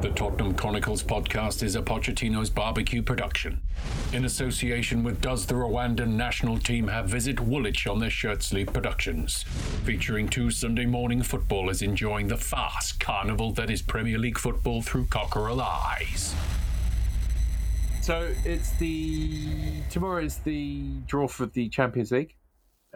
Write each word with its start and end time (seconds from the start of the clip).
The 0.00 0.08
Tottenham 0.10 0.54
Chronicles 0.54 1.02
podcast 1.02 1.62
is 1.62 1.76
a 1.76 1.82
Pochettino's 1.82 2.48
barbecue 2.48 3.02
production. 3.02 3.60
In 4.14 4.24
association 4.24 5.04
with 5.04 5.20
Does 5.20 5.44
the 5.44 5.52
Rwandan 5.54 6.14
national 6.14 6.58
team 6.58 6.88
have 6.88 7.06
visit 7.06 7.38
Woolwich 7.38 7.86
on 7.86 7.98
their 7.98 8.08
shirt 8.08 8.42
sleeve 8.42 8.68
productions, 8.72 9.42
featuring 9.84 10.26
two 10.26 10.50
Sunday 10.50 10.86
morning 10.86 11.22
footballers 11.22 11.82
enjoying 11.82 12.28
the 12.28 12.38
fast 12.38 12.98
carnival 12.98 13.52
that 13.52 13.68
is 13.68 13.82
Premier 13.82 14.16
League 14.18 14.38
football 14.38 14.80
through 14.80 15.04
cockerel 15.06 15.60
eyes. 15.60 16.34
So 18.00 18.30
it's 18.46 18.70
the 18.78 19.82
tomorrow 19.90 20.22
is 20.24 20.38
the 20.38 20.82
draw 21.06 21.28
for 21.28 21.44
the 21.44 21.68
Champions 21.68 22.10
League. 22.10 22.34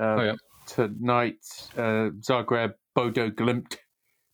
Uh, 0.01 0.03
Oh, 0.03 0.23
yeah. 0.23 0.35
Tonight, 0.67 1.45
uh, 1.77 2.09
Zagreb, 2.23 2.73
Bodo 2.95 3.29
Glimt, 3.29 3.77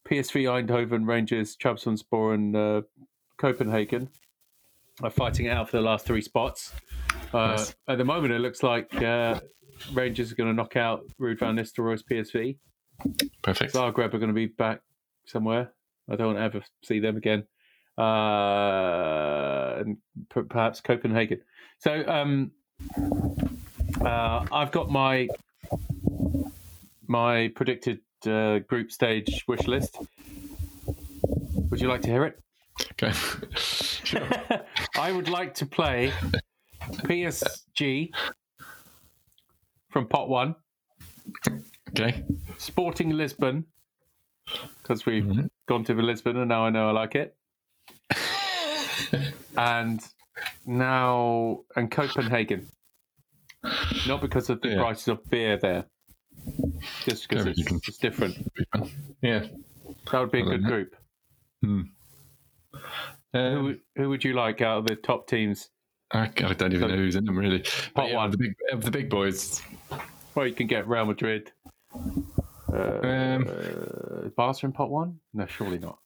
PSV 0.08 0.66
Eindhoven, 0.66 1.06
Rangers, 1.06 1.56
Trabzonspor, 1.56 2.34
and 2.34 2.56
uh, 2.56 2.82
Copenhagen 3.38 4.08
are 5.02 5.10
fighting 5.10 5.46
it 5.46 5.50
out 5.50 5.70
for 5.70 5.76
the 5.76 5.82
last 5.82 6.06
three 6.06 6.20
spots. 6.22 6.72
Uh, 7.32 7.48
Nice. 7.56 7.74
At 7.88 7.98
the 7.98 8.04
moment, 8.04 8.32
it 8.32 8.40
looks 8.40 8.62
like 8.62 8.92
uh, 9.02 9.40
Rangers 9.92 10.32
are 10.32 10.34
going 10.34 10.48
to 10.48 10.54
knock 10.54 10.76
out 10.76 11.02
Ruud 11.20 11.38
van 11.38 11.56
Nistelrooy's 11.56 12.02
PSV. 12.02 12.58
Perfect. 13.42 13.74
Zagreb 13.74 14.12
are 14.14 14.18
going 14.18 14.28
to 14.28 14.32
be 14.34 14.46
back 14.46 14.80
somewhere. 15.26 15.72
I 16.10 16.16
don't 16.16 16.36
ever 16.36 16.60
see 16.84 16.98
them 17.00 17.16
again. 17.16 17.44
Uh, 17.96 19.76
and 19.78 19.96
p- 20.34 20.42
perhaps 20.42 20.80
Copenhagen. 20.80 21.40
So 21.78 22.04
um, 22.06 22.50
uh, 24.04 24.44
I've 24.52 24.70
got 24.72 24.90
my 24.90 25.28
my 27.06 27.48
predicted 27.54 28.00
uh, 28.26 28.58
group 28.60 28.90
stage 28.92 29.44
wish 29.48 29.66
list. 29.66 29.98
Would 31.70 31.80
you 31.80 31.88
like 31.88 32.02
to 32.02 32.10
hear 32.10 32.24
it? 32.24 32.38
Okay. 32.92 33.12
sure. 33.56 34.28
I 34.98 35.12
would 35.12 35.28
like 35.28 35.54
to 35.54 35.66
play 35.66 36.12
PSG 37.04 38.10
from 39.90 40.06
pot 40.08 40.28
one, 40.28 40.54
Okay. 41.90 42.24
Sporting 42.58 43.10
Lisbon, 43.10 43.64
because 44.82 45.04
we've 45.06 45.24
Mhm. 45.24 45.48
gone 45.68 45.84
to 45.84 45.94
Lisbon 45.94 46.36
and 46.36 46.48
now 46.48 46.64
I 46.66 46.70
know 46.70 46.88
I 46.88 46.92
like 46.92 47.14
it. 47.16 47.36
and 49.56 50.00
now 50.66 51.64
and 51.76 51.90
Copenhagen. 51.90 52.68
Not 54.06 54.20
because 54.20 54.48
of 54.50 54.60
the 54.62 54.68
Yeah. 54.70 54.76
prices 54.82 55.08
of 55.08 55.28
beer 55.30 55.58
there, 55.58 55.86
just 57.04 57.28
because 57.28 57.46
it's, 57.46 57.88
it's 57.88 57.98
different. 57.98 58.36
Yeah. 59.22 59.46
That 60.12 60.20
would 60.20 60.30
be 60.32 60.40
a 60.40 60.44
good 60.44 60.64
group. 60.64 60.96
Hmm. 61.62 61.80
Who, 63.32 63.38
Um, 63.38 63.64
would- 63.64 63.80
who 63.96 64.08
would 64.08 64.24
you 64.24 64.32
like 64.34 64.60
out 64.60 64.78
of 64.78 64.86
the 64.86 64.96
top 64.96 65.26
teams? 65.28 65.70
I, 66.12 66.22
I 66.22 66.52
don't 66.54 66.72
even 66.72 66.88
know 66.88 66.96
who's 66.96 67.14
in 67.16 67.24
them 67.24 67.38
really. 67.38 67.60
Pot 67.94 68.08
yeah, 68.10 68.16
one. 68.16 68.26
of 68.26 68.32
the 68.32 68.38
big 68.38 68.54
of 68.72 68.82
the 68.84 68.90
big 68.90 69.08
boys. 69.08 69.62
Well, 70.34 70.46
you 70.46 70.54
can 70.54 70.66
get 70.66 70.88
Real 70.88 71.04
Madrid. 71.04 71.52
Uh, 71.94 73.00
Um, 73.02 73.46
uh, 73.48 74.28
Barca 74.36 74.66
in 74.66 74.72
pot 74.72 74.90
one? 74.90 75.20
No, 75.34 75.46
surely 75.46 75.78
not. 75.78 75.98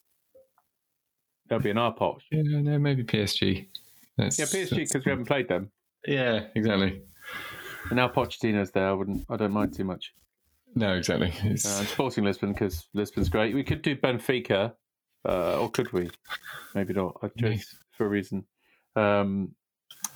That'll 1.49 1.63
be 1.63 1.71
in 1.71 1.79
our 1.79 1.93
pot. 1.93 2.21
Yeah, 2.31 2.43
no, 2.61 2.79
maybe 2.79 3.03
PSG. 3.05 3.67
That's, 4.17 4.39
Yeah, 4.39 4.45
PSG 4.47 4.77
because 4.77 5.05
we 5.05 5.11
haven't 5.11 5.27
played 5.27 5.49
them. 5.49 5.71
Yeah, 6.07 6.47
exactly. 6.55 7.03
And 7.91 7.97
now 7.97 8.09
Pochettino's 8.09 8.71
there. 8.73 8.89
I 8.89 8.93
wouldn't. 8.93 9.25
I 9.31 9.37
don't 9.37 9.53
mind 9.53 9.75
too 9.75 9.85
much. 9.85 10.13
No, 10.75 10.95
exactly. 10.95 11.33
It's, 11.45 11.65
Uh, 11.67 11.85
Sporting 11.85 12.25
Lisbon 12.25 12.53
because 12.53 12.87
Lisbon's 12.95 13.29
great. 13.29 13.55
We 13.55 13.65
could 13.65 13.83
do 13.83 13.97
Benfica, 13.97 14.75
uh, 15.29 15.61
or 15.61 15.71
could 15.71 15.93
we? 15.93 16.11
Maybe 16.75 16.93
not. 16.95 17.19
I 17.23 17.29
chose 17.29 17.77
for 17.93 18.07
a 18.07 18.09
reason. 18.09 18.45
Um, 18.97 19.55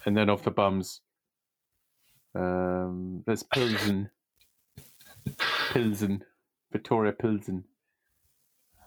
and 0.04 0.16
then 0.16 0.30
off 0.30 0.44
the 0.44 0.50
bums, 0.50 1.00
um, 2.34 3.22
there's 3.26 3.42
Pilsen, 3.42 4.10
Pilsen, 5.72 6.24
Viktoria 6.74 7.16
Pilsen. 7.18 7.64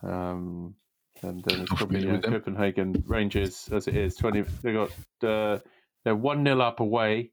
Um, 0.03 0.76
and 1.22 1.44
then 1.44 1.62
it's 1.62 1.74
probably 1.74 2.06
yeah. 2.06 2.20
Copenhagen 2.20 3.03
Rangers 3.06 3.70
as 3.72 3.88
it 3.88 3.96
is. 3.96 4.16
Twenty. 4.16 4.42
They 4.42 4.74
got 4.74 4.90
uh, 5.24 5.59
they're 6.03 6.16
one 6.16 6.44
0 6.44 6.59
up 6.62 6.80
away. 6.80 7.32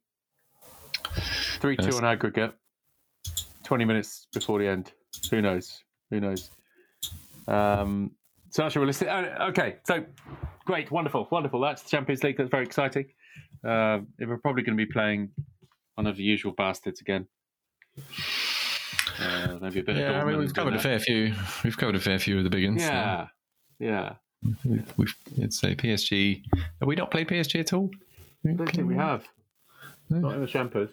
Three 1.61 1.77
two 1.77 1.97
on 1.97 2.05
aggregate. 2.05 2.55
Twenty 3.69 3.85
minutes 3.85 4.27
before 4.33 4.59
the 4.59 4.67
end. 4.67 4.93
Who 5.31 5.43
knows? 5.43 5.85
Who 6.11 6.21
knows? 6.21 6.49
Um, 7.47 8.13
so 8.49 8.63
that's 8.63 8.75
realistic. 8.77 9.09
uh, 9.09 9.27
Okay, 9.51 9.77
so 9.87 10.07
great, 10.65 10.91
wonderful, 10.91 11.29
wonderful. 11.31 11.61
That's 11.61 11.83
the 11.83 11.91
Champions 11.91 12.23
League. 12.25 12.39
That's 12.39 12.49
very 12.49 12.65
exciting. 12.65 13.05
Uh, 13.63 13.99
we're 14.19 14.39
probably 14.39 14.63
going 14.63 14.75
to 14.79 14.83
be 14.87 14.91
playing 14.91 15.29
one 15.97 16.07
of 16.07 16.17
the 16.17 16.23
usual 16.23 16.53
bastards 16.53 17.03
again. 17.03 17.27
Uh, 19.21 19.59
maybe 19.61 19.81
a 19.81 19.83
bit. 19.83 19.97
of 19.97 20.01
yeah, 20.01 20.23
I 20.23 20.25
mean 20.25 20.39
we've 20.39 20.55
covered 20.55 20.73
a 20.73 20.79
fair 20.79 20.99
few. 20.99 21.35
We've 21.63 21.77
covered 21.77 21.97
a 21.97 22.01
fair 22.01 22.19
few 22.19 22.39
of 22.39 22.45
the 22.45 22.51
big 22.51 22.65
ones. 22.65 22.81
Yeah, 22.81 23.27
yeah. 23.79 24.15
We've, 24.65 24.95
we've 24.97 25.15
I'd 25.43 25.53
say 25.53 25.75
PSG. 25.75 26.43
Have 26.81 26.87
we 26.89 26.97
not 26.97 27.11
played 27.11 27.29
PSG 27.29 27.61
at 27.61 27.75
all? 27.75 27.91
I 28.49 28.53
don't 28.53 28.71
think 28.73 28.89
we 28.89 28.95
have. 28.95 29.29
Not 30.09 30.37
in 30.37 30.41
the 30.41 30.47
Champions. 30.47 30.91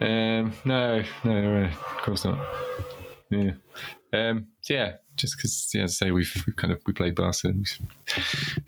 Um, 0.00 0.52
no, 0.64 1.02
no, 1.24 1.40
no, 1.42 1.64
of 1.64 2.02
course 2.02 2.24
not. 2.24 2.38
Yeah. 3.30 3.52
Um, 4.12 4.48
so 4.60 4.74
yeah, 4.74 4.92
just 5.16 5.36
because, 5.36 5.70
yeah, 5.74 5.84
as 5.84 5.92
I 5.92 6.06
say, 6.06 6.10
we've, 6.10 6.32
we've 6.46 6.56
kind 6.56 6.72
of 6.72 6.80
we 6.86 6.92
played 6.92 7.14
Barca, 7.14 7.52
we've 7.52 7.78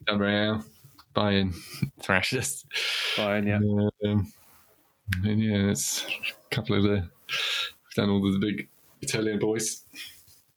done 0.07 0.19
Real, 0.19 0.65
Bayern, 1.15 1.55
thrashed 2.01 2.35
us. 2.35 2.65
Fine, 3.15 3.47
yeah. 3.47 3.59
Um, 4.05 4.33
and 5.25 5.41
yeah, 5.43 5.71
it's 5.71 6.05
a 6.05 6.55
couple 6.55 6.77
of 6.77 6.83
the 6.83 7.09
we've 7.29 7.95
done 7.95 8.11
all 8.11 8.21
the 8.21 8.39
big 8.39 8.69
Italian 9.03 9.39
boys. 9.39 9.85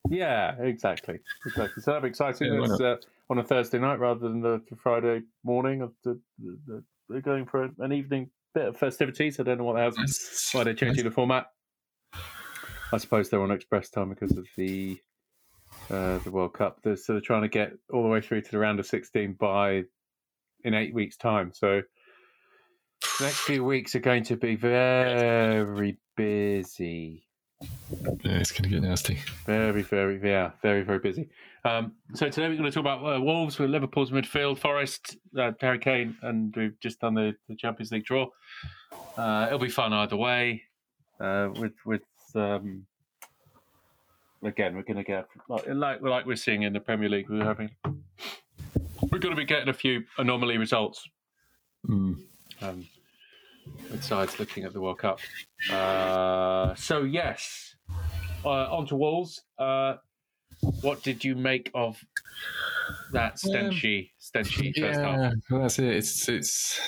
Yeah, 0.10 0.56
exactly. 0.60 1.20
Exactly. 1.46 1.84
So 1.84 1.92
that'll 1.92 2.02
be 2.02 2.10
exciting. 2.10 2.54
Yeah, 2.54 2.64
It's 2.64 2.82
uh, 2.82 2.96
on 3.30 3.38
a 3.38 3.44
Thursday 3.44 3.78
night 3.78 4.00
rather 4.00 4.28
than 4.28 4.42
the, 4.42 4.62
the 4.70 4.76
Friday 4.76 5.22
morning. 5.44 5.82
Of 5.82 5.94
the, 6.04 6.20
the, 6.40 6.58
the, 6.66 6.84
they're 7.10 7.22
going 7.22 7.46
for 7.46 7.70
an 7.80 7.92
evening 7.92 8.30
bit 8.54 8.68
of 8.68 8.78
festivities. 8.78 9.40
I 9.40 9.44
don't 9.44 9.58
know 9.58 9.64
what 9.64 9.80
else. 9.82 9.98
Nice. 9.98 10.50
Why 10.52 10.64
they're 10.64 10.74
changing 10.74 11.06
the 11.06 11.12
format? 11.12 11.48
I 12.92 12.98
suppose 12.98 13.30
they're 13.30 13.42
on 13.42 13.52
express 13.52 13.90
time 13.90 14.10
because 14.10 14.36
of 14.38 14.48
the 14.58 15.00
uh, 15.92 16.18
the 16.20 16.32
World 16.32 16.54
Cup. 16.54 16.80
They're, 16.84 16.96
so 16.96 17.14
they're 17.14 17.22
trying 17.22 17.44
to 17.44 17.48
get 17.48 17.74
all 17.94 18.04
the 18.04 18.10
way 18.10 18.22
through 18.22 18.42
to 18.42 18.52
the 18.52 18.58
round 18.58 18.80
of 18.80 18.88
sixteen 18.88 19.34
by 19.34 19.84
in 20.64 20.74
eight 20.74 20.94
weeks' 20.94 21.18
time. 21.18 21.52
So 21.54 21.82
the 23.20 23.26
next 23.26 23.40
few 23.42 23.64
weeks 23.64 23.96
are 23.96 24.00
going 24.00 24.24
to 24.24 24.36
be 24.36 24.56
very 24.56 25.98
busy. 26.18 27.28
Yeah, 27.62 28.40
it's 28.40 28.52
going 28.52 28.64
to 28.64 28.70
get 28.70 28.82
nasty. 28.82 29.20
Very, 29.46 29.84
very, 29.84 30.20
yeah, 30.24 30.52
very, 30.62 30.82
very 30.82 31.00
busy. 31.00 31.30
Um, 31.66 31.94
so 32.14 32.30
today 32.30 32.48
we're 32.48 32.56
going 32.56 32.70
to 32.70 32.72
talk 32.72 32.82
about 32.82 33.18
uh, 33.18 33.22
Wolves 33.22 33.60
with 33.60 33.70
Liverpool's 33.70 34.12
midfield, 34.12 34.58
Forest, 34.58 35.18
uh, 35.38 35.52
Harry 35.60 35.80
Kane, 35.80 36.16
and 36.22 36.56
we've 36.56 36.80
just 36.80 37.02
done 37.02 37.14
the, 37.14 37.36
the 37.50 37.56
Champions 37.56 37.92
League 37.92 38.06
draw. 38.06 38.28
Uh, 39.18 39.46
it'll 39.48 39.60
be 39.60 39.70
fun 39.70 39.92
either 39.92 40.16
way. 40.16 40.64
Uh, 41.20 41.50
with 41.60 41.74
with 41.86 42.02
um, 42.36 42.86
again, 44.44 44.74
we're 44.76 44.84
going 44.84 44.98
to 44.98 45.04
get 45.04 45.28
like, 45.50 46.02
like 46.02 46.26
we're 46.26 46.38
seeing 46.38 46.64
in 46.64 46.72
the 46.72 46.80
Premier 46.80 47.10
League. 47.10 47.30
We're 47.30 47.44
having 47.44 47.70
we're 49.12 49.20
going 49.20 49.36
to 49.36 49.40
be 49.40 49.46
getting 49.46 49.70
a 49.70 49.74
few 49.74 50.04
anomaly 50.18 50.58
results. 50.58 51.08
Mm. 51.88 52.22
Um, 52.62 52.88
with 53.92 54.04
sides 54.04 54.40
looking 54.40 54.64
at 54.64 54.74
the 54.74 54.82
World 54.82 55.00
Cup. 55.00 55.20
Uh, 55.72 56.74
so 56.76 57.04
yes, 57.04 57.76
uh, 58.46 58.50
on 58.50 58.88
to 58.88 58.96
Wolves. 58.96 59.44
What 60.82 61.04
did 61.04 61.24
you 61.24 61.36
make 61.36 61.72
of 61.74 62.04
that 63.14 63.36
stenchy, 63.36 64.12
stenchy 64.20 64.74
first 64.80 65.00
half? 65.00 65.18
Yeah, 65.18 65.32
well, 65.50 65.62
that's 65.62 65.80
it. 65.80 65.86
It's 65.96 66.28
it's 66.30 66.80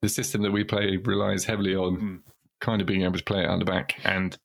the 0.00 0.08
system 0.08 0.42
that 0.42 0.50
we 0.50 0.64
play 0.64 0.96
relies 0.96 1.44
heavily 1.44 1.74
on 1.76 1.96
Mm. 1.96 2.20
kind 2.60 2.80
of 2.80 2.86
being 2.86 3.02
able 3.02 3.18
to 3.18 3.24
play 3.24 3.42
it 3.42 3.46
out 3.48 3.58
the 3.58 3.64
back, 3.64 3.94
and 4.04 4.36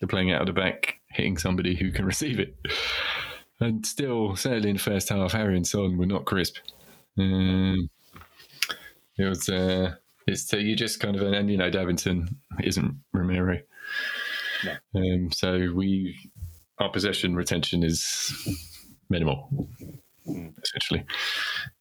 the 0.00 0.06
playing 0.06 0.32
out 0.32 0.40
of 0.40 0.46
the 0.46 0.52
back 0.52 1.00
hitting 1.10 1.38
somebody 1.38 1.74
who 1.74 1.90
can 1.90 2.04
receive 2.14 2.38
it. 2.40 2.56
And 3.60 3.84
still, 3.84 4.36
certainly 4.36 4.70
in 4.70 4.76
the 4.76 4.82
first 4.82 5.08
half, 5.08 5.32
Harry 5.32 5.56
and 5.56 5.66
Son 5.66 5.98
were 5.98 6.06
not 6.06 6.24
crisp. 6.24 6.56
Um, 7.18 7.90
it 9.18 9.24
was 9.24 9.48
uh, 9.48 9.94
it's 10.26 10.48
so 10.48 10.56
you 10.56 10.74
just 10.76 11.00
kind 11.00 11.16
of 11.16 11.22
and 11.22 11.50
you 11.50 11.56
know 11.58 11.70
Davinson 11.70 12.34
isn't 12.62 12.94
Romero. 13.12 13.60
No. 14.64 14.72
Um, 14.94 15.30
so 15.32 15.72
we 15.74 16.16
our 16.80 16.90
possession 16.90 17.36
retention 17.36 17.82
is 17.82 18.32
minimal 19.08 19.48
essentially. 20.62 21.04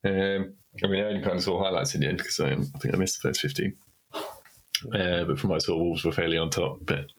Um, 0.04 0.54
I 0.84 0.88
mean, 0.88 1.04
I 1.04 1.08
only 1.08 1.22
kind 1.22 1.36
of 1.36 1.44
saw 1.44 1.64
highlights 1.64 1.96
in 1.96 2.02
the 2.02 2.08
end 2.08 2.18
because 2.18 2.40
I, 2.40 2.52
I 2.52 2.80
think 2.80 2.94
I 2.94 2.98
missed 2.98 3.22
the 3.22 3.30
first 3.30 3.42
15. 3.42 3.76
Uh, 4.14 5.24
but 5.26 5.38
from 5.38 5.50
what 5.50 5.58
I 5.58 5.60
saw, 5.60 5.78
Wolves 5.78 6.06
were 6.06 6.12
fairly 6.12 6.38
on 6.38 6.50
top. 6.50 6.80
But 6.86 7.12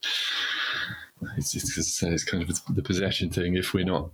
it's 1.37 1.55
it's 1.55 2.23
kind 2.23 2.41
of 2.41 2.75
the 2.75 2.81
possession 2.81 3.29
thing. 3.29 3.55
If 3.55 3.73
we're 3.73 3.85
not 3.85 4.09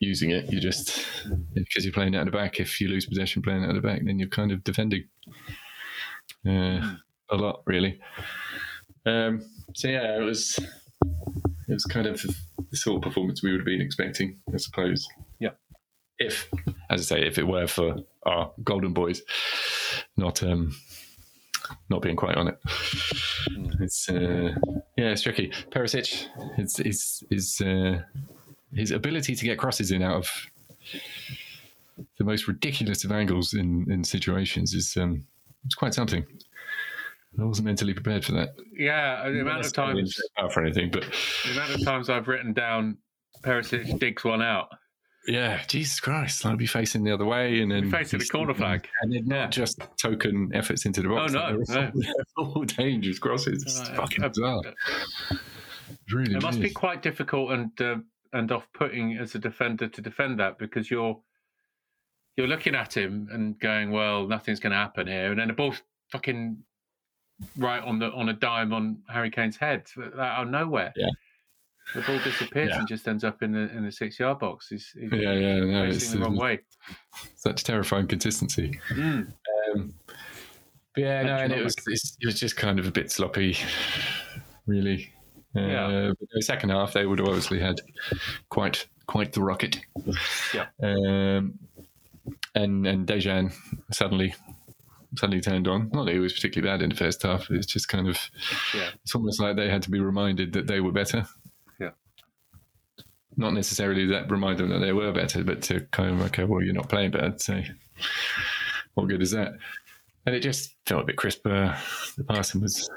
using 0.00 0.30
it. 0.30 0.50
You 0.50 0.60
just 0.60 1.06
because 1.54 1.84
you're 1.84 1.92
playing 1.92 2.16
out 2.16 2.26
of 2.26 2.32
the 2.32 2.36
back. 2.36 2.58
If 2.58 2.80
you 2.80 2.88
lose 2.88 3.06
possession 3.06 3.42
playing 3.42 3.62
out 3.62 3.70
of 3.70 3.76
the 3.76 3.86
back, 3.86 4.00
then 4.04 4.18
you're 4.18 4.28
kind 4.28 4.50
of 4.50 4.64
defending 4.64 5.04
uh, 6.48 6.96
a 7.30 7.36
lot, 7.36 7.62
really. 7.66 8.00
Um, 9.06 9.44
so 9.74 9.88
yeah, 9.88 10.18
it 10.18 10.22
was 10.22 10.58
it 11.70 11.74
was 11.74 11.84
kind 11.84 12.06
of 12.06 12.20
the 12.70 12.76
sort 12.76 12.96
of 12.96 13.02
performance 13.02 13.42
we 13.42 13.50
would 13.52 13.60
have 13.60 13.66
been 13.66 13.80
expecting, 13.80 14.38
I 14.52 14.56
suppose. 14.56 15.08
Yeah. 15.38 15.50
If, 16.18 16.50
as 16.90 17.00
I 17.00 17.16
say, 17.16 17.26
if 17.26 17.38
it 17.38 17.46
were 17.46 17.66
for 17.66 17.96
our 18.26 18.52
golden 18.62 18.92
boys, 18.92 19.22
not 20.16 20.42
um, 20.42 20.76
not 21.88 22.02
being 22.02 22.16
quite 22.16 22.36
on 22.36 22.48
it. 22.48 22.58
It's 23.80 24.08
uh, 24.08 24.54
yeah, 24.96 25.12
it's 25.12 25.22
tricky. 25.22 25.50
Perisic, 25.70 26.26
his 26.56 26.76
his 26.76 27.24
his 27.30 27.60
uh, 27.60 28.02
his 28.74 28.90
ability 28.90 29.34
to 29.34 29.44
get 29.44 29.58
crosses 29.58 29.90
in 29.90 30.02
out 30.02 30.16
of 30.16 30.30
the 32.18 32.24
most 32.24 32.48
ridiculous 32.48 33.04
of 33.04 33.12
angles 33.12 33.54
in 33.54 33.90
in 33.90 34.04
situations 34.04 34.74
is 34.74 34.96
um, 34.96 35.26
it's 35.64 35.74
quite 35.74 35.94
something. 35.94 36.26
I 37.38 37.44
wasn't 37.44 37.66
mentally 37.66 37.94
prepared 37.94 38.24
for 38.24 38.32
that. 38.32 38.50
Yeah, 38.76 39.28
the 39.28 39.40
amount 39.40 39.64
of 39.64 39.72
times 39.72 40.18
for 40.52 40.62
anything, 40.64 40.90
but 40.90 41.04
the 41.44 41.52
amount 41.52 41.74
of 41.74 41.84
times 41.84 42.10
I've 42.10 42.28
written 42.28 42.52
down 42.52 42.98
Perisic 43.42 43.98
digs 43.98 44.24
one 44.24 44.42
out. 44.42 44.68
yeah, 45.28 45.62
Jesus 45.68 46.00
Christ, 46.00 46.44
I'd 46.44 46.58
be 46.58 46.66
facing 46.66 47.04
the 47.04 47.12
other 47.12 47.24
way 47.24 47.60
and 47.60 47.70
then 47.70 47.84
Be 47.84 47.90
facing 47.90 48.18
the 48.18 48.26
corner 48.26 48.52
flag. 48.54 48.88
and 49.02 49.12
then 49.12 49.26
not 49.26 49.52
just 49.52 49.80
token 50.00 50.50
efforts 50.54 50.86
into 50.86 51.02
the 51.02 51.08
box. 51.08 51.34
Oh, 51.34 51.52
no, 51.52 51.62
they're 51.66 51.92
all, 52.36 52.64
dangerous 52.64 53.18
crosses. 53.18 53.62
It's 53.62 53.80
Uh, 53.80 53.94
fucking 53.94 54.24
uh, 54.24 54.28
bizarre. 54.28 54.60
It 54.66 55.38
really, 56.12 56.34
It 56.34 56.42
must 56.42 56.60
be 56.60 56.70
quite 56.70 57.00
difficult 57.02 57.52
and 57.52 57.80
uh, 57.80 57.96
and 58.32 58.50
off-putting 58.52 59.16
as 59.18 59.34
a 59.34 59.38
defender 59.38 59.88
to 59.88 60.00
defend 60.00 60.38
that 60.40 60.58
because 60.58 60.90
you're 60.90 61.20
you're 62.36 62.46
looking 62.48 62.74
at 62.74 62.96
him 62.96 63.28
and 63.32 63.58
going, 63.58 63.90
well, 63.90 64.26
nothing's 64.26 64.60
going 64.60 64.70
to 64.72 64.76
happen 64.78 65.06
here, 65.06 65.30
and 65.30 65.38
then 65.40 65.48
the 65.48 65.54
ball's 65.54 65.82
fucking 66.12 66.56
right 67.56 67.82
on 67.82 67.98
the 67.98 68.10
on 68.12 68.28
a 68.28 68.32
dime 68.32 68.72
on 68.72 68.98
Harry 69.08 69.30
Kane's 69.30 69.56
head 69.56 69.84
out 70.18 70.44
of 70.44 70.48
nowhere. 70.50 70.92
Yeah. 70.96 71.08
The 71.94 72.02
ball 72.02 72.18
disappears 72.22 72.68
Yeah. 72.70 72.78
and 72.78 72.86
just 72.88 73.08
ends 73.08 73.24
up 73.24 73.42
in 73.42 73.52
the 73.52 73.68
in 73.76 73.84
the 73.84 73.90
six 73.92 74.18
yard 74.20 74.38
box. 74.38 74.68
He's, 74.68 74.90
he's 74.98 75.10
Yeah, 75.12 75.32
yeah, 75.32 75.60
no, 75.60 75.84
it's 75.84 76.12
the 76.12 76.18
wrong 76.20 76.36
way. 76.36 76.60
such 77.34 77.64
terrifying 77.64 78.06
consistency. 78.06 78.78
Mm. 78.90 79.32
Um, 79.74 79.94
but 80.94 81.02
yeah, 81.04 81.22
no, 81.22 81.36
and 81.36 81.52
it 81.52 81.64
was 81.64 81.74
it 81.86 82.26
was 82.26 82.38
just 82.38 82.56
kind 82.56 82.78
of 82.78 82.86
a 82.86 82.90
bit 82.92 83.10
sloppy, 83.10 83.56
really. 84.66 85.12
Uh, 85.56 85.60
Yeah. 85.60 86.12
but 86.18 86.28
the 86.32 86.42
second 86.42 86.68
half, 86.70 86.92
they 86.92 87.06
would 87.06 87.18
have 87.18 87.26
obviously 87.28 87.58
had 87.58 87.80
quite 88.50 88.86
quite 89.06 89.32
the 89.32 89.42
rocket. 89.42 89.80
Yeah. 90.54 90.66
Um, 90.82 91.58
and 92.54 92.86
and 92.86 93.06
Dejan 93.06 93.52
suddenly 93.92 94.34
suddenly 95.18 95.40
turned 95.40 95.66
on. 95.68 95.90
Not 95.92 96.06
that 96.06 96.12
he 96.12 96.18
was 96.18 96.32
particularly 96.32 96.70
bad 96.72 96.82
in 96.82 96.90
the 96.90 96.96
first 96.96 97.22
half. 97.22 97.50
It's 97.50 97.66
just 97.66 97.88
kind 97.88 98.08
of 98.08 98.18
Yeah. 98.74 98.90
it's 99.02 99.14
almost 99.14 99.40
like 99.40 99.56
they 99.56 99.68
had 99.68 99.82
to 99.82 99.90
be 99.90 100.00
reminded 100.00 100.52
that 100.54 100.66
they 100.66 100.80
were 100.80 100.92
better. 100.92 101.26
Yeah. 101.80 101.90
Not 103.36 103.54
necessarily 103.54 104.06
that 104.06 104.30
remind 104.30 104.58
them 104.58 104.68
that 104.70 104.78
they 104.80 104.92
were 104.92 105.12
better, 105.12 105.42
but 105.44 105.62
to 105.62 105.80
kind 105.92 106.10
of 106.12 106.20
okay, 106.26 106.44
well, 106.44 106.62
you're 106.62 106.74
not 106.74 106.88
playing 106.88 107.10
bad, 107.12 107.40
So 107.40 107.62
what 108.94 109.08
good 109.08 109.22
is 109.22 109.30
that? 109.32 109.52
And 110.26 110.34
it 110.34 110.40
just 110.40 110.76
felt 110.86 111.02
a 111.02 111.06
bit 111.06 111.16
crisper. 111.16 111.76
The 112.16 112.24
passing 112.24 112.60
was 112.60 112.88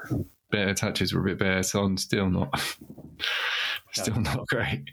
better, 0.51 0.73
touches 0.73 1.13
were 1.13 1.21
a 1.21 1.25
bit 1.25 1.39
better. 1.39 1.63
Son 1.63 1.97
still 1.97 2.29
not, 2.29 2.61
still 3.93 4.19
not 4.19 4.45
great. 4.47 4.83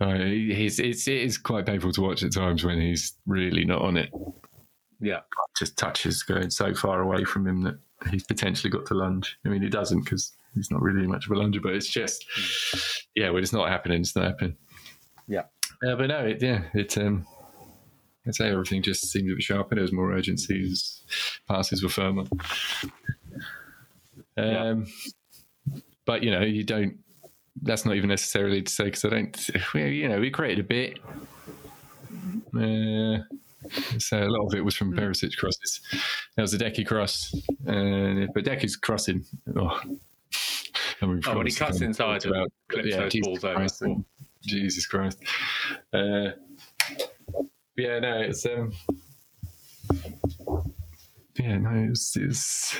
Uh, 0.00 0.14
it's 0.18 0.78
it 0.78 1.08
is 1.08 1.38
quite 1.38 1.66
painful 1.66 1.90
to 1.92 2.02
watch 2.02 2.22
at 2.22 2.32
times 2.32 2.64
when 2.64 2.80
he's 2.80 3.14
really 3.26 3.64
not 3.64 3.82
on 3.82 3.96
it. 3.96 4.10
Yeah. 5.00 5.20
Just 5.58 5.76
touches 5.76 6.22
going 6.22 6.50
so 6.50 6.74
far 6.74 7.00
away 7.00 7.24
from 7.24 7.46
him 7.46 7.62
that 7.62 7.78
he's 8.10 8.24
potentially 8.24 8.70
got 8.70 8.86
to 8.86 8.94
lunge. 8.94 9.38
I 9.44 9.48
mean, 9.48 9.62
he 9.62 9.68
doesn't 9.68 10.04
because 10.04 10.32
he's 10.54 10.70
not 10.70 10.82
really 10.82 11.06
much 11.06 11.26
of 11.26 11.32
a 11.32 11.34
lunger, 11.36 11.60
but 11.60 11.74
it's 11.74 11.88
just 11.88 12.24
yeah, 13.14 13.30
when 13.30 13.42
it's 13.42 13.52
not 13.52 13.68
happening, 13.68 14.00
it's 14.00 14.16
not 14.16 14.26
happening. 14.26 14.56
Yeah. 15.28 15.44
Uh, 15.86 15.96
but 15.96 16.06
no, 16.06 16.20
it, 16.20 16.42
yeah, 16.42 16.62
it. 16.74 16.96
Um, 16.96 17.26
I'd 18.26 18.34
say 18.34 18.50
everything 18.50 18.82
just 18.82 19.06
seemed 19.06 19.30
a 19.30 19.34
bit 19.34 19.42
sharper. 19.42 19.74
There 19.74 19.82
was 19.82 19.92
more 19.92 20.12
urgency. 20.12 20.68
his 20.68 21.02
Passes 21.48 21.82
were 21.82 21.88
firmer. 21.88 22.24
Um, 24.36 24.86
But 26.06 26.22
you 26.22 26.30
know, 26.30 26.40
you 26.42 26.64
don't. 26.64 26.98
That's 27.62 27.84
not 27.84 27.96
even 27.96 28.08
necessarily 28.08 28.62
to 28.62 28.72
say 28.72 28.84
because 28.84 29.04
I 29.04 29.08
don't. 29.10 29.48
You 29.74 30.08
know, 30.08 30.20
we 30.20 30.30
created 30.30 30.64
a 30.64 30.68
bit. 30.68 30.98
Uh, 32.54 33.22
so 33.98 34.22
a 34.22 34.28
lot 34.28 34.46
of 34.46 34.54
it 34.54 34.64
was 34.64 34.74
from 34.76 34.92
Perisic 34.94 35.36
crosses. 35.36 35.80
There 36.36 36.42
was 36.42 36.54
a 36.54 36.58
Deki 36.58 36.86
cross, 36.86 37.34
uh, 37.66 38.26
but 38.34 38.44
Deki's 38.44 38.76
crossing. 38.76 39.24
Oh, 39.56 39.80
and 41.00 41.10
we've 41.10 41.26
Oh, 41.28 41.36
when 41.36 41.46
he 41.46 41.52
cuts 41.52 41.80
inside 41.80 42.24
about- 42.26 42.50
clips 42.68 42.88
yeah, 42.88 42.96
those 42.98 43.12
Jesus 43.12 43.26
balls 43.26 43.44
over. 43.44 43.54
Christ, 43.54 43.82
Oh. 43.86 44.04
Jesus 44.42 44.86
Christ. 44.86 45.18
Uh, 45.92 46.30
yeah, 47.76 47.98
no, 47.98 48.20
it's 48.20 48.46
um, 48.46 48.72
yeah, 51.38 51.58
no, 51.58 51.88
it's, 51.90 52.16
it's 52.16 52.78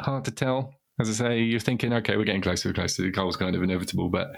hard 0.00 0.24
to 0.24 0.30
tell. 0.30 0.74
As 0.98 1.08
I 1.08 1.12
say, 1.28 1.40
you're 1.42 1.60
thinking, 1.60 1.92
okay, 1.92 2.16
we're 2.16 2.24
getting 2.24 2.40
closer, 2.40 2.72
closer. 2.72 3.02
The 3.02 3.10
goal's 3.10 3.36
kind 3.36 3.54
of 3.54 3.62
inevitable, 3.62 4.08
but 4.08 4.36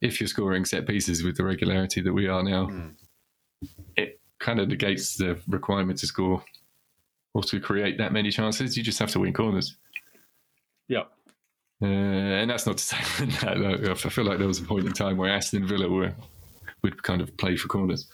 if 0.00 0.20
you're 0.20 0.28
scoring 0.28 0.64
set 0.64 0.86
pieces 0.86 1.22
with 1.24 1.36
the 1.36 1.44
regularity 1.44 2.00
that 2.02 2.12
we 2.12 2.28
are 2.28 2.42
now, 2.42 2.66
Mm. 2.66 2.94
Kind 4.40 4.58
of 4.58 4.68
negates 4.68 5.16
the 5.16 5.38
requirement 5.48 5.98
to 6.00 6.06
score 6.06 6.42
or 7.34 7.42
to 7.44 7.60
create 7.60 7.98
that 7.98 8.12
many 8.12 8.30
chances. 8.30 8.76
You 8.76 8.82
just 8.82 8.98
have 8.98 9.10
to 9.10 9.20
win 9.20 9.32
corners. 9.32 9.76
Yeah. 10.88 11.04
Uh, 11.82 11.86
and 11.86 12.50
that's 12.50 12.66
not 12.66 12.78
to 12.78 12.84
say 12.84 13.24
that 13.26 13.88
I 14.04 14.08
feel 14.08 14.24
like 14.24 14.38
there 14.38 14.48
was 14.48 14.58
a 14.58 14.64
point 14.64 14.86
in 14.86 14.92
time 14.92 15.16
where 15.16 15.32
Aston 15.32 15.66
Villa 15.66 15.88
were 15.88 16.12
would 16.82 17.02
kind 17.02 17.20
of 17.20 17.36
play 17.36 17.56
for 17.56 17.68
corners, 17.68 18.06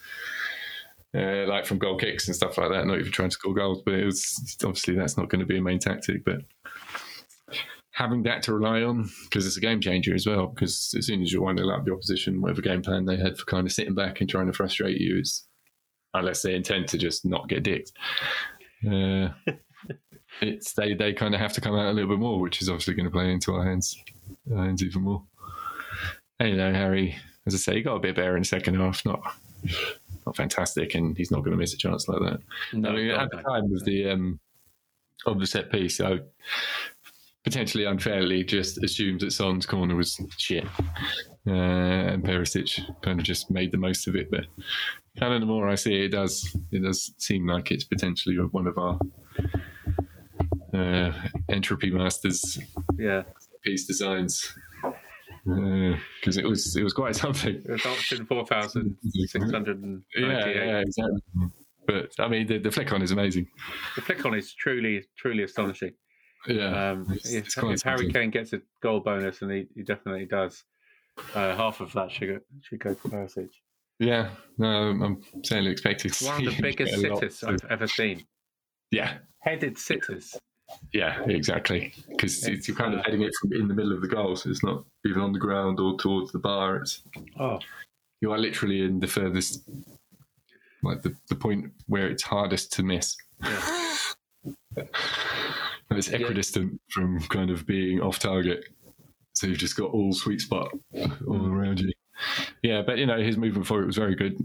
uh, 1.16 1.46
like 1.46 1.66
from 1.66 1.78
goal 1.78 1.96
kicks 1.96 2.26
and 2.26 2.34
stuff 2.34 2.58
like 2.58 2.70
that. 2.70 2.86
Not 2.86 2.98
even 2.98 3.12
trying 3.12 3.30
to 3.30 3.34
score 3.34 3.54
goals, 3.54 3.80
but 3.84 3.94
it 3.94 4.04
was 4.04 4.56
obviously 4.64 4.94
that's 4.94 5.16
not 5.16 5.28
going 5.28 5.40
to 5.40 5.46
be 5.46 5.58
a 5.58 5.62
main 5.62 5.78
tactic. 5.78 6.24
But 6.24 6.42
having 7.96 8.22
that 8.24 8.42
to 8.42 8.52
rely 8.52 8.82
on 8.82 9.08
because 9.24 9.46
it's 9.46 9.56
a 9.56 9.60
game 9.60 9.80
changer 9.80 10.14
as 10.14 10.26
well. 10.26 10.48
Because 10.48 10.94
as 10.96 11.06
soon 11.06 11.22
as 11.22 11.32
you're 11.32 11.42
one 11.42 11.58
up 11.58 11.84
the 11.84 11.92
opposition, 11.92 12.40
whatever 12.42 12.60
game 12.60 12.82
plan 12.82 13.06
they 13.06 13.16
had 13.16 13.38
for 13.38 13.46
kind 13.46 13.66
of 13.66 13.72
sitting 13.72 13.94
back 13.94 14.20
and 14.20 14.28
trying 14.28 14.46
to 14.46 14.52
frustrate 14.52 15.00
you 15.00 15.20
is, 15.20 15.44
unless 16.18 16.42
they 16.42 16.54
intend 16.54 16.88
to 16.88 16.98
just 16.98 17.24
not 17.24 17.48
get 17.48 17.62
dicked. 17.62 17.92
Uh, 18.86 19.28
it's 20.40 20.72
they 20.74 20.94
they 20.94 21.12
kind 21.12 21.34
of 21.34 21.40
have 21.40 21.52
to 21.54 21.60
come 21.60 21.74
out 21.74 21.86
a 21.86 21.92
little 21.92 22.10
bit 22.10 22.18
more, 22.18 22.40
which 22.40 22.60
is 22.60 22.68
obviously 22.68 22.94
going 22.94 23.06
to 23.06 23.10
play 23.10 23.32
into 23.32 23.54
our 23.54 23.64
hands, 23.64 23.96
our 24.54 24.64
hands 24.64 24.82
even 24.82 25.02
more. 25.02 25.22
And, 26.38 26.50
you 26.50 26.56
know, 26.56 26.72
Harry, 26.72 27.16
as 27.46 27.54
I 27.54 27.58
say, 27.58 27.74
he 27.76 27.82
got 27.82 27.96
a 27.96 28.00
bit 28.00 28.16
better 28.16 28.36
in 28.36 28.42
the 28.42 28.48
second 28.48 28.74
half. 28.74 29.04
Not 29.04 29.20
not 30.26 30.36
fantastic, 30.36 30.94
and 30.94 31.16
he's 31.16 31.30
not 31.30 31.40
going 31.40 31.52
to 31.52 31.56
miss 31.56 31.74
a 31.74 31.78
chance 31.78 32.08
like 32.08 32.20
that. 32.20 32.40
No, 32.72 32.90
I 32.90 32.92
mean, 32.92 33.10
at 33.10 33.30
the 33.30 33.38
time 33.38 33.72
of 33.72 33.84
the 33.84 34.10
um, 34.10 34.40
of 35.24 35.40
the 35.40 35.46
set 35.46 35.70
piece, 35.70 36.00
I 36.00 36.18
potentially 37.44 37.84
unfairly 37.84 38.42
just 38.42 38.82
assumed 38.82 39.20
that 39.20 39.32
Son's 39.32 39.66
corner 39.66 39.94
was 39.94 40.20
shit, 40.36 40.66
uh, 41.46 41.52
and 41.52 42.24
Perisic 42.24 42.80
kind 43.02 43.20
of 43.20 43.24
just 43.24 43.50
made 43.50 43.70
the 43.70 43.78
most 43.78 44.08
of 44.08 44.16
it. 44.16 44.30
But 44.30 44.46
kind 45.18 45.32
of 45.34 45.40
the 45.40 45.46
more 45.46 45.68
I 45.68 45.74
see 45.76 45.94
it, 45.94 46.04
it 46.06 46.08
does 46.12 46.56
it 46.72 46.82
does 46.82 47.12
seem 47.18 47.46
like 47.46 47.70
it's 47.70 47.84
potentially 47.84 48.36
one 48.36 48.66
of 48.66 48.76
our 48.78 48.98
uh, 50.74 51.12
entropy 51.48 51.90
masters 51.90 52.58
Yeah. 52.98 53.22
piece 53.62 53.86
designs 53.86 54.52
because 55.44 56.36
it 56.36 56.44
was 56.44 56.76
it 56.76 56.82
was 56.82 56.92
quite 56.92 57.14
something. 57.16 57.54
It 57.54 57.68
was 57.70 57.86
option 57.86 58.26
4,698. 58.26 60.02
Yeah, 60.16 60.46
yeah, 60.48 60.78
exactly. 60.80 61.20
But 61.86 62.10
I 62.18 62.26
mean, 62.28 62.46
the, 62.48 62.58
the 62.58 62.70
flick 62.72 62.92
on 62.92 63.00
is 63.00 63.12
amazing. 63.12 63.46
The 63.94 64.02
flick 64.02 64.24
on 64.26 64.34
is 64.34 64.52
truly, 64.54 65.04
truly 65.16 65.44
astonishing. 65.44 65.92
Yeah, 66.48 66.90
Um, 66.90 67.02
it's- 67.12 67.32
if, 67.32 67.46
it's 67.46 67.56
if 67.56 67.82
Harry. 67.82 68.12
Kane 68.12 68.30
gets 68.30 68.52
a 68.52 68.60
goal 68.82 68.98
bonus, 69.00 69.42
and 69.42 69.50
he, 69.52 69.66
he 69.74 69.82
definitely 69.84 70.26
does, 70.26 70.64
uh, 71.34 71.54
half 71.56 71.80
of 71.80 71.92
that 71.92 72.10
should 72.10 72.28
go, 72.28 72.38
should 72.62 72.80
go 72.80 72.94
to 72.94 73.08
Perisic. 73.08 73.50
Yeah, 73.98 74.30
no, 74.58 74.68
I'm 74.68 75.22
certainly 75.44 75.70
expecting. 75.70 76.10
to 76.10 76.24
One 76.26 76.46
of 76.46 76.54
the 76.56 76.62
biggest 76.62 77.00
sitters 77.00 77.42
I've 77.44 77.64
ever 77.70 77.86
seen. 77.86 78.24
Yeah, 78.90 79.18
Headed 79.40 79.78
sitters. 79.78 80.36
yeah, 80.92 81.22
exactly. 81.26 81.94
Because 82.08 82.46
you're 82.46 82.76
kind 82.76 82.94
of 82.94 83.04
heading 83.04 83.22
it 83.22 83.32
from 83.40 83.52
in 83.52 83.68
the 83.68 83.74
middle 83.74 83.92
of 83.92 84.00
the 84.02 84.08
goal, 84.08 84.36
so 84.36 84.50
it's 84.50 84.62
not 84.64 84.84
even 85.06 85.22
on 85.22 85.32
the 85.32 85.38
ground 85.38 85.80
or 85.80 85.96
towards 85.98 86.32
the 86.32 86.38
bar. 86.38 86.76
It's 86.76 87.02
Oh, 87.38 87.58
you 88.20 88.32
are 88.32 88.38
literally 88.38 88.82
in 88.82 88.98
the 89.00 89.06
furthest, 89.06 89.62
like 90.82 91.02
the, 91.02 91.14
the 91.28 91.34
point 91.34 91.72
where 91.86 92.08
it's 92.08 92.22
hardest 92.22 92.72
to 92.74 92.82
miss. 92.82 93.16
yeah. 93.42 93.82
It's 95.90 96.08
equidistant 96.08 96.80
from 96.90 97.20
kind 97.28 97.48
of 97.48 97.64
being 97.64 98.00
off 98.00 98.18
target. 98.18 98.64
So 99.34 99.46
you've 99.46 99.58
just 99.58 99.76
got 99.76 99.92
all 99.92 100.12
sweet 100.12 100.40
spot 100.40 100.70
all 101.26 101.46
around 101.46 101.80
you. 101.80 101.92
Yeah, 102.62 102.82
but 102.82 102.98
you 102.98 103.06
know 103.06 103.18
his 103.20 103.36
movement 103.36 103.66
for 103.66 103.82
it 103.82 103.86
was 103.86 103.96
very 103.96 104.14
good. 104.14 104.36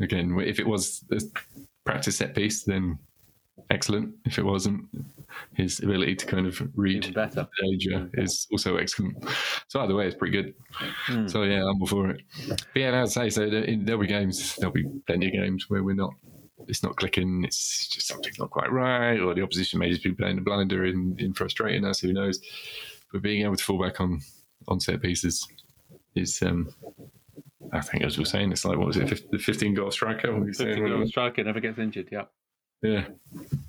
Again, 0.00 0.38
if 0.40 0.58
it 0.60 0.66
was 0.66 1.04
a 1.10 1.20
practice 1.84 2.16
set 2.16 2.34
piece, 2.34 2.64
then 2.64 2.98
excellent. 3.70 4.14
If 4.26 4.38
it 4.38 4.44
wasn't, 4.44 4.84
his 5.54 5.80
ability 5.80 6.16
to 6.16 6.26
kind 6.26 6.46
of 6.46 6.60
read 6.74 7.04
Even 7.04 7.14
better. 7.14 7.48
danger 7.62 8.10
is 8.14 8.46
also 8.52 8.76
excellent. 8.76 9.16
So 9.68 9.80
either 9.80 9.94
way, 9.94 10.06
it's 10.06 10.16
pretty 10.16 10.36
good. 10.42 10.54
Hmm. 11.06 11.26
So 11.26 11.42
yeah, 11.44 11.64
I'm 11.64 11.80
all 11.80 11.86
for 11.86 12.10
it. 12.10 12.20
But 12.48 12.60
yeah, 12.74 13.00
as 13.02 13.16
I 13.16 13.28
say, 13.28 13.30
so 13.30 13.50
there- 13.50 13.76
there'll 13.78 14.00
be 14.00 14.06
games, 14.06 14.56
there'll 14.56 14.72
be 14.72 14.84
plenty 15.06 15.26
of 15.28 15.32
games 15.32 15.68
where 15.70 15.82
we're 15.82 15.94
not. 15.94 16.12
It's 16.68 16.82
not 16.82 16.96
clicking. 16.96 17.44
It's 17.44 17.86
just 17.88 18.08
something's 18.08 18.38
not 18.38 18.50
quite 18.50 18.72
right, 18.72 19.18
or 19.20 19.34
the 19.34 19.42
opposition 19.42 19.78
may 19.78 19.90
just 19.90 20.02
be 20.02 20.12
playing 20.12 20.36
the 20.36 20.42
blinder 20.42 20.84
in, 20.84 21.14
in 21.18 21.32
frustrating 21.32 21.84
us. 21.84 22.00
Who 22.00 22.12
knows? 22.12 22.40
But 23.12 23.22
being 23.22 23.44
able 23.44 23.56
to 23.56 23.62
fall 23.64 23.80
back 23.80 24.00
on 24.00 24.20
on 24.68 24.80
set 24.80 25.00
pieces 25.00 25.46
is, 26.16 26.42
um, 26.42 26.74
I 27.72 27.80
think, 27.80 28.04
as 28.04 28.16
we 28.16 28.22
were 28.22 28.26
saying, 28.26 28.52
it's 28.52 28.64
like 28.64 28.78
what 28.78 28.88
was 28.88 28.96
it, 28.96 29.30
the 29.30 29.38
15 29.38 29.74
goal 29.74 29.90
striker? 29.90 30.32
What 30.32 30.40
were 30.40 30.46
you 30.48 30.54
saying? 30.54 30.76
50 30.76 30.88
goal 30.88 31.06
striker 31.06 31.44
never 31.44 31.60
gets 31.60 31.78
injured. 31.78 32.08
Yeah. 32.10 32.24
Yeah, 32.82 33.06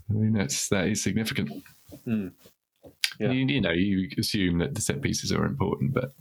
I 0.10 0.13
mean 0.13 0.34
that's 0.34 0.68
that 0.70 0.88
is 0.88 1.01
significant. 1.01 1.63
Hmm. 2.04 2.27
Yeah. 3.20 3.32
You, 3.32 3.46
you 3.46 3.62
know, 3.62 3.72
you 3.72 4.10
assume 4.20 4.60
that 4.60 4.75
the 4.75 4.82
set 4.82 5.01
pieces 5.01 5.32
are 5.32 5.46
important, 5.46 5.94
but 5.94 6.13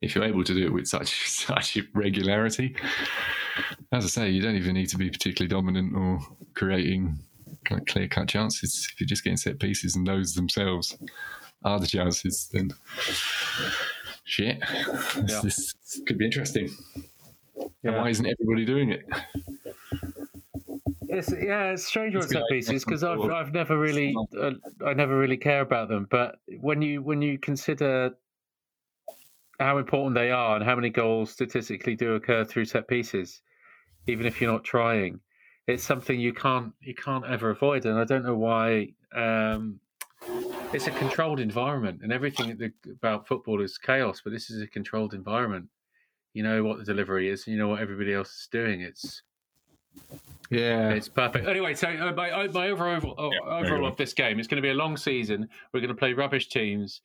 if 0.00 0.14
you're 0.14 0.24
able 0.24 0.44
to 0.44 0.54
do 0.54 0.64
it 0.64 0.72
with 0.72 0.86
such 0.86 1.28
such 1.28 1.78
regularity, 1.92 2.76
as 3.92 4.04
I 4.04 4.08
say, 4.08 4.30
you 4.30 4.42
don't 4.42 4.56
even 4.56 4.74
need 4.74 4.88
to 4.90 4.98
be 4.98 5.10
particularly 5.10 5.48
dominant 5.48 5.94
or 5.94 6.20
creating 6.54 7.18
kind 7.64 7.80
of 7.80 7.86
clear 7.86 8.08
cut 8.08 8.28
chances. 8.28 8.88
If 8.92 9.00
you're 9.00 9.08
just 9.08 9.24
getting 9.24 9.36
set 9.36 9.58
pieces 9.58 9.96
and 9.96 10.06
those 10.06 10.34
themselves 10.34 10.96
are 11.64 11.80
the 11.80 11.86
chances, 11.86 12.48
then 12.52 12.70
shit, 14.24 14.60
this, 14.60 15.14
Yeah. 15.28 15.40
this 15.42 15.74
could 16.06 16.18
be 16.18 16.24
interesting. 16.26 16.68
And 17.56 17.70
Yeah. 17.82 18.00
why 18.02 18.08
isn't 18.08 18.26
everybody 18.26 18.64
doing 18.64 18.90
it? 18.90 19.06
It's 21.08 21.30
yeah, 21.30 21.70
it's 21.72 21.84
strange 21.86 22.14
with 22.16 22.28
set 22.28 22.42
pieces 22.50 22.84
because 22.84 23.04
I've 23.04 23.20
I've 23.20 23.52
never 23.52 23.78
really 23.78 24.16
uh, 24.36 24.52
I 24.84 24.94
never 24.94 25.16
really 25.18 25.36
care 25.36 25.60
about 25.60 25.88
them. 25.88 26.06
But 26.10 26.36
when 26.60 26.82
you 26.82 27.02
when 27.02 27.22
you 27.22 27.38
consider 27.38 28.16
how 29.60 29.78
important 29.78 30.14
they 30.16 30.30
are 30.32 30.56
and 30.56 30.64
how 30.64 30.74
many 30.74 30.90
goals 30.90 31.30
statistically 31.30 31.94
do 31.94 32.14
occur 32.14 32.44
through 32.44 32.64
set 32.64 32.88
pieces, 32.88 33.42
even 34.08 34.26
if 34.26 34.40
you're 34.40 34.50
not 34.50 34.64
trying, 34.64 35.20
it's 35.68 35.84
something 35.84 36.18
you 36.18 36.32
can't 36.32 36.72
you 36.80 36.94
can't 36.94 37.24
ever 37.26 37.50
avoid. 37.50 37.86
And 37.86 37.98
I 37.98 38.04
don't 38.04 38.24
know 38.24 38.34
why. 38.36 38.88
Um, 39.14 39.78
it's 40.72 40.86
a 40.86 40.90
controlled 40.92 41.40
environment, 41.40 42.00
and 42.02 42.12
everything 42.12 42.56
that- 42.56 42.72
about 42.90 43.26
football 43.26 43.60
is 43.60 43.78
chaos. 43.78 44.20
But 44.22 44.32
this 44.32 44.50
is 44.50 44.60
a 44.62 44.66
controlled 44.66 45.14
environment. 45.14 45.68
You 46.32 46.42
know 46.42 46.64
what 46.64 46.78
the 46.78 46.84
delivery 46.84 47.28
is. 47.28 47.46
You 47.46 47.56
know 47.56 47.68
what 47.68 47.80
everybody 47.80 48.12
else 48.12 48.30
is 48.30 48.48
doing. 48.50 48.80
It's 48.80 49.22
Yeah, 50.50 50.90
it's 50.90 51.08
perfect. 51.08 51.46
Anyway, 51.46 51.74
so 51.74 51.88
uh, 51.88 52.12
my, 52.12 52.30
uh, 52.30 52.48
my 52.52 52.68
overall 52.68 53.14
uh, 53.16 53.30
very 53.30 53.66
overall 53.66 53.86
of 53.86 53.96
this 53.96 54.12
game, 54.12 54.38
it's 54.38 54.48
going 54.48 54.56
to 54.56 54.62
be 54.62 54.70
a 54.70 54.74
long 54.74 54.96
season. 54.96 55.48
We're 55.72 55.80
going 55.80 55.88
to 55.88 55.94
play 55.94 56.12
rubbish 56.12 56.48
teams. 56.48 57.00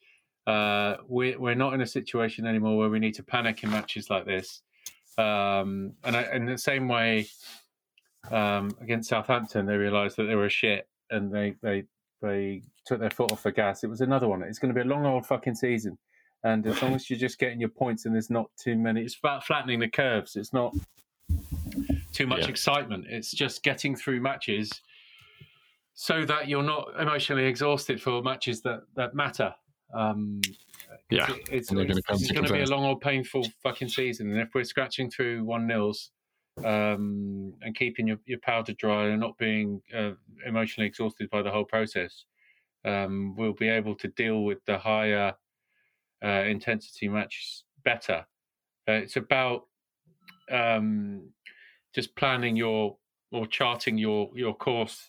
Uh, 0.47 0.97
we're 1.07 1.39
we're 1.39 1.55
not 1.55 1.73
in 1.73 1.81
a 1.81 1.87
situation 1.87 2.47
anymore 2.47 2.77
where 2.77 2.89
we 2.89 2.99
need 2.99 3.13
to 3.15 3.23
panic 3.23 3.63
in 3.63 3.69
matches 3.69 4.09
like 4.09 4.25
this. 4.25 4.61
Um, 5.17 5.93
and 6.03 6.15
I, 6.15 6.33
in 6.33 6.45
the 6.45 6.57
same 6.57 6.87
way, 6.87 7.27
um, 8.31 8.71
against 8.81 9.09
Southampton, 9.09 9.65
they 9.65 9.75
realised 9.75 10.17
that 10.17 10.23
they 10.23 10.35
were 10.35 10.49
shit 10.49 10.87
and 11.11 11.31
they 11.31 11.55
they 11.61 11.83
they 12.21 12.63
took 12.85 12.99
their 12.99 13.09
foot 13.09 13.31
off 13.31 13.43
the 13.43 13.51
gas. 13.51 13.83
It 13.83 13.89
was 13.89 14.01
another 14.01 14.27
one. 14.27 14.43
It's 14.43 14.59
going 14.59 14.73
to 14.73 14.79
be 14.79 14.87
a 14.87 14.91
long 14.91 15.05
old 15.05 15.25
fucking 15.25 15.55
season. 15.55 15.97
And 16.43 16.65
as 16.65 16.81
long 16.81 16.93
as 16.95 17.09
you're 17.09 17.19
just 17.19 17.37
getting 17.37 17.59
your 17.59 17.69
points 17.69 18.05
and 18.05 18.13
there's 18.15 18.29
not 18.29 18.49
too 18.57 18.75
many, 18.75 19.01
it's 19.01 19.17
about 19.17 19.43
flattening 19.43 19.79
the 19.79 19.89
curves. 19.89 20.35
It's 20.35 20.53
not 20.53 20.73
too 22.13 22.27
much 22.27 22.43
Yeah. 22.43 22.49
excitement. 22.49 23.05
It's 23.09 23.31
just 23.31 23.63
getting 23.63 23.95
through 23.95 24.21
matches 24.21 24.69
so 25.93 26.23
that 26.25 26.47
you're 26.47 26.63
not 26.63 26.89
emotionally 26.99 27.45
exhausted 27.45 28.01
for 28.01 28.21
matches 28.21 28.61
that, 28.61 28.83
that 28.95 29.13
matter. 29.13 29.53
Um, 29.93 30.39
yeah. 31.09 31.27
it's, 31.51 31.71
it's, 31.71 31.71
it's, 31.71 32.21
it's 32.21 32.31
going 32.31 32.45
to 32.45 32.53
be 32.53 32.61
a 32.61 32.67
long 32.67 32.85
old 32.85 33.01
painful 33.01 33.45
fucking 33.61 33.89
season. 33.89 34.31
And 34.31 34.39
if 34.39 34.49
we're 34.55 34.63
scratching 34.63 35.09
through 35.09 35.43
one 35.43 35.67
nils 35.67 36.11
um, 36.65 37.53
and 37.61 37.75
keeping 37.75 38.07
your, 38.07 38.17
your 38.25 38.39
powder 38.39 38.73
dry 38.73 39.07
and 39.07 39.19
not 39.19 39.37
being 39.37 39.81
uh, 39.95 40.11
emotionally 40.45 40.87
exhausted 40.87 41.29
by 41.29 41.41
the 41.41 41.51
whole 41.51 41.65
process, 41.65 42.25
um, 42.85 43.35
we'll 43.37 43.53
be 43.53 43.69
able 43.69 43.95
to 43.95 44.07
deal 44.09 44.43
with 44.43 44.63
the 44.65 44.77
higher 44.77 45.33
uh, 46.23 46.43
intensity 46.45 47.07
matches 47.07 47.63
better. 47.83 48.25
Uh, 48.87 48.93
it's 48.93 49.15
about 49.15 49.67
um, 50.51 51.29
just 51.93 52.15
planning 52.15 52.55
your 52.55 52.97
or 53.31 53.45
charting 53.45 53.97
your 53.97 54.29
your 54.33 54.55
course 54.55 55.07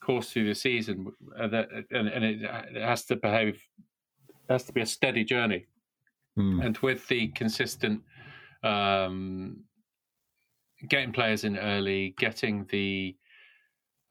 course 0.00 0.30
through 0.32 0.46
the 0.46 0.54
season, 0.54 1.10
uh, 1.38 1.48
that, 1.48 1.68
and, 1.90 2.08
and 2.08 2.24
it, 2.24 2.42
it 2.42 2.82
has 2.82 3.04
to 3.04 3.16
behave 3.16 3.60
has 4.48 4.64
to 4.64 4.72
be 4.72 4.80
a 4.80 4.86
steady 4.86 5.24
journey 5.24 5.66
Mm. 6.38 6.64
and 6.64 6.78
with 6.78 7.06
the 7.08 7.28
consistent 7.28 8.00
um, 8.62 9.64
getting 10.88 11.12
players 11.12 11.44
in 11.44 11.56
early, 11.56 12.14
getting 12.18 12.66
the 12.70 13.16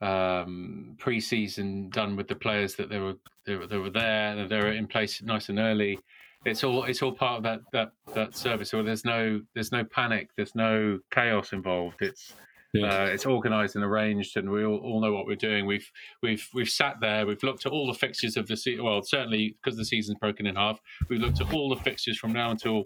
um, 0.00 0.96
pre-season 0.98 1.90
done 1.90 2.16
with 2.16 2.28
the 2.28 2.34
players 2.36 2.74
that 2.76 2.88
they 2.88 2.98
were 2.98 3.14
they 3.46 3.56
were, 3.56 3.66
they 3.66 3.78
were 3.78 3.90
there, 3.90 4.36
that 4.36 4.48
they 4.48 4.58
were 4.58 4.72
in 4.72 4.86
place 4.86 5.22
nice 5.22 5.48
and 5.48 5.58
early. 5.58 5.98
It's 6.44 6.62
all 6.62 6.84
it's 6.84 7.02
all 7.02 7.12
part 7.12 7.38
of 7.38 7.42
that 7.44 7.60
that 7.72 7.92
that 8.14 8.36
service. 8.36 8.70
So 8.70 8.82
there's 8.82 9.04
no 9.04 9.40
there's 9.54 9.72
no 9.72 9.84
panic, 9.84 10.30
there's 10.36 10.54
no 10.54 11.00
chaos 11.12 11.52
involved. 11.52 11.96
It's 12.00 12.32
Yeah. 12.74 12.86
uh, 12.86 13.06
it's 13.06 13.26
organised 13.26 13.74
and 13.76 13.84
arranged, 13.84 14.36
and 14.36 14.48
we 14.50 14.64
all, 14.64 14.76
all 14.76 15.00
know 15.00 15.12
what 15.12 15.26
we're 15.26 15.34
doing. 15.36 15.66
We've 15.66 15.90
we've 16.22 16.46
we've 16.54 16.68
sat 16.68 16.96
there. 17.00 17.26
We've 17.26 17.42
looked 17.42 17.66
at 17.66 17.72
all 17.72 17.86
the 17.88 17.98
fixtures 17.98 18.36
of 18.36 18.46
the 18.46 18.56
season. 18.56 18.84
Well, 18.84 19.02
certainly 19.02 19.56
because 19.60 19.76
the 19.76 19.84
season's 19.84 20.18
broken 20.18 20.46
in 20.46 20.54
half. 20.54 20.78
We've 21.08 21.20
looked 21.20 21.40
at 21.40 21.52
all 21.52 21.70
the 21.70 21.82
fixtures 21.82 22.18
from 22.18 22.32
now 22.32 22.50
until 22.52 22.84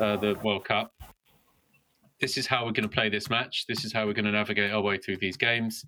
uh, 0.00 0.16
the 0.16 0.34
World 0.42 0.64
Cup. 0.64 0.92
This 2.20 2.36
is 2.36 2.46
how 2.46 2.64
we're 2.64 2.72
going 2.72 2.88
to 2.88 2.94
play 2.94 3.08
this 3.08 3.30
match. 3.30 3.66
This 3.66 3.84
is 3.84 3.92
how 3.92 4.06
we're 4.06 4.12
going 4.12 4.26
to 4.26 4.32
navigate 4.32 4.72
our 4.72 4.80
way 4.80 4.98
through 4.98 5.18
these 5.18 5.36
games. 5.36 5.84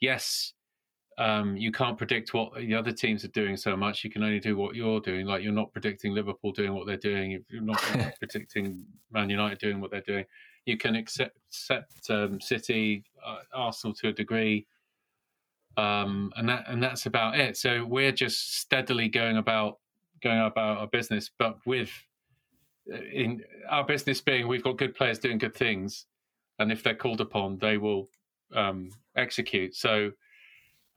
Yes, 0.00 0.54
um, 1.18 1.56
you 1.56 1.72
can't 1.72 1.98
predict 1.98 2.32
what 2.32 2.54
the 2.54 2.74
other 2.74 2.92
teams 2.92 3.24
are 3.24 3.28
doing 3.28 3.56
so 3.56 3.76
much. 3.76 4.04
You 4.04 4.10
can 4.10 4.22
only 4.22 4.38
do 4.38 4.56
what 4.56 4.76
you're 4.76 5.00
doing. 5.00 5.26
Like 5.26 5.42
you're 5.42 5.52
not 5.52 5.72
predicting 5.72 6.14
Liverpool 6.14 6.52
doing 6.52 6.74
what 6.74 6.86
they're 6.86 6.96
doing. 6.96 7.32
If 7.32 7.42
You're 7.50 7.60
not 7.60 7.78
predicting 8.20 8.84
Man 9.10 9.28
United 9.28 9.58
doing 9.58 9.80
what 9.80 9.90
they're 9.90 10.00
doing. 10.00 10.24
You 10.64 10.76
can 10.76 10.94
accept, 10.94 11.36
accept 11.48 12.08
um, 12.10 12.40
City, 12.40 13.02
uh, 13.26 13.38
Arsenal 13.52 13.94
to 13.96 14.08
a 14.08 14.12
degree, 14.12 14.66
um, 15.76 16.30
and 16.36 16.48
that 16.48 16.64
and 16.68 16.82
that's 16.82 17.06
about 17.06 17.38
it. 17.38 17.56
So 17.56 17.84
we're 17.84 18.12
just 18.12 18.58
steadily 18.60 19.08
going 19.08 19.38
about 19.38 19.78
going 20.22 20.38
about 20.38 20.78
our 20.78 20.86
business, 20.86 21.30
but 21.38 21.56
with 21.66 21.90
in 23.12 23.42
our 23.68 23.84
business 23.84 24.20
being 24.20 24.48
we've 24.48 24.64
got 24.64 24.78
good 24.78 24.94
players 24.94 25.18
doing 25.18 25.38
good 25.38 25.54
things, 25.54 26.06
and 26.58 26.70
if 26.72 26.82
they're 26.82 26.94
called 26.94 27.20
upon, 27.20 27.58
they 27.58 27.76
will 27.78 28.08
um, 28.54 28.90
execute. 29.16 29.74
So. 29.74 30.12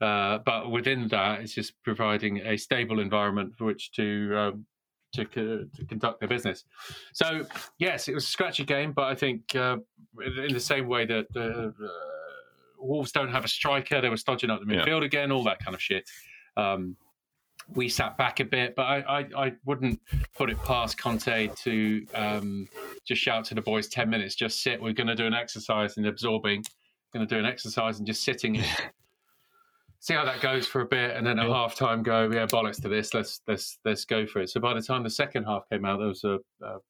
Uh, 0.00 0.38
but 0.38 0.68
within 0.72 1.06
that, 1.06 1.40
it's 1.42 1.54
just 1.54 1.80
providing 1.84 2.38
a 2.38 2.56
stable 2.56 2.98
environment 2.98 3.54
for 3.56 3.66
which 3.66 3.92
to 3.92 4.34
um, 4.36 4.66
to, 5.12 5.24
co- 5.24 5.64
to 5.76 5.84
conduct 5.86 6.18
their 6.18 6.28
business. 6.28 6.64
So 7.12 7.46
yes, 7.78 8.08
it 8.08 8.14
was 8.14 8.24
a 8.24 8.26
scratchy 8.26 8.64
game, 8.64 8.90
but 8.90 9.04
I 9.04 9.14
think 9.14 9.54
uh, 9.54 9.76
in 10.26 10.52
the 10.52 10.58
same 10.58 10.88
way 10.88 11.06
that 11.06 11.26
uh, 11.36 11.40
uh, 11.84 11.88
Wolves 12.80 13.12
don't 13.12 13.30
have 13.30 13.44
a 13.44 13.48
striker, 13.48 14.00
they 14.00 14.08
were 14.08 14.16
stodging 14.16 14.50
up 14.50 14.60
the 14.66 14.74
Yeah. 14.74 14.84
midfield 14.84 15.04
again, 15.04 15.30
all 15.30 15.44
that 15.44 15.60
kind 15.64 15.72
of 15.74 15.80
shit. 15.80 16.08
Um, 16.56 16.96
we 17.68 17.88
sat 17.88 18.16
back 18.18 18.40
a 18.40 18.44
bit, 18.44 18.74
but 18.76 18.82
I, 18.82 18.98
I, 19.20 19.26
I 19.46 19.52
wouldn't 19.64 20.00
put 20.36 20.50
it 20.50 20.58
past 20.64 20.98
Conte 20.98 21.48
to 21.48 22.06
um, 22.14 22.68
just 23.04 23.20
shout 23.22 23.44
to 23.46 23.54
the 23.54 23.62
boys, 23.62 23.88
10 23.88 24.08
minutes, 24.10 24.34
just 24.34 24.62
sit. 24.62 24.80
We're 24.82 24.92
going 24.92 25.06
to 25.06 25.14
do 25.14 25.26
an 25.26 25.34
exercise 25.34 25.96
in 25.96 26.06
absorbing, 26.06 26.64
going 27.12 27.26
to 27.26 27.34
do 27.34 27.38
an 27.38 27.46
exercise 27.46 27.98
and 27.98 28.06
just 28.06 28.22
sitting 28.24 28.56
and 28.56 28.66
see 30.00 30.14
how 30.14 30.24
that 30.24 30.40
goes 30.40 30.66
for 30.66 30.80
a 30.80 30.86
bit, 30.86 31.16
and 31.16 31.26
then 31.26 31.38
at 31.38 31.46
Yeah. 31.48 31.54
half 31.54 31.74
time 31.76 32.02
go, 32.02 32.30
yeah, 32.32 32.46
bollocks 32.46 32.80
to 32.82 32.88
this. 32.88 33.14
Let's 33.14 33.40
let's 33.46 33.78
let's 33.84 34.04
go 34.04 34.26
for 34.26 34.40
it. 34.40 34.50
So 34.50 34.60
by 34.60 34.74
the 34.74 34.82
time 34.82 35.02
the 35.02 35.10
second 35.10 35.44
half 35.44 35.68
came 35.70 35.84
out, 35.84 35.98
there 35.98 36.08
was 36.08 36.24
a, 36.24 36.38
a, 36.62 36.66
a 36.66 36.80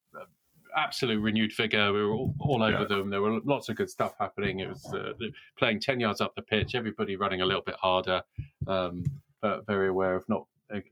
absolute 0.75 1.19
renewed 1.21 1.53
vigor. 1.55 1.93
We 1.93 2.01
were 2.03 2.13
all, 2.13 2.33
all 2.39 2.63
over 2.63 2.79
Yeah. 2.81 2.85
them. 2.85 3.09
There 3.11 3.21
were 3.21 3.39
lots 3.45 3.69
of 3.69 3.75
good 3.75 3.89
stuff 3.91 4.15
happening. 4.19 4.59
It 4.61 4.69
was 4.69 4.85
uh, 4.93 5.13
playing 5.57 5.79
ten 5.81 5.99
yards 5.99 6.19
up 6.21 6.33
the 6.35 6.41
pitch. 6.41 6.73
Everybody 6.73 7.15
running 7.15 7.41
a 7.41 7.45
little 7.45 7.61
bit 7.61 7.75
harder, 7.75 8.23
um, 8.67 9.03
but 9.41 9.65
very 9.67 9.89
aware 9.89 10.15
of 10.15 10.27
not 10.27 10.47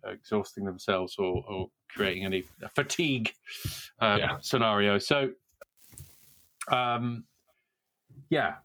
exhausting 0.06 0.66
themselves 0.66 1.16
or, 1.18 1.44
or 1.48 1.70
creating 1.90 2.26
any 2.26 2.44
fatigue 2.76 3.34
um, 4.00 4.20
Yeah. 4.20 4.38
scenario. 4.42 4.98
So, 4.98 5.32
um, 6.72 7.24
yeah. 8.30 8.56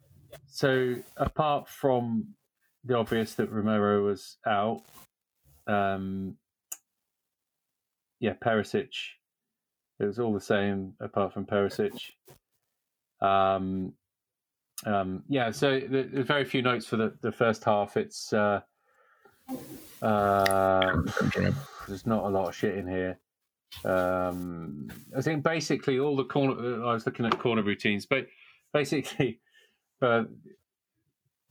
So 0.47 0.97
apart 1.17 1.69
from 1.69 2.35
the 2.87 2.97
obvious 2.97 3.35
that 3.35 3.51
Romero 3.51 4.05
was 4.05 4.39
out. 4.47 4.83
Um, 5.67 6.37
yeah, 8.21 8.35
Perisic 8.35 8.95
It 9.99 10.05
was 10.07 10.19
all 10.19 10.33
the 10.33 10.41
same 10.41 10.95
apart 11.01 11.35
from 11.35 11.47
Perisic. 11.47 11.99
Um, 13.21 13.93
um, 14.85 15.25
yeah, 15.29 15.51
so 15.51 15.81
there's 15.81 16.27
very 16.27 16.45
few 16.45 16.63
notes 16.63 16.87
for 16.87 16.97
the, 16.97 17.15
the 17.23 17.33
first 17.33 17.65
half. 17.65 17.97
It's 17.97 18.33
uh, 18.33 18.61
uh, 20.03 21.03
there's 21.87 22.07
not 22.07 22.25
a 22.25 22.29
lot 22.29 22.49
of 22.49 22.55
shit 22.55 22.77
in 22.77 22.87
here. 22.87 23.19
Um, 23.85 24.89
I 25.17 25.21
think 25.21 25.43
basically 25.43 25.99
all 25.99 26.17
the 26.17 26.25
corner. 26.25 26.85
I 26.85 26.93
was 26.93 27.07
looking 27.07 27.27
at 27.27 27.39
corner 27.39 27.63
routines, 27.63 28.07
but 28.07 28.27
basically, 28.73 29.41
uh, 30.03 30.25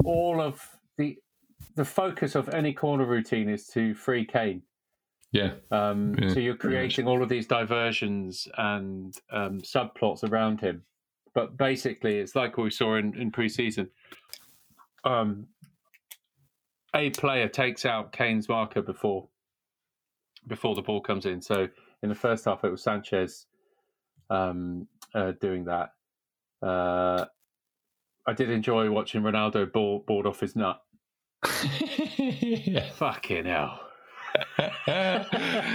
all 0.04 0.42
of 0.42 0.62
the 0.98 1.18
the 1.76 1.86
focus 1.86 2.36
of 2.36 2.50
any 2.50 2.74
corner 2.74 3.06
routine 3.06 3.50
is 3.50 3.68
to 3.68 3.94
free 3.94 4.26
Kane. 4.26 4.62
Yeah. 5.32 5.54
Um, 5.72 6.16
Yeah, 6.18 6.34
So 6.34 6.40
you're 6.40 6.56
creating 6.56 7.08
all 7.08 7.22
of 7.22 7.30
these 7.30 7.48
diversions 7.48 8.48
and 8.58 9.14
um, 9.32 9.60
subplots 9.62 10.24
around 10.24 10.62
him. 10.62 10.84
But 11.34 11.58
basically, 11.58 12.20
it's 12.20 12.36
like 12.36 12.58
what 12.58 12.64
we 12.64 12.70
saw 12.70 12.96
in, 12.96 13.14
in 13.20 13.32
pre-season. 13.32 13.90
Um, 15.04 15.48
a 16.96 17.10
player 17.12 17.48
takes 17.48 17.86
out 17.86 18.12
Kane's 18.12 18.48
marker 18.50 18.82
before 18.82 19.28
before 20.48 20.76
the 20.76 20.82
ball 20.82 21.02
comes 21.02 21.26
in. 21.26 21.42
So 21.42 21.68
in 22.04 22.10
the 22.10 22.16
first 22.16 22.46
half, 22.46 22.64
it 22.64 22.72
was 22.72 22.82
Sanchez 22.84 23.48
um, 24.30 24.88
uh, 25.14 25.34
doing 25.42 25.66
that. 25.66 25.90
Uh, 26.62 27.26
I 28.28 28.34
did 28.34 28.50
enjoy 28.50 28.90
watching 28.92 29.22
Ronaldo 29.22 29.72
ball, 29.72 30.00
board 30.08 30.26
off 30.26 30.40
his 30.40 30.56
nut. 30.56 30.82
yeah. 32.18 32.90
Fucking 32.94 33.46
hell. 33.46 33.82
yeah, 34.88 35.74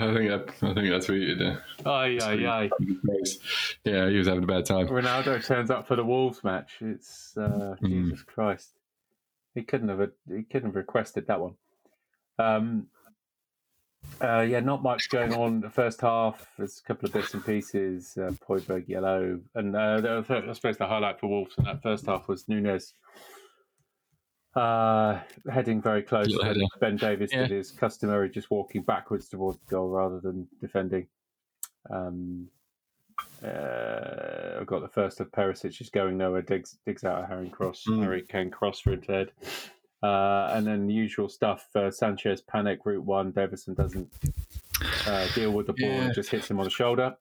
I 0.00 0.14
think 0.14 0.30
that, 0.30 0.54
I 0.62 0.74
think 0.74 0.88
that's 0.90 1.08
what 1.08 1.18
you 1.18 1.34
did. 1.34 1.58
Aye, 1.84 2.18
aye, 2.22 2.46
aye. 2.46 2.70
Yeah, 3.84 4.08
he 4.08 4.16
was 4.16 4.26
having 4.28 4.44
a 4.44 4.46
bad 4.46 4.64
time. 4.64 4.88
Ronaldo 4.88 5.44
turns 5.44 5.70
up 5.70 5.86
for 5.86 5.94
the 5.96 6.04
Wolves 6.04 6.42
match. 6.42 6.72
It's 6.80 7.36
uh, 7.36 7.76
Mm. 7.82 8.04
Jesus 8.04 8.22
Christ. 8.22 8.72
He 9.56 9.62
couldn't 9.62 9.88
have 9.88 10.10
he 10.28 10.42
couldn't 10.44 10.68
have 10.68 10.76
requested 10.76 11.26
that 11.26 11.40
one. 11.40 11.54
Um, 12.38 12.86
uh, 14.22 14.42
yeah, 14.42 14.60
not 14.60 14.82
much 14.84 15.08
going 15.10 15.34
on 15.34 15.60
the 15.60 15.70
first 15.70 16.00
half. 16.00 16.46
There's 16.56 16.78
a 16.78 16.86
couple 16.86 17.06
of 17.08 17.12
bits 17.12 17.34
and 17.34 17.44
pieces. 17.44 18.16
Uh, 18.16 18.30
Højbjerg 18.48 18.86
yellow, 18.88 19.40
and 19.56 19.74
uh, 19.74 20.00
the- 20.00 20.44
I 20.48 20.52
suppose 20.52 20.76
the 20.76 20.86
highlight 20.86 21.18
for 21.18 21.26
Wolves 21.28 21.54
in 21.58 21.64
that 21.64 21.82
first 21.82 22.06
half 22.06 22.28
was 22.28 22.46
Nunes 22.48 22.94
uh, 24.54 25.20
heading 25.50 25.82
very 25.82 26.02
close. 26.02 26.32
Header. 26.42 26.60
Ben 26.80 26.96
Davies 26.96 27.30
Yeah. 27.32 27.42
did 27.48 27.50
his 27.56 27.72
customary, 27.72 28.30
just 28.30 28.50
walking 28.50 28.82
backwards 28.82 29.28
towards 29.28 29.58
the 29.58 29.66
goal 29.70 29.88
rather 29.88 30.20
than 30.20 30.46
defending. 30.60 31.08
Um, 31.90 32.48
uh, 33.44 34.58
I've 34.60 34.66
got 34.66 34.80
the 34.82 34.88
first 34.88 35.20
of 35.20 35.30
Perisic 35.30 35.72
just 35.72 35.92
going 35.92 36.16
nowhere, 36.16 36.42
digs 36.42 36.78
digs 36.86 37.04
out 37.04 37.22
a 37.22 37.26
Harry 37.26 37.48
cross, 37.48 37.84
Mm. 37.88 38.02
Harry 38.02 38.22
Kane 38.22 38.50
cross 38.50 38.80
for 38.80 38.96
head. 39.06 39.32
Uh, 40.02 40.50
and 40.52 40.66
then 40.66 40.86
the 40.86 40.92
usual 40.94 41.28
stuff. 41.28 41.68
Uh, 41.74 41.90
Sanchez 41.90 42.40
panic 42.42 42.80
route 42.84 43.02
one. 43.04 43.32
Davinson 43.32 43.74
doesn't 43.74 44.08
uh, 45.06 45.26
deal 45.34 45.52
with 45.52 45.66
the 45.66 45.72
ball 45.72 45.88
Yeah. 45.88 46.04
and 46.04 46.14
just 46.14 46.30
hits 46.30 46.50
him 46.50 46.58
on 46.58 46.64
the 46.64 46.70
shoulder. 46.70 47.16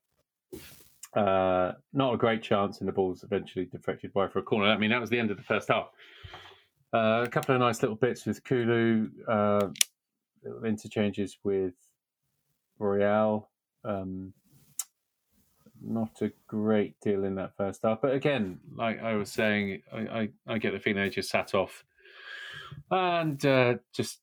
Uh, 1.14 1.72
not 1.94 2.14
a 2.14 2.18
great 2.18 2.44
chance, 2.44 2.80
and 2.80 2.88
the 2.88 2.92
ball's 2.92 3.24
eventually 3.24 3.66
deflected 3.66 4.12
wide 4.14 4.32
for 4.34 4.40
a 4.40 4.44
corner. 4.44 4.68
I 4.70 4.78
mean, 4.78 4.90
that 4.90 5.00
was 5.00 5.10
the 5.10 5.18
end 5.18 5.32
of 5.32 5.38
the 5.38 5.44
first 5.44 5.70
half. 5.70 5.90
Uh, 6.94 7.24
a 7.26 7.30
couple 7.30 7.56
of 7.56 7.62
nice 7.62 7.82
little 7.82 7.96
bits 7.96 8.26
with 8.26 8.44
Kulu, 8.44 9.10
uh, 9.28 9.68
little 10.44 10.66
interchanges 10.66 11.38
with 11.44 11.74
Royal. 12.80 13.50
Um, 13.86 14.34
not 15.82 16.22
a 16.22 16.32
great 16.48 17.00
deal 17.02 17.24
in 17.24 17.36
that 17.36 17.56
first 17.58 17.82
half, 17.84 18.02
but 18.02 18.14
again, 18.14 18.60
like 18.76 19.02
I 19.02 19.16
was 19.16 19.32
saying, 19.32 19.82
I, 19.94 20.00
I, 20.00 20.30
I 20.48 20.58
get 20.58 20.74
the 20.74 20.80
feeling 20.80 21.04
they 21.04 21.10
just 21.10 21.30
sat 21.30 21.54
off 21.54 21.84
and 22.92 23.44
uh, 23.46 23.76
just 23.94 24.20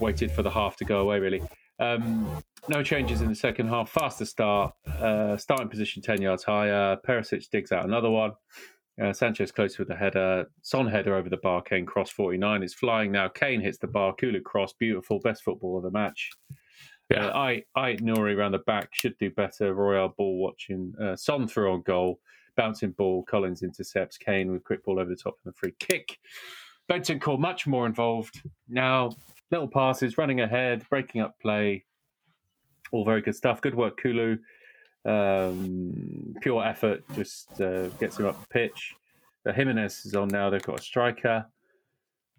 waited 0.00 0.30
for 0.30 0.42
the 0.42 0.50
half 0.50 0.76
to 0.76 0.84
go 0.84 1.00
away. 1.00 1.18
Really, 1.20 1.42
um, 1.78 2.42
no 2.68 2.82
changes 2.82 3.20
in 3.20 3.28
the 3.28 3.34
second 3.34 3.68
half. 3.68 3.90
Faster 3.90 4.24
start, 4.24 4.74
uh, 5.00 5.36
starting 5.36 5.68
position 5.68 6.02
ten 6.02 6.20
yards 6.20 6.44
higher. 6.44 6.96
Perisic 7.06 7.48
digs 7.50 7.72
out 7.72 7.84
another 7.84 8.10
one. 8.10 8.32
Uh, 9.00 9.12
Sanchez 9.12 9.52
close 9.52 9.78
with 9.78 9.90
a 9.90 9.96
header. 9.96 10.46
Son 10.62 10.86
header 10.86 11.14
over 11.14 11.28
the 11.28 11.36
bar. 11.36 11.62
Kane 11.62 11.86
cross 11.86 12.10
49 12.10 12.64
is 12.64 12.74
flying 12.74 13.12
now. 13.12 13.28
Kane 13.28 13.60
hits 13.60 13.78
the 13.78 13.86
bar. 13.86 14.12
Kulu 14.12 14.40
cross. 14.40 14.72
Beautiful. 14.72 15.20
Best 15.20 15.44
football 15.44 15.76
of 15.76 15.84
the 15.84 15.90
match. 15.90 16.30
Yeah. 17.10 17.28
Uh, 17.28 17.38
I, 17.38 17.62
I, 17.74 17.94
Nouri 17.94 18.36
around 18.36 18.52
the 18.52 18.58
back 18.58 18.90
should 18.92 19.16
do 19.18 19.30
better. 19.30 19.74
Royal 19.74 20.08
ball 20.08 20.38
watching. 20.38 20.94
Uh, 21.00 21.16
Son 21.16 21.48
through 21.48 21.72
on 21.72 21.82
goal. 21.82 22.20
Bouncing 22.56 22.90
ball. 22.92 23.22
Collins 23.24 23.62
intercepts. 23.62 24.18
Kane 24.18 24.52
with 24.52 24.64
quick 24.64 24.84
ball 24.84 25.00
over 25.00 25.10
the 25.10 25.16
top 25.16 25.36
and 25.44 25.52
a 25.52 25.56
free 25.56 25.74
kick. 25.78 26.18
Bentancur 26.90 27.38
much 27.38 27.66
more 27.66 27.86
involved. 27.86 28.42
Now, 28.68 29.10
little 29.50 29.68
passes, 29.68 30.18
running 30.18 30.40
ahead, 30.40 30.84
breaking 30.90 31.20
up 31.20 31.38
play. 31.40 31.84
All 32.92 33.04
very 33.04 33.20
good 33.22 33.36
stuff. 33.36 33.60
Good 33.60 33.74
work, 33.74 34.00
Kulu 34.00 34.38
um, 35.04 36.34
pure 36.40 36.64
effort 36.64 37.02
just 37.14 37.60
uh, 37.60 37.88
gets 38.00 38.18
him 38.18 38.26
up 38.26 38.40
the 38.40 38.48
pitch. 38.48 38.94
Uh, 39.46 39.52
Jimenez 39.52 40.04
is 40.04 40.14
on 40.14 40.28
now. 40.28 40.50
They've 40.50 40.62
got 40.62 40.80
a 40.80 40.82
striker. 40.82 41.46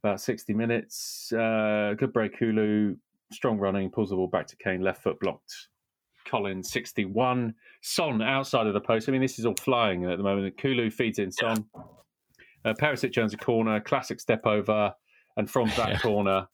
About 0.03 0.21
60 0.21 0.53
minutes. 0.53 1.33
Uh, 1.33 1.93
good 1.97 2.13
break, 2.13 2.37
Kulu. 2.37 2.95
Strong 3.31 3.59
running. 3.59 3.89
Pulls 3.89 4.09
the 4.09 4.15
ball 4.15 4.27
back 4.27 4.47
to 4.47 4.55
Kane. 4.57 4.81
Left 4.81 5.03
foot 5.03 5.19
blocked. 5.19 5.53
Collins, 6.25 6.71
61. 6.71 7.53
Son 7.81 8.21
outside 8.21 8.67
of 8.67 8.73
the 8.73 8.81
post. 8.81 9.07
I 9.07 9.11
mean, 9.11 9.21
this 9.21 9.39
is 9.39 9.45
all 9.45 9.55
flying 9.55 10.05
at 10.05 10.17
the 10.17 10.23
moment. 10.23 10.57
Kulu 10.57 10.89
feeds 10.91 11.19
in 11.19 11.31
Son. 11.31 11.65
Uh, 12.65 12.73
Perisic 12.73 13.13
turns 13.13 13.33
a 13.33 13.37
corner. 13.37 13.79
Classic 13.79 14.19
step 14.19 14.45
over. 14.45 14.93
And 15.37 15.49
from 15.49 15.69
that 15.77 15.89
Yeah. 15.89 15.99
corner, 15.99 16.47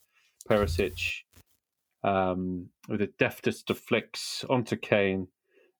Perisic 0.50 1.22
um, 2.04 2.70
with 2.88 3.00
the 3.00 3.12
deftest 3.18 3.70
of 3.72 3.80
flicks 3.80 4.46
onto 4.50 4.76
Kane 4.76 5.28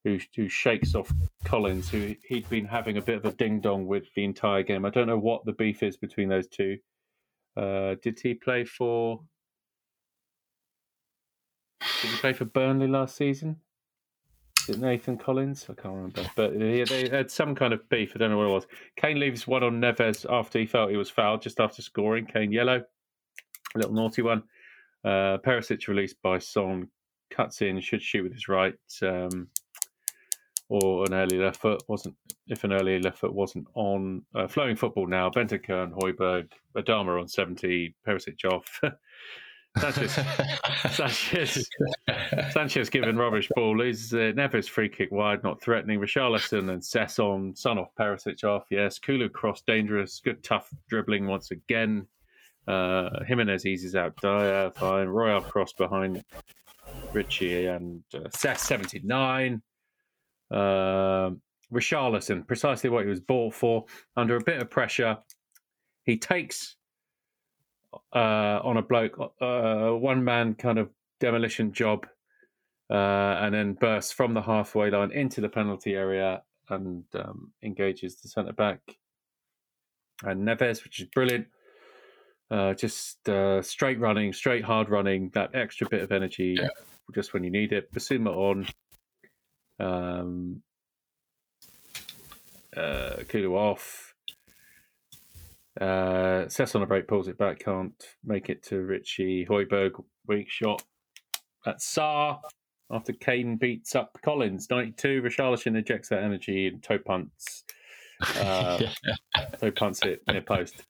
who, 0.02 0.18
who 0.34 0.48
shakes 0.48 0.94
off 0.94 1.12
Collins, 1.44 1.88
who 1.88 2.14
he'd 2.28 2.48
been 2.48 2.64
having 2.64 2.96
a 2.96 3.02
bit 3.02 3.16
of 3.16 3.24
a 3.24 3.32
ding 3.32 3.60
dong 3.60 3.86
with 3.86 4.04
the 4.14 4.24
entire 4.24 4.62
game. 4.62 4.84
I 4.84 4.90
don't 4.90 5.06
know 5.06 5.18
what 5.18 5.44
the 5.44 5.52
beef 5.52 5.82
is 5.82 5.96
between 5.96 6.28
those 6.28 6.46
two. 6.48 6.78
Uh, 7.56 7.94
did 8.02 8.18
he 8.20 8.34
play 8.34 8.64
for? 8.64 9.20
Did 11.80 12.10
he 12.10 12.16
play 12.18 12.32
for 12.32 12.44
Burnley 12.44 12.86
last 12.86 13.16
season? 13.16 13.56
Is 14.68 14.76
it 14.76 14.80
Nathan 14.80 15.16
Collins? 15.16 15.66
I 15.70 15.74
can't 15.74 15.94
remember. 15.94 16.22
But 16.34 16.58
they, 16.58 16.82
they 16.84 17.08
had 17.08 17.30
some 17.30 17.54
kind 17.54 17.72
of 17.72 17.88
beef. 17.88 18.12
I 18.14 18.18
don't 18.18 18.30
know 18.30 18.38
what 18.38 18.48
it 18.48 18.52
was. 18.52 18.66
Kane 18.96 19.20
leaves 19.20 19.46
one 19.46 19.62
on 19.62 19.80
Neves 19.80 20.26
after 20.28 20.58
he 20.58 20.66
felt 20.66 20.90
he 20.90 20.96
was 20.96 21.10
fouled 21.10 21.42
just 21.42 21.60
after 21.60 21.82
scoring. 21.82 22.26
Kane 22.26 22.50
yellow. 22.52 22.82
A 23.74 23.78
little 23.78 23.94
naughty 23.94 24.22
one. 24.22 24.42
Uh, 25.04 25.38
Perisic 25.38 25.86
released 25.86 26.20
by 26.22 26.38
Son. 26.38 26.88
Cuts 27.30 27.62
in, 27.62 27.80
should 27.80 28.02
shoot 28.02 28.22
with 28.22 28.32
his 28.32 28.48
right. 28.48 28.74
Um, 29.02 29.48
or 30.68 31.04
an 31.04 31.14
early 31.14 31.38
left 31.38 31.60
foot 31.60 31.82
wasn't 31.88 32.14
if 32.48 32.64
an 32.64 32.72
early 32.72 33.00
left 33.00 33.18
foot 33.18 33.34
wasn't 33.34 33.66
on 33.74 34.22
uh, 34.34 34.48
flowing 34.48 34.76
football 34.76 35.06
now 35.06 35.30
Bentancur 35.30 35.84
and 35.84 35.94
Højbjerg 35.94 36.50
Adama 36.76 37.20
on 37.20 37.28
70 37.28 37.94
Perisic 38.06 38.44
off 38.44 38.80
Sanchez. 39.80 40.18
Sanchez. 40.90 41.68
Sanchez 42.50 42.90
given 42.90 43.16
rubbish 43.16 43.48
ball. 43.54 43.80
Is 43.80 44.12
uh, 44.12 44.32
Neves 44.34 44.68
free 44.68 44.88
kick 44.88 45.10
wide 45.10 45.42
not 45.42 45.60
threatening. 45.60 46.00
Richarlison 46.00 46.70
and 46.70 46.82
Sesson 46.82 47.56
son 47.56 47.78
off 47.78 47.88
Perisic 47.98 48.44
off 48.44 48.64
yes 48.70 48.98
Kulu 48.98 49.28
cross 49.28 49.62
dangerous. 49.66 50.20
Good 50.24 50.42
tough 50.42 50.70
dribbling 50.88 51.26
once 51.26 51.50
again. 51.50 52.06
Uh, 52.66 53.22
Jimenez 53.26 53.66
eases 53.66 53.94
out 53.94 54.16
Dier 54.20 54.72
fine. 54.74 55.08
Royal 55.08 55.40
cross 55.40 55.72
behind 55.72 56.24
Richie 57.12 57.66
and 57.66 58.02
uh, 58.14 58.28
Seth 58.30 58.60
79 58.60 59.62
um, 60.50 61.40
Richarlison, 61.72 62.46
precisely 62.46 62.90
what 62.90 63.04
he 63.04 63.10
was 63.10 63.20
bought 63.20 63.54
for, 63.54 63.84
under 64.16 64.36
a 64.36 64.44
bit 64.44 64.60
of 64.60 64.70
pressure. 64.70 65.18
He 66.04 66.16
takes 66.16 66.75
uh, 68.14 68.60
on 68.62 68.76
a 68.76 68.82
bloke, 68.82 69.18
uh, 69.40 69.90
one 69.90 70.24
man 70.24 70.54
kind 70.54 70.78
of 70.78 70.90
demolition 71.20 71.72
job, 71.72 72.06
uh, 72.90 72.94
and 73.40 73.54
then 73.54 73.72
bursts 73.74 74.12
from 74.12 74.34
the 74.34 74.42
halfway 74.42 74.90
line 74.90 75.10
into 75.12 75.40
the 75.40 75.48
penalty 75.48 75.94
area 75.94 76.42
and 76.68 77.04
um, 77.14 77.52
engages 77.62 78.16
the 78.20 78.28
centre 78.28 78.52
back. 78.52 78.80
And 80.22 80.46
Neves, 80.46 80.82
which 80.84 81.00
is 81.00 81.06
brilliant. 81.08 81.46
Uh, 82.50 82.74
just 82.74 83.28
uh, 83.28 83.60
straight 83.62 83.98
running, 83.98 84.32
straight 84.32 84.64
hard 84.64 84.88
running, 84.88 85.30
that 85.34 85.50
extra 85.54 85.88
bit 85.88 86.02
of 86.02 86.12
energy 86.12 86.56
Yeah. 86.58 86.68
just 87.14 87.34
when 87.34 87.42
you 87.44 87.50
need 87.50 87.72
it. 87.72 87.92
Bissouma 87.92 88.30
on. 88.34 88.66
Um, 89.78 90.62
uh, 92.76 93.16
Kulu 93.28 93.54
off. 93.54 94.05
Uh, 95.80 96.48
Sess 96.48 96.74
on 96.74 96.82
a 96.82 96.86
break, 96.86 97.06
pulls 97.06 97.28
it 97.28 97.38
back, 97.38 97.60
can't 97.60 98.02
make 98.24 98.48
it 98.48 98.62
to 98.64 98.80
Richie. 98.80 99.46
Højbjerg, 99.46 100.02
weak 100.26 100.48
shot 100.50 100.82
at 101.66 101.82
Sá. 101.82 102.38
after 102.90 103.12
Kane 103.12 103.56
beats 103.56 103.94
up 103.94 104.18
Collins. 104.24 104.68
92, 104.70 105.22
Richarlison 105.22 105.76
ejects 105.76 106.08
that 106.08 106.22
energy 106.22 106.68
and 106.68 106.82
toe 106.82 106.98
punts. 106.98 107.64
Uh, 108.38 108.80
toe 109.60 109.70
punts 109.70 110.02
it 110.02 110.22
near 110.28 110.40
post. 110.40 110.82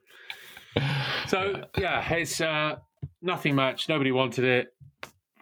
So, 1.27 1.65
yeah, 1.79 2.07
it's 2.15 2.41
uh, 2.41 2.77
nothing 3.23 3.55
much. 3.55 3.89
Nobody 3.89 4.13
wanted 4.13 4.45
it. 4.45 4.75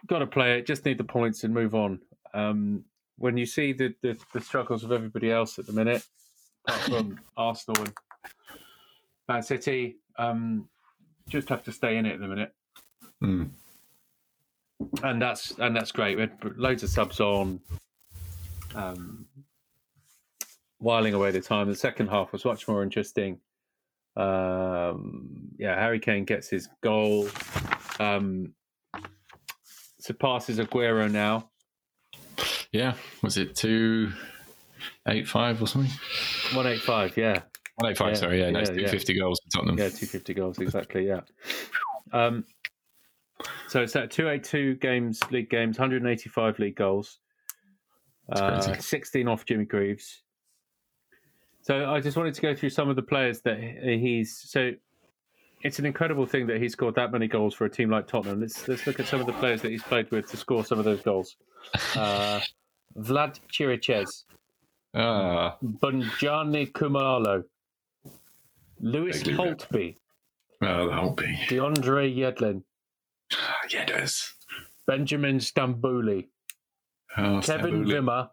Got 0.07 0.19
to 0.19 0.27
play 0.27 0.59
it. 0.59 0.65
Just 0.65 0.85
need 0.85 0.97
the 0.97 1.03
points 1.03 1.43
and 1.43 1.53
move 1.53 1.75
on. 1.75 1.99
Um, 2.33 2.85
when 3.17 3.37
you 3.37 3.45
see 3.45 3.73
the, 3.73 3.93
the, 4.01 4.17
the 4.33 4.41
struggles 4.41 4.83
of 4.83 4.91
everybody 4.91 5.31
else 5.31 5.59
at 5.59 5.67
the 5.67 5.73
minute, 5.73 6.05
apart 6.67 6.81
from 6.81 7.19
Arsenal 7.37 7.83
and 7.83 7.93
Man 9.27 9.43
City, 9.43 9.97
um, 10.17 10.67
just 11.27 11.49
have 11.49 11.63
to 11.63 11.71
stay 11.71 11.97
in 11.97 12.05
it 12.05 12.13
at 12.13 12.19
the 12.19 12.27
minute. 12.27 12.53
Mm. 13.23 13.49
And 15.03 15.21
that's 15.21 15.51
and 15.57 15.75
that's 15.75 15.91
great. 15.91 16.15
We 16.17 16.21
had 16.21 16.37
loads 16.57 16.83
of 16.83 16.89
subs 16.89 17.19
on, 17.19 17.59
um, 18.75 19.25
whiling 20.79 21.13
away 21.13 21.31
the 21.31 21.41
time. 21.41 21.67
The 21.67 21.75
second 21.75 22.07
half 22.07 22.31
was 22.31 22.45
much 22.45 22.67
more 22.67 22.83
interesting. 22.83 23.39
Um, 24.17 25.49
yeah, 25.57 25.79
Harry 25.79 25.99
Kane 25.99 26.25
gets 26.25 26.49
his 26.49 26.69
goal, 26.81 27.27
um, 27.99 28.53
surpasses 29.99 30.59
Aguero 30.59 31.11
now. 31.11 31.49
Yeah, 32.71 32.93
was 33.21 33.37
it 33.37 33.55
two 33.55 34.11
eight 35.07 35.27
five 35.27 35.61
or 35.61 35.67
something? 35.67 35.91
One 36.53 36.67
eight 36.67 36.81
five, 36.81 37.15
yeah, 37.17 37.41
One 37.75 37.91
eight 37.91 37.97
five. 37.97 38.13
Yeah, 38.13 38.19
sorry, 38.19 38.39
yeah, 38.41 38.49
no, 38.51 38.59
yeah, 38.59 38.65
two 38.65 38.81
yeah. 38.81 38.87
fifty 38.87 39.19
goals 39.19 39.39
for 39.43 39.57
Tottenham. 39.57 39.77
yeah, 39.77 39.89
two 39.89 40.05
fifty 40.05 40.33
goals 40.33 40.59
exactly, 40.59 41.07
yeah. 41.07 41.21
Um, 42.13 42.45
so 43.67 43.81
it's 43.81 43.95
at 43.95 44.11
two 44.11 44.29
eight 44.29 44.43
two 44.43 44.75
games, 44.75 45.19
league 45.31 45.49
games, 45.49 45.77
one 45.77 45.89
hundred 45.89 46.01
and 46.03 46.11
eighty 46.11 46.29
five 46.29 46.57
league 46.59 46.75
goals, 46.77 47.19
uh, 48.31 48.61
crazy. 48.63 48.81
sixteen 48.81 49.27
off 49.27 49.45
Jimmy 49.45 49.65
Greaves. 49.65 50.21
So 51.61 51.89
I 51.91 51.99
just 51.99 52.15
wanted 52.15 52.33
to 52.35 52.41
go 52.41 52.53
through 52.55 52.69
some 52.69 52.89
of 52.89 52.95
the 52.95 53.01
players 53.01 53.41
that 53.41 53.59
he's 53.59 54.37
so. 54.37 54.71
It's 55.63 55.79
an 55.79 55.85
incredible 55.87 56.27
thing 56.27 56.45
that 56.47 56.61
he 56.61 56.69
scored 56.69 56.93
that 56.95 57.11
many 57.11 57.27
goals 57.27 57.55
for 57.55 57.65
a 57.65 57.69
team 57.69 57.89
like 57.89 58.07
Tottenham. 58.07 58.39
Let's 58.39 58.67
let's 58.67 58.85
look 58.85 58.99
at 58.99 59.07
some 59.07 59.19
of 59.19 59.25
the 59.25 59.33
players 59.33 59.61
that 59.63 59.71
he's 59.71 59.81
played 59.83 60.11
with 60.11 60.29
to 60.29 60.37
score 60.37 60.63
some 60.63 60.79
of 60.79 60.85
those 60.85 61.01
goals. 61.01 61.35
Uh, 61.95 62.39
Vlad 62.95 63.39
Chiriches, 63.51 64.25
Ah, 64.93 65.57
Bongani 65.63 66.71
Khumalo, 66.71 67.43
Lewis. 68.79 69.23
Holtby, 69.23 69.95
the 70.61 70.67
whole. 70.91 71.15
DeAndre 71.15 72.15
Yedlin, 72.15 72.63
Yeah. 73.71 74.07
Benjamin 74.87 75.37
Stambouli, 75.39 76.27
Oh, 77.17 77.41
Kevin 77.43 77.85
Stambouli. 77.85 77.87
Wimmer, 77.87 78.29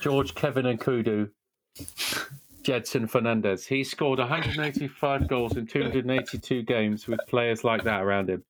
George 0.00 0.34
Kevin 0.34 0.66
and 0.66 0.80
Kudu, 0.80 1.28
Gedson 2.62 3.10
Fernandes. 3.10 3.66
He 3.66 3.84
scored 3.84 4.18
185 4.18 5.28
goals 5.28 5.56
in 5.56 5.66
282 5.66 6.62
games 6.62 7.06
with 7.06 7.20
players 7.28 7.64
like 7.64 7.82
that 7.84 8.02
around 8.02 8.30
him. 8.30 8.44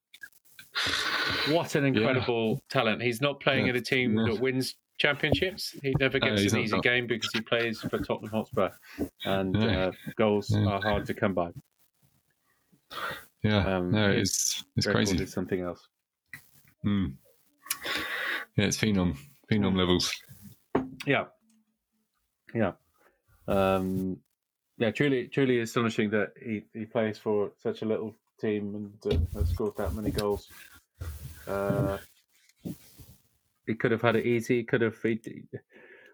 What 1.49 1.75
an 1.75 1.85
incredible 1.85 2.61
talent. 2.69 3.01
He's 3.01 3.21
not 3.21 3.39
playing 3.39 3.65
Yeah. 3.65 3.71
in 3.71 3.75
a 3.77 3.81
team 3.81 4.15
Yeah. 4.17 4.33
that 4.33 4.41
wins 4.41 4.75
championships. 4.99 5.71
He 5.81 5.93
never 5.99 6.19
gets 6.19 6.41
he's 6.41 6.53
an 6.53 6.59
easy 6.59 6.75
not. 6.75 6.83
game 6.83 7.07
because 7.07 7.31
he 7.33 7.41
plays 7.41 7.79
for 7.79 7.97
Tottenham 7.97 8.31
Hotspur 8.31 8.69
and 9.25 9.55
Yeah. 9.55 9.87
uh, 9.87 9.91
goals 10.15 10.51
Yeah. 10.51 10.65
are 10.67 10.81
hard 10.81 11.05
to 11.07 11.13
come 11.13 11.33
by. 11.33 11.51
Yeah, 13.43 13.77
Um, 13.77 13.91
no, 13.91 14.09
it's 14.11 14.63
it's 14.75 14.85
crazy. 14.85 15.25
something 15.25 15.61
else. 15.61 15.87
Mm. 16.85 17.15
Yeah, 18.57 18.65
it's 18.65 18.77
phenom, 18.77 19.17
phenom 19.49 19.75
levels. 19.77 20.11
Yeah, 21.05 21.25
yeah, 22.53 22.73
um, 23.47 24.17
yeah. 24.77 24.91
Truly, 24.91 25.27
truly 25.29 25.59
astonishing 25.61 26.09
that 26.09 26.33
he, 26.43 26.65
he 26.73 26.85
plays 26.85 27.17
for 27.17 27.51
such 27.57 27.81
a 27.81 27.85
little 27.85 28.13
team 28.41 28.75
and 28.75 29.13
uh, 29.13 29.39
has 29.39 29.49
scored 29.49 29.77
that 29.77 29.93
many 29.93 30.11
goals. 30.11 30.49
Uh, 31.47 31.97
he 33.69 33.75
could 33.75 33.91
have 33.91 34.01
had 34.01 34.15
it 34.15 34.25
easy. 34.25 34.57
He 34.57 34.63
could 34.63 34.81
have. 34.81 34.97
He, 35.03 35.19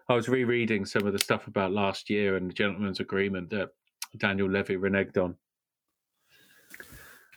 I 0.08 0.14
was 0.14 0.28
rereading 0.28 0.84
some 0.84 1.06
of 1.06 1.12
the 1.12 1.18
stuff 1.18 1.46
about 1.48 1.72
last 1.72 2.10
year 2.10 2.36
and 2.36 2.50
the 2.50 2.54
gentleman's 2.54 3.00
agreement 3.00 3.50
that 3.50 3.70
Daniel 4.18 4.48
Levy 4.48 4.76
reneged 4.76 5.16
on, 5.16 5.36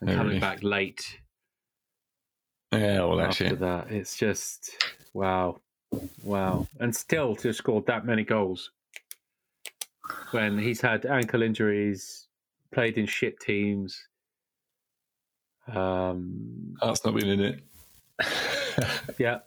and 0.02 0.10
Oh, 0.10 0.14
coming 0.14 0.28
really? 0.28 0.40
back 0.40 0.62
late 0.62 1.20
Yeah, 2.72 3.06
well, 3.06 3.22
after 3.22 3.46
actually, 3.46 3.56
that. 3.56 3.92
It's 3.92 4.18
just 4.18 4.72
wow, 5.14 5.62
wow, 6.24 6.68
and 6.80 6.96
still 6.96 7.36
to 7.38 7.48
have 7.50 7.56
scored 7.56 7.86
that 7.88 8.06
many 8.06 8.24
goals 8.24 8.72
when 10.32 10.58
he's 10.58 10.82
had 10.82 11.06
ankle 11.06 11.42
injuries, 11.42 12.28
played 12.74 12.98
in 12.98 13.06
shit 13.08 13.40
teams. 13.40 14.00
Um, 15.74 16.76
Art's 16.82 17.06
not 17.06 17.16
been 17.16 17.30
in 17.30 17.40
it. 17.42 17.64
yeah, 19.20 19.40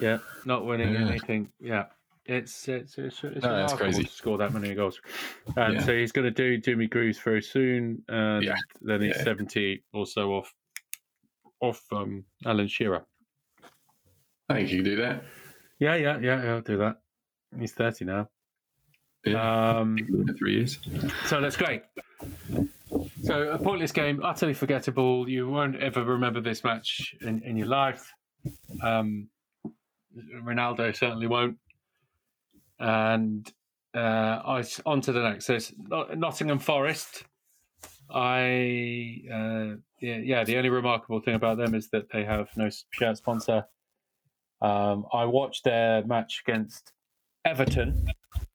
yeah, 0.00 0.18
not 0.44 0.64
winning 0.64 0.92
Yeah. 0.94 1.08
anything. 1.08 1.50
Yeah, 1.60 1.86
it's 2.26 2.68
it's 2.68 2.98
it's, 2.98 3.22
it's 3.24 3.42
No, 3.44 3.52
that's 3.56 3.74
crazy. 3.74 4.04
to 4.04 4.10
score 4.10 4.38
that 4.38 4.52
many 4.52 4.74
goals. 4.74 5.00
And 5.56 5.74
Yeah. 5.74 5.80
so 5.84 5.96
he's 5.96 6.12
going 6.12 6.24
to 6.26 6.30
do 6.30 6.58
Jimmy 6.58 6.86
Greaves 6.86 7.18
very 7.18 7.42
soon, 7.42 8.02
and 8.08 8.44
Yeah. 8.44 8.56
then 8.80 9.02
he's 9.02 9.20
seventy 9.22 9.82
or 9.92 10.06
so 10.06 10.34
off 10.34 10.52
off 11.60 11.82
um, 11.92 12.24
Alan 12.46 12.68
Shearer. 12.68 13.04
I 14.48 14.54
think 14.54 14.70
you 14.70 14.76
can 14.78 14.84
do 14.84 14.96
that. 14.96 15.24
Yeah, 15.80 15.94
yeah, 15.96 16.18
yeah, 16.18 16.42
yeah, 16.44 16.50
I'll 16.54 16.60
do 16.62 16.76
that. 16.78 17.00
He's 17.58 17.72
30 17.72 18.04
now. 18.04 18.28
Yeah, 19.24 19.78
Um, 19.80 19.96
three 20.38 20.54
years. 20.54 20.78
so 21.26 21.40
that's 21.40 21.56
great. 21.56 21.82
So 23.22 23.50
a 23.50 23.58
pointless 23.58 23.92
game, 23.92 24.20
utterly 24.22 24.54
forgettable. 24.54 25.28
You 25.28 25.48
won't 25.48 25.76
ever 25.76 26.02
remember 26.04 26.40
this 26.40 26.64
match 26.64 27.14
in, 27.20 27.42
in 27.42 27.56
your 27.56 27.66
life. 27.66 28.12
Um, 28.82 29.28
Ronaldo 30.42 30.96
certainly 30.96 31.26
won't. 31.26 31.58
And 32.78 33.50
uh, 33.94 34.40
I 34.44 34.64
on 34.86 35.00
to 35.02 35.12
the 35.12 35.22
next. 35.22 35.46
So 35.46 35.54
it's 35.54 35.72
Nottingham 36.16 36.58
Forest. 36.58 37.24
I 38.10 39.22
uh, 39.30 39.76
yeah, 40.00 40.16
yeah. 40.16 40.44
The 40.44 40.56
only 40.56 40.70
remarkable 40.70 41.20
thing 41.20 41.34
about 41.34 41.58
them 41.58 41.74
is 41.74 41.90
that 41.90 42.10
they 42.10 42.24
have 42.24 42.48
no 42.56 42.70
shirt 42.90 43.18
sponsor. 43.18 43.64
Um, 44.62 45.06
I 45.12 45.24
watched 45.24 45.64
their 45.64 46.04
match 46.04 46.42
against 46.46 46.92
Everton, 47.44 48.08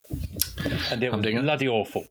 and 0.10 1.04
it 1.04 1.08
was 1.08 1.12
Humdinger. 1.12 1.42
bloody 1.42 1.68
awful. 1.68 2.06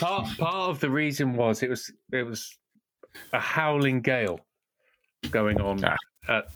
Part 0.00 0.26
part 0.38 0.70
of 0.70 0.80
the 0.80 0.90
reason 0.90 1.34
was 1.34 1.62
it 1.62 1.70
was 1.70 1.92
it 2.12 2.22
was 2.24 2.56
a 3.32 3.40
howling 3.40 4.00
gale 4.00 4.40
going 5.30 5.60
on. 5.60 5.84
Ah. 5.84 5.96
At, 6.28 6.46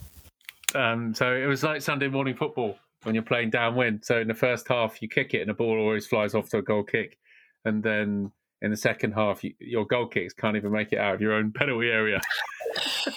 um, 0.75 1.15
so 1.15 1.35
it 1.35 1.47
was 1.47 1.63
like 1.63 1.83
Sunday 1.83 2.09
morning 2.09 2.37
football 2.37 2.79
when 3.03 3.15
you're 3.15 3.25
playing 3.25 3.51
downwind. 3.51 4.05
So 4.05 4.19
in 4.19 4.29
the 4.29 4.35
first 4.35 4.69
half, 4.69 5.01
you 5.01 5.09
kick 5.09 5.35
it 5.35 5.41
and 5.41 5.51
the 5.51 5.55
ball 5.55 5.79
always 5.79 6.07
flies 6.07 6.35
off 6.35 6.49
to 6.51 6.59
a 6.59 6.63
goal 6.63 6.83
kick, 6.83 7.19
and 7.65 7.83
then 7.83 8.33
in 8.61 8.71
the 8.71 8.77
second 8.77 9.13
half, 9.13 9.45
you, 9.45 9.55
your 9.61 9.87
goal 9.87 10.07
kicks 10.07 10.35
can't 10.35 10.57
even 10.57 10.73
make 10.73 10.93
it 10.93 10.99
out 10.99 11.15
of 11.15 11.21
your 11.21 11.35
own 11.35 11.53
penalty 11.57 11.89
area. 11.89 12.21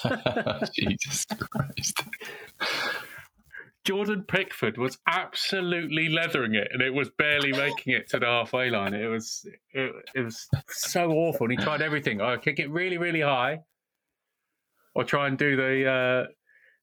Jesus 0.74 1.26
Christ. 1.26 2.04
Jordan 3.84 4.24
Pickford 4.28 4.78
was 4.78 5.00
absolutely 5.08 6.08
leathering 6.10 6.54
it, 6.54 6.68
and 6.72 6.84
it 6.84 6.94
was 6.94 7.10
barely 7.18 7.52
making 7.52 7.94
it 7.94 8.08
to 8.10 8.20
the 8.20 8.28
halfway 8.28 8.70
line. 8.70 8.94
It 8.94 9.08
was 9.08 9.44
it, 9.74 9.92
it 10.14 10.22
was 10.22 10.48
so 10.68 11.12
awful. 11.12 11.50
And 11.50 11.60
he 11.60 11.66
tried 11.66 11.82
everything. 11.82 12.22
I 12.22 12.38
kick 12.38 12.60
it 12.60 12.70
really, 12.70 13.00
really 13.00 13.22
high, 13.22 13.62
or 14.94 15.04
try 15.04 15.28
and 15.28 15.36
do 15.36 15.56
the 15.56 15.90
uh, 15.90 16.32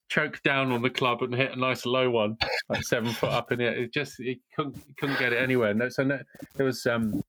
choke 0.09 0.41
down 0.43 0.71
on 0.71 0.81
the 0.81 0.89
club 0.89 1.21
and 1.21 1.33
hit 1.33 1.51
a 1.51 1.59
nice 1.59 1.85
low 1.85 2.09
one, 2.09 2.37
like 2.69 2.83
seven 2.83 3.11
foot 3.11 3.29
up 3.29 3.51
in 3.51 3.61
it. 3.61 3.77
It 3.77 3.93
just 3.93 4.17
he 4.17 4.41
couldn't 4.55 4.75
he 4.87 4.93
couldn't 4.93 5.19
get 5.19 5.33
it 5.33 5.41
anywhere. 5.41 5.73
No, 5.73 5.89
so 5.89 6.03
no, 6.03 6.19
there 6.55 6.65
was 6.65 6.85
um, 6.85 7.23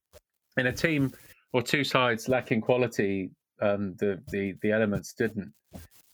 in 0.56 0.66
a 0.66 0.72
team 0.72 1.12
or 1.52 1.62
two 1.62 1.84
sides 1.84 2.28
lacking 2.28 2.60
quality. 2.60 3.30
Um, 3.60 3.94
the 3.98 4.20
the 4.28 4.54
the 4.62 4.72
elements 4.72 5.12
didn't 5.12 5.52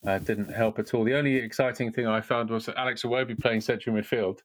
uh, 0.06 0.18
didn't 0.18 0.52
help 0.52 0.78
at 0.78 0.94
all. 0.94 1.04
The 1.04 1.14
only 1.14 1.36
exciting 1.36 1.92
thing 1.92 2.06
I 2.06 2.20
found 2.20 2.50
was 2.50 2.66
that 2.66 2.76
Alex 2.76 3.02
Iwobi 3.02 3.38
playing 3.38 3.60
central 3.60 3.96
midfield 3.96 4.38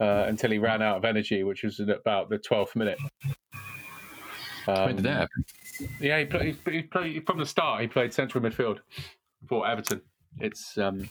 uh, 0.00 0.24
until 0.26 0.50
he 0.50 0.58
ran 0.58 0.82
out 0.82 0.96
of 0.96 1.04
energy, 1.04 1.42
which 1.44 1.62
was 1.62 1.80
at 1.80 1.88
about 1.88 2.30
the 2.30 2.38
12th 2.38 2.76
minute. 2.76 2.98
Um, 4.66 4.86
when 4.86 4.96
did 4.96 5.04
that 5.06 5.20
happen? 5.20 5.44
Yeah, 6.00 6.18
he 6.18 6.24
played, 6.26 6.56
he, 6.66 6.70
he 6.72 6.82
played 6.82 7.26
from 7.26 7.38
the 7.38 7.46
start. 7.46 7.80
He 7.80 7.86
played 7.86 8.12
central 8.12 8.42
midfield 8.42 8.78
for 9.48 9.66
Everton. 9.66 10.02
It's 10.38 10.78
um, 10.78 11.08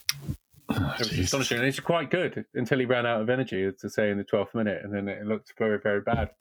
Oh, 0.69 0.95
it 0.99 1.09
was 1.09 1.19
astonishing, 1.19 1.57
and 1.57 1.65
he's 1.65 1.79
quite 1.79 2.09
good 2.09 2.45
until 2.53 2.79
he 2.79 2.85
ran 2.85 3.05
out 3.05 3.21
of 3.21 3.29
energy, 3.29 3.63
as 3.63 3.75
to 3.77 3.89
say 3.89 4.09
in 4.09 4.17
the 4.17 4.23
12th 4.23 4.53
minute, 4.53 4.81
and 4.83 4.93
then 4.93 5.07
it 5.07 5.25
looked 5.25 5.53
very, 5.57 5.79
very 5.79 6.01
bad. 6.01 6.31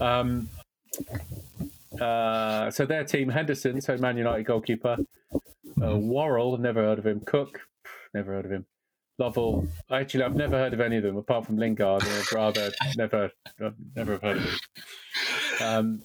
Um, 0.00 0.48
uh, 2.00 2.70
so 2.70 2.86
their 2.86 3.04
team, 3.04 3.28
Henderson, 3.28 3.82
so 3.82 3.98
Man 3.98 4.16
United 4.16 4.46
goalkeeper, 4.46 4.96
uh, 5.34 5.94
Worrall, 5.98 6.56
never 6.56 6.80
heard 6.80 6.98
of 6.98 7.06
him. 7.06 7.20
Cook, 7.20 7.60
never 8.14 8.32
heard 8.32 8.46
of 8.46 8.50
him. 8.50 8.64
Lovell, 9.18 9.68
actually, 9.90 10.24
I've 10.24 10.34
never 10.34 10.56
heard 10.56 10.72
of 10.72 10.80
any 10.80 10.96
of 10.96 11.02
them 11.02 11.18
apart 11.18 11.44
from 11.44 11.58
Lingard, 11.58 12.02
and 12.02 12.12
I'd 12.12 12.32
rather 12.32 12.72
never, 12.96 13.30
never 13.94 14.16
heard 14.16 14.38
of 14.38 14.42
him. 14.42 14.58
Um, 15.60 16.02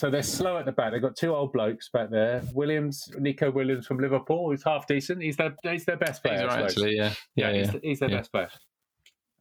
so 0.00 0.08
they're 0.08 0.22
slow 0.22 0.56
at 0.56 0.64
the 0.64 0.72
back. 0.72 0.92
They've 0.92 1.02
got 1.02 1.14
two 1.14 1.34
old 1.34 1.52
blokes 1.52 1.90
back 1.90 2.08
there. 2.08 2.42
Williams, 2.54 3.12
Neco 3.18 3.50
Williams 3.50 3.86
from 3.86 3.98
Liverpool, 3.98 4.48
who's 4.48 4.64
half 4.64 4.86
decent. 4.86 5.20
He's 5.20 5.36
their, 5.36 5.54
he's 5.62 5.84
their 5.84 5.98
best 5.98 6.22
player. 6.24 6.46
Right, 6.46 6.64
actually. 6.64 6.96
Yeah, 6.96 7.12
yeah, 7.36 7.50
yeah. 7.50 7.70
He's, 7.70 7.80
he's 7.82 7.98
their 8.00 8.08
yeah. 8.08 8.16
best 8.16 8.32
player. 8.32 8.48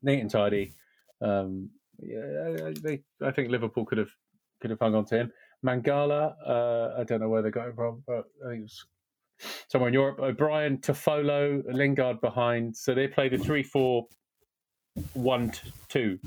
Neat 0.04 0.20
and 0.20 0.30
tidy. 0.30 0.74
Um, 1.22 1.70
yeah, 1.98 2.58
I- 2.66 2.74
they, 2.82 3.00
I 3.26 3.32
think 3.32 3.52
Liverpool 3.52 3.86
could 3.86 4.00
have 4.00 4.10
could 4.60 4.70
have 4.70 4.80
hung 4.80 4.96
on 4.96 5.06
to 5.06 5.16
him. 5.16 5.32
Mangala, 5.66 6.34
uh, 6.46 7.00
I 7.00 7.06
don't 7.06 7.22
know 7.22 7.30
where 7.30 7.42
they 7.42 7.52
got 7.52 7.70
him 7.70 7.76
from, 7.76 8.04
but 8.06 8.26
I 8.46 8.50
think 8.50 8.60
it 8.60 8.64
was 8.64 8.86
somewhere 9.70 9.88
in 9.88 9.94
Europe. 9.94 10.20
O'Brien, 10.20 10.80
Toffolo, 10.80 11.64
Lingard 11.72 12.20
behind. 12.20 12.76
So 12.76 12.94
they 12.94 13.08
played 13.08 13.34
a 13.34 13.38
3 13.38 13.64
4 13.64 14.06
1 15.14 15.52
2, 15.88 16.20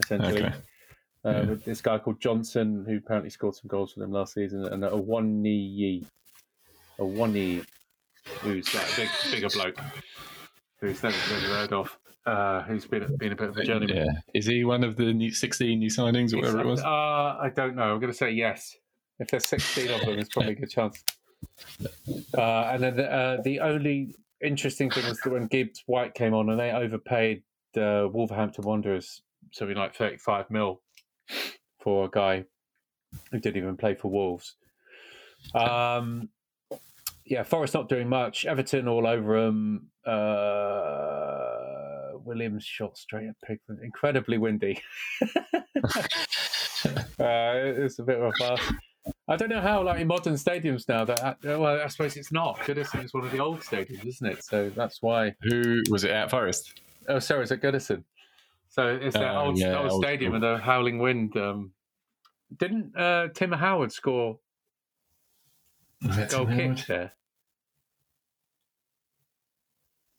essentially. 0.00 0.42
Okay. 0.46 0.54
Uh, 1.24 1.30
Yeah. 1.30 1.40
With 1.44 1.64
this 1.64 1.80
guy 1.80 1.98
called 1.98 2.20
Johnson, 2.20 2.84
who 2.86 2.96
apparently 2.96 3.30
scored 3.30 3.54
some 3.54 3.68
goals 3.68 3.92
for 3.92 4.00
them 4.00 4.10
last 4.12 4.34
season, 4.34 4.64
and 4.64 4.82
Awoniyi, 4.82 6.04
a 6.98 7.04
one 7.04 7.32
knee, 7.32 7.62
who's 8.40 8.74
like 8.74 8.92
a 8.92 8.96
big, 8.96 9.08
bigger 9.30 9.48
bloke, 9.48 9.78
who's 10.80 11.02
never 11.02 11.16
really 11.32 11.46
heard 11.46 11.72
of, 11.72 11.96
uh, 12.26 12.62
who's 12.62 12.86
been 12.86 13.16
been 13.16 13.32
a 13.32 13.36
bit 13.36 13.50
of 13.50 13.56
a 13.56 13.64
journeyman. 13.64 13.96
Yeah. 13.96 14.12
Is 14.34 14.46
he 14.46 14.64
one 14.64 14.82
of 14.84 14.96
the 14.96 15.12
new, 15.12 15.32
16 15.32 15.78
new 15.78 15.88
signings 15.90 16.32
or 16.32 16.38
whatever 16.38 16.60
it 16.60 16.66
was? 16.66 16.80
Uh, 16.82 16.86
I 16.88 17.50
don't 17.54 17.76
know. 17.76 17.92
I'm 17.94 18.00
going 18.00 18.12
to 18.12 18.18
say 18.18 18.30
yes. 18.32 18.76
If 19.20 19.28
there's 19.28 19.46
16 19.46 19.90
of 19.90 20.00
them, 20.00 20.18
it's 20.18 20.28
probably 20.30 20.52
a 20.52 20.54
good 20.56 20.70
chance. 20.70 21.04
Uh, 22.36 22.40
and 22.72 22.82
then 22.82 22.96
the, 22.96 23.12
uh, 23.12 23.42
the 23.42 23.60
only 23.60 24.14
interesting 24.40 24.90
thing 24.90 25.06
was 25.08 25.18
that 25.20 25.30
when 25.30 25.46
Gibbs 25.46 25.82
White 25.86 26.14
came 26.14 26.34
on 26.34 26.48
and 26.50 26.58
they 26.58 26.72
overpaid 26.72 27.42
uh, 27.76 28.08
Wolverhampton 28.12 28.64
Wanderers 28.64 29.22
something 29.52 29.76
like 29.76 29.94
35 29.94 30.50
mil 30.50 30.80
for 31.80 32.06
a 32.06 32.10
guy 32.10 32.44
who 33.30 33.38
didn't 33.38 33.62
even 33.62 33.76
play 33.76 33.94
for 33.94 34.10
Wolves. 34.10 34.56
Um, 35.54 36.28
yeah, 37.24 37.42
Forest 37.42 37.74
not 37.74 37.88
doing 37.88 38.08
much. 38.08 38.44
Everton 38.44 38.88
all 38.88 39.06
over 39.06 39.36
him. 39.36 39.88
Uh, 40.06 41.22
Williams 42.24 42.64
shot 42.64 42.96
straight 42.96 43.28
at 43.28 43.40
Pickford. 43.44 43.80
Incredibly 43.82 44.38
windy. 44.38 44.80
uh, 45.22 45.28
it's 47.18 47.98
a 47.98 48.02
bit 48.02 48.20
of 48.20 48.24
a 48.24 48.32
fuss. 48.38 48.60
I 49.28 49.36
don't 49.36 49.48
know 49.48 49.60
how, 49.60 49.82
like 49.82 50.00
in 50.00 50.06
modern 50.06 50.34
stadiums 50.34 50.88
now, 50.88 51.04
that 51.04 51.20
uh, 51.20 51.34
well, 51.42 51.80
I 51.80 51.86
suppose 51.88 52.16
it's 52.16 52.32
not. 52.32 52.58
Goodison 52.60 53.04
is 53.04 53.12
one 53.12 53.24
of 53.24 53.32
the 53.32 53.40
old 53.40 53.60
stadiums, 53.60 54.04
isn't 54.04 54.26
it? 54.26 54.44
So 54.44 54.70
that's 54.70 55.02
why. 55.02 55.34
Who 55.42 55.82
was 55.90 56.04
it 56.04 56.10
at 56.10 56.30
Forest? 56.30 56.80
Oh, 57.08 57.18
sorry, 57.18 57.44
is 57.44 57.50
it 57.50 57.60
Goodison. 57.60 58.04
So 58.72 58.86
it's 58.88 59.14
that 59.14 59.34
Oh, 59.34 59.48
old, 59.48 59.58
yeah, 59.58 59.76
old 59.78 59.90
old 59.92 60.02
stadium 60.02 60.32
school. 60.32 60.48
and 60.50 60.58
the 60.60 60.64
howling 60.64 60.98
wind. 60.98 61.36
Um, 61.36 61.72
didn't 62.58 62.96
uh, 62.96 63.28
Tim 63.34 63.52
Howard 63.52 63.92
score 63.92 64.38
a 66.10 66.26
goal 66.26 66.46
kick 66.46 66.86
there? 66.86 67.12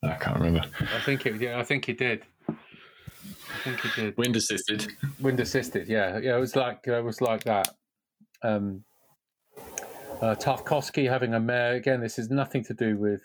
I 0.04 0.14
can't 0.16 0.38
remember. 0.38 0.62
I 0.96 1.00
think 1.00 1.26
it. 1.26 1.42
Yeah, 1.42 1.58
I 1.60 1.64
think 1.64 1.86
he 1.86 1.94
did. 1.94 2.26
I 2.48 2.54
think 3.64 3.80
he 3.82 4.02
did. 4.02 4.18
Wind 4.18 4.36
assisted. 4.36 4.86
Wind 5.20 5.40
assisted, 5.40 5.88
yeah, 5.88 6.20
yeah. 6.20 6.36
It 6.36 6.40
was 6.40 6.56
like 6.56 6.82
it 6.86 7.04
was 7.04 7.22
like 7.22 7.44
that. 7.46 7.70
Um, 8.44 8.84
uh, 10.22 10.36
Tarkowski 10.36 11.10
having 11.10 11.34
a 11.34 11.40
mare 11.40 11.74
again. 11.74 12.02
This 12.02 12.20
is 12.20 12.30
nothing 12.30 12.64
to 12.66 12.74
do 12.76 12.98
with 12.98 13.22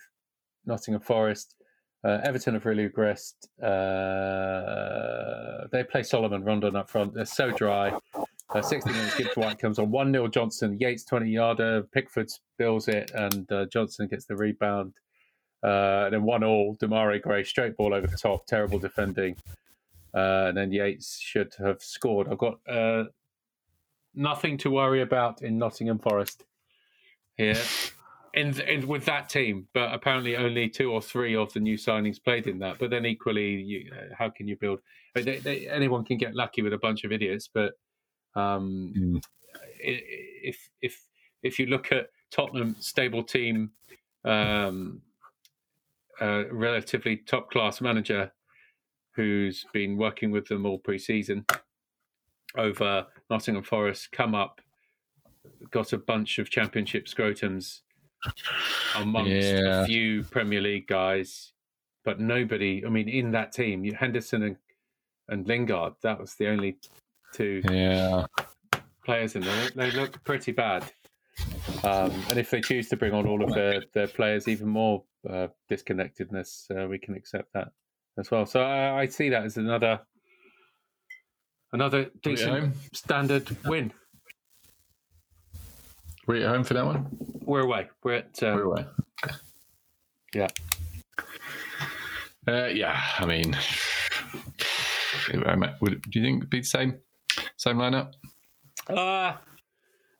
Nottingham 0.64 1.02
Forest. 1.02 1.54
Uh, 2.04 2.20
Everton 2.22 2.54
have 2.54 2.64
really 2.64 2.88
regressed. 2.88 3.48
Uh, 3.60 3.68
they 5.72 5.82
play 5.82 6.02
Salomon 6.02 6.44
Rondon 6.44 6.76
up 6.76 6.88
front. 6.88 7.14
They're 7.14 7.24
so 7.24 7.50
dry. 7.50 7.92
Uh, 8.50 8.62
60 8.62 8.90
minutes, 8.90 9.16
Gibbs 9.16 9.36
White 9.36 9.58
comes 9.58 9.78
on 9.78 9.90
1 9.90 10.12
0 10.12 10.28
Johnson. 10.28 10.78
Yates 10.80 11.04
20 11.04 11.30
yarder. 11.30 11.82
Pickford 11.92 12.30
spills 12.30 12.88
it, 12.88 13.10
and 13.14 13.50
uh, 13.52 13.66
Johnson 13.66 14.06
gets 14.06 14.24
the 14.24 14.36
rebound. 14.36 14.94
Uh, 15.62 16.04
and 16.04 16.14
then 16.14 16.22
1 16.22 16.44
all. 16.44 16.76
Demarai 16.76 17.20
Gray, 17.20 17.42
straight 17.44 17.76
ball 17.76 17.92
over 17.92 18.06
the 18.06 18.16
top. 18.16 18.46
Terrible 18.46 18.78
defending. 18.78 19.36
Uh, 20.14 20.46
and 20.48 20.56
then 20.56 20.72
Yates 20.72 21.18
should 21.18 21.54
have 21.58 21.82
scored. 21.82 22.28
I've 22.28 22.38
got 22.38 22.60
uh, 22.66 23.04
nothing 24.14 24.56
to 24.58 24.70
worry 24.70 25.02
about 25.02 25.42
in 25.42 25.58
Nottingham 25.58 25.98
Forest 25.98 26.44
here. 27.36 27.60
In, 28.34 28.60
in 28.60 28.86
with 28.86 29.04
that 29.06 29.28
team, 29.28 29.66
but 29.72 29.92
apparently 29.92 30.36
only 30.36 30.68
two 30.68 30.92
or 30.92 31.00
three 31.00 31.34
of 31.34 31.52
the 31.52 31.60
new 31.60 31.76
signings 31.76 32.22
played 32.22 32.46
in 32.46 32.58
that. 32.60 32.78
But 32.78 32.90
then 32.90 33.06
equally, 33.06 33.54
you, 33.54 33.90
how 34.16 34.30
can 34.30 34.46
you 34.46 34.56
build? 34.56 34.80
I 35.16 35.20
mean, 35.20 35.24
they, 35.24 35.38
they, 35.38 35.68
anyone 35.68 36.04
can 36.04 36.18
get 36.18 36.34
lucky 36.34 36.62
with 36.62 36.72
a 36.72 36.78
bunch 36.78 37.04
of 37.04 37.12
idiots, 37.12 37.48
but 37.52 37.72
um, 38.34 38.92
Mm. 38.96 39.24
if 39.80 40.70
if 40.82 41.02
if 41.42 41.58
you 41.58 41.66
look 41.66 41.90
at 41.90 42.10
Tottenham 42.30 42.76
stable 42.78 43.24
team, 43.24 43.70
um, 44.24 45.00
uh, 46.20 46.44
relatively 46.52 47.16
top 47.16 47.50
class 47.50 47.80
manager 47.80 48.30
who's 49.12 49.64
been 49.72 49.96
working 49.96 50.30
with 50.30 50.46
them 50.48 50.66
all 50.66 50.78
pre-season 50.78 51.44
over 52.56 53.06
Nottingham 53.30 53.64
Forest, 53.64 54.12
come 54.12 54.34
up, 54.34 54.60
got 55.70 55.92
a 55.92 55.98
bunch 55.98 56.38
of 56.38 56.50
Championship 56.50 57.06
scrotums 57.06 57.80
amongst 58.96 59.30
Yeah. 59.30 59.82
a 59.82 59.86
few 59.86 60.24
Premier 60.24 60.60
League 60.60 60.86
guys, 60.86 61.52
but 62.04 62.20
nobody. 62.20 62.84
I 62.84 62.88
mean, 62.88 63.08
in 63.08 63.30
that 63.32 63.52
team, 63.52 63.84
Henderson 63.92 64.42
and 64.42 64.56
and 65.30 65.46
Lingard. 65.46 65.94
That 66.02 66.18
was 66.18 66.34
the 66.36 66.48
only 66.48 66.78
two 67.34 67.60
Yeah. 67.70 68.26
players 69.04 69.36
in 69.36 69.42
there. 69.42 69.70
They 69.74 69.90
look 69.90 70.24
pretty 70.24 70.52
bad. 70.52 70.84
Um, 71.84 72.10
and 72.30 72.38
if 72.38 72.50
they 72.50 72.60
choose 72.62 72.88
to 72.88 72.96
bring 72.96 73.12
on 73.12 73.26
all 73.26 73.44
of 73.44 73.52
their, 73.54 73.82
their 73.92 74.08
players, 74.08 74.48
even 74.48 74.68
more 74.68 75.04
uh, 75.28 75.48
disconnectedness, 75.68 76.66
uh, 76.70 76.88
we 76.88 76.98
can 76.98 77.14
accept 77.14 77.52
that 77.52 77.72
as 78.18 78.30
well. 78.30 78.46
So 78.46 78.62
I, 78.62 79.02
I 79.02 79.06
see 79.06 79.28
that 79.28 79.44
as 79.44 79.56
another 79.58 80.00
another 81.72 81.98
Were 81.98 82.04
you 82.04 82.10
at 82.10 82.22
decent 82.22 82.74
standard 82.94 83.56
win. 83.66 83.92
Were 86.28 86.36
you 86.36 86.44
at 86.44 86.50
home 86.50 86.62
for 86.62 86.74
that 86.74 86.84
one? 86.84 87.06
We're 87.40 87.62
away. 87.62 87.88
We're 88.04 88.16
at 88.16 88.42
um, 88.42 88.56
We're 88.56 88.62
away. 88.64 88.84
yeah. 90.34 90.48
Uh, 92.46 92.66
yeah, 92.66 93.00
I 93.18 93.24
mean, 93.24 93.56
would, 95.80 96.02
do 96.02 96.20
you 96.20 96.24
think 96.24 96.38
it'd 96.38 96.50
be 96.50 96.60
the 96.60 96.66
same 96.66 96.98
same 97.56 97.78
lineup? 97.78 98.12
Uh, 98.88 99.36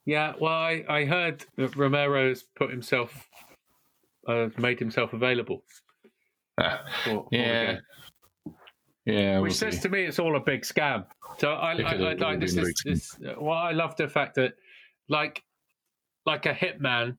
yeah. 0.07 0.33
Well, 0.41 0.53
I, 0.55 0.83
I 0.89 1.05
heard 1.05 1.45
that 1.57 1.77
Romero 1.77 2.31
has 2.31 2.43
put 2.43 2.71
himself 2.71 3.29
uh, 4.27 4.49
made 4.57 4.79
himself 4.79 5.13
available. 5.13 5.63
Ah, 6.59 6.85
For, 7.05 7.11
for 7.11 7.29
yeah, 7.33 7.77
yeah. 9.05 9.39
which 9.41 9.51
we'll 9.51 9.57
says 9.57 9.75
see. 9.77 9.83
to 9.83 9.89
me 9.91 10.05
it's 10.05 10.19
all 10.19 10.37
a 10.37 10.41
big 10.41 10.63
scam. 10.63 11.05
So 11.39 11.53
I, 11.53 11.75
I, 11.75 11.93
I 11.93 12.13
like 12.15 12.41
this. 12.41 12.55
be 12.55 12.61
a 12.61 12.65
Is, 12.65 12.83
big 12.85 12.95
this 12.95 13.19
well, 13.39 13.59
I 13.59 13.73
love 13.73 13.95
the 13.97 14.09
fact 14.09 14.37
that, 14.37 14.55
like, 15.09 15.43
like 16.29 16.45
a 16.45 16.53
hitman 16.53 17.17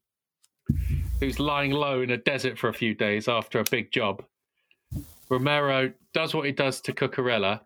who's 1.20 1.40
lying 1.40 1.72
low 1.72 2.02
in 2.02 2.12
a 2.12 2.18
desert 2.18 2.58
for 2.58 2.70
a 2.70 2.74
few 2.74 2.94
days 2.94 3.28
after 3.28 3.60
a 3.60 3.64
big 3.70 3.92
job. 3.92 4.24
Romero 5.30 5.92
does 6.14 6.34
what 6.34 6.46
he 6.46 6.52
does 6.52 6.80
to 6.82 6.94
Cucurella, 6.94 7.62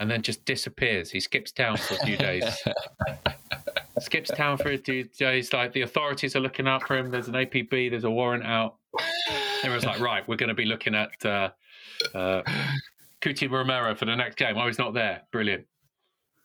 and 0.00 0.10
then 0.10 0.22
just 0.22 0.44
disappears. 0.46 1.10
He 1.10 1.20
skips 1.20 1.52
town 1.52 1.76
for 1.76 1.94
a 1.94 1.98
few 1.98 2.16
days. 2.16 2.44
skips 4.00 4.30
town 4.30 4.56
for 4.56 4.70
a 4.70 4.78
few 4.78 5.04
days. 5.04 5.52
Like 5.52 5.72
the 5.72 5.82
authorities 5.82 6.34
are 6.34 6.40
looking 6.40 6.66
out 6.66 6.82
for 6.86 6.96
him. 6.96 7.10
There's 7.10 7.28
an 7.28 7.34
APB. 7.34 7.90
There's 7.90 8.04
a 8.04 8.10
warrant 8.10 8.44
out. 8.44 8.76
Everyone's 9.62 9.84
like, 9.84 10.00
right, 10.00 10.26
we're 10.26 10.36
going 10.36 10.48
to 10.48 10.54
be 10.54 10.64
looking 10.64 10.94
at 10.94 11.24
uh, 11.24 11.50
uh, 12.14 12.42
Cuti 13.20 13.48
Romero 13.48 13.94
for 13.94 14.06
the 14.06 14.16
next 14.16 14.36
game. 14.36 14.56
Oh, 14.56 14.66
he's 14.66 14.78
not 14.78 14.94
there. 14.94 15.22
Brilliant. 15.30 15.66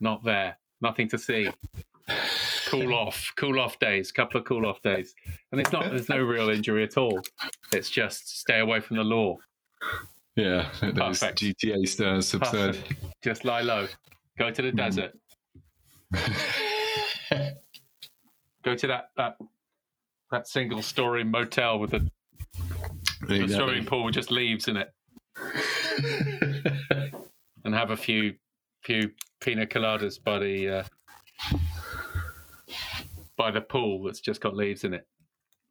Not 0.01 0.23
there. 0.23 0.57
Nothing 0.81 1.07
to 1.10 1.17
see. 1.17 1.49
Cool 2.71 2.93
off. 2.93 3.31
Cool 3.36 3.60
off 3.60 3.77
days. 3.79 4.12
Couple 4.12 4.39
of 4.39 4.45
cool 4.45 4.65
off 4.65 4.81
days. 4.81 5.13
And 5.51 5.60
it's 5.60 5.71
not. 5.71 5.89
There's 5.89 6.10
no 6.10 6.19
real 6.19 6.49
injury 6.49 6.84
at 6.84 6.97
all. 6.97 7.21
It's 7.73 7.89
just 7.89 8.39
stay 8.39 8.60
away 8.60 8.79
from 8.79 8.97
the 8.97 9.03
law. 9.03 9.38
Yeah, 10.36 10.69
those 10.81 11.19
Perfect. 11.19 11.39
GTA 11.41 11.88
stars 11.88 12.34
absurd. 12.34 12.77
Just 13.21 13.43
lie 13.43 13.62
low. 13.62 13.88
Go 14.38 14.49
to 14.49 14.62
the 14.62 14.71
desert. 14.71 15.12
Go 18.63 18.75
to 18.75 18.88
that 18.88 19.10
that 19.17 19.38
that 20.31 20.47
single 20.47 20.81
story 20.81 21.23
motel 21.23 21.79
with 21.79 21.91
the, 21.91 22.10
the 23.27 23.47
swimming 23.47 23.86
pool 23.86 24.05
with 24.05 24.13
just 24.13 24.31
leaves 24.31 24.67
in 24.67 24.77
it, 24.77 24.93
and 27.65 27.75
have 27.75 27.91
a 27.91 27.97
few 27.97 28.36
few 28.84 29.12
pina 29.41 29.65
coladas 29.65 30.23
by 30.23 30.39
the 30.39 30.69
uh, 30.69 30.84
by 33.41 33.49
the 33.49 33.62
pool 33.62 34.04
that's 34.04 34.19
just 34.19 34.39
got 34.39 34.56
leaves 34.56 34.84
in 34.84 34.93
it. 34.93 35.08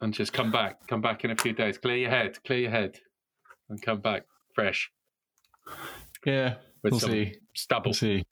and 0.01 0.13
just 0.13 0.33
come 0.33 0.51
back. 0.51 0.85
Come 0.89 1.01
back 1.01 1.25
in 1.25 1.31
a 1.31 1.37
few 1.37 1.53
days. 1.53 1.79
Clear 1.79 1.99
your 1.99 2.11
head. 2.11 2.37
Clear 2.45 2.59
your 2.63 2.71
head, 2.73 2.99
and 3.69 3.81
come 3.81 4.01
back 4.01 4.25
fresh 4.57 4.91
Yeah, 6.27 6.55
with 6.83 6.91
we'll 6.93 7.01
see. 7.01 7.37
stubble. 7.55 7.91
We'll 7.91 7.95
see. 7.95 8.25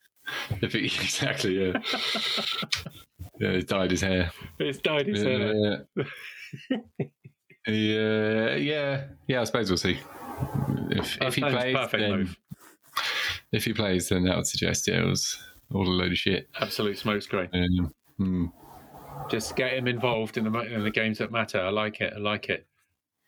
If 0.61 0.73
he, 0.73 0.85
exactly, 0.85 1.53
yeah. 1.57 1.73
yeah, 3.39 3.51
he 3.53 3.61
dyed 3.61 3.91
his 3.91 4.01
hair. 4.01 4.29
It's 4.59 4.79
dyed 4.79 5.07
his 5.07 5.21
hair. 5.23 5.53
Yeah. 5.55 6.77
yeah, 7.67 8.55
yeah, 8.55 9.03
yeah. 9.27 9.41
I 9.41 9.43
suppose 9.45 9.69
we'll 9.69 9.77
see. 9.77 9.99
If, 10.91 11.17
if 11.21 11.35
he 11.35 11.41
plays, 11.41 11.75
perfect 11.75 12.01
then, 12.01 12.11
move. 12.11 12.37
if 13.53 13.63
he 13.63 13.71
plays, 13.73 14.09
then 14.09 14.23
that 14.25 14.35
would 14.35 14.47
suggest 14.47 14.87
yeah, 14.87 15.01
it 15.01 15.05
was 15.05 15.41
all 15.73 15.87
a 15.87 15.89
load 15.89 16.11
of 16.11 16.17
shit. 16.17 16.49
Absolute 16.59 16.97
smokescreen. 16.97 17.49
Um, 17.53 17.93
hmm. 18.17 18.45
Just 19.29 19.55
get 19.55 19.73
him 19.73 19.87
involved 19.87 20.37
in 20.37 20.51
the 20.51 20.59
in 20.61 20.83
the 20.83 20.91
games 20.91 21.17
that 21.19 21.31
matter. 21.31 21.59
I 21.59 21.69
like 21.69 22.01
it. 22.01 22.13
I 22.15 22.19
like 22.19 22.49
it. 22.49 22.65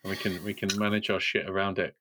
We 0.04 0.16
can 0.16 0.44
we 0.44 0.54
can 0.54 0.70
manage 0.78 1.10
our 1.10 1.20
shit 1.20 1.48
around 1.48 1.80
it. 1.80 1.96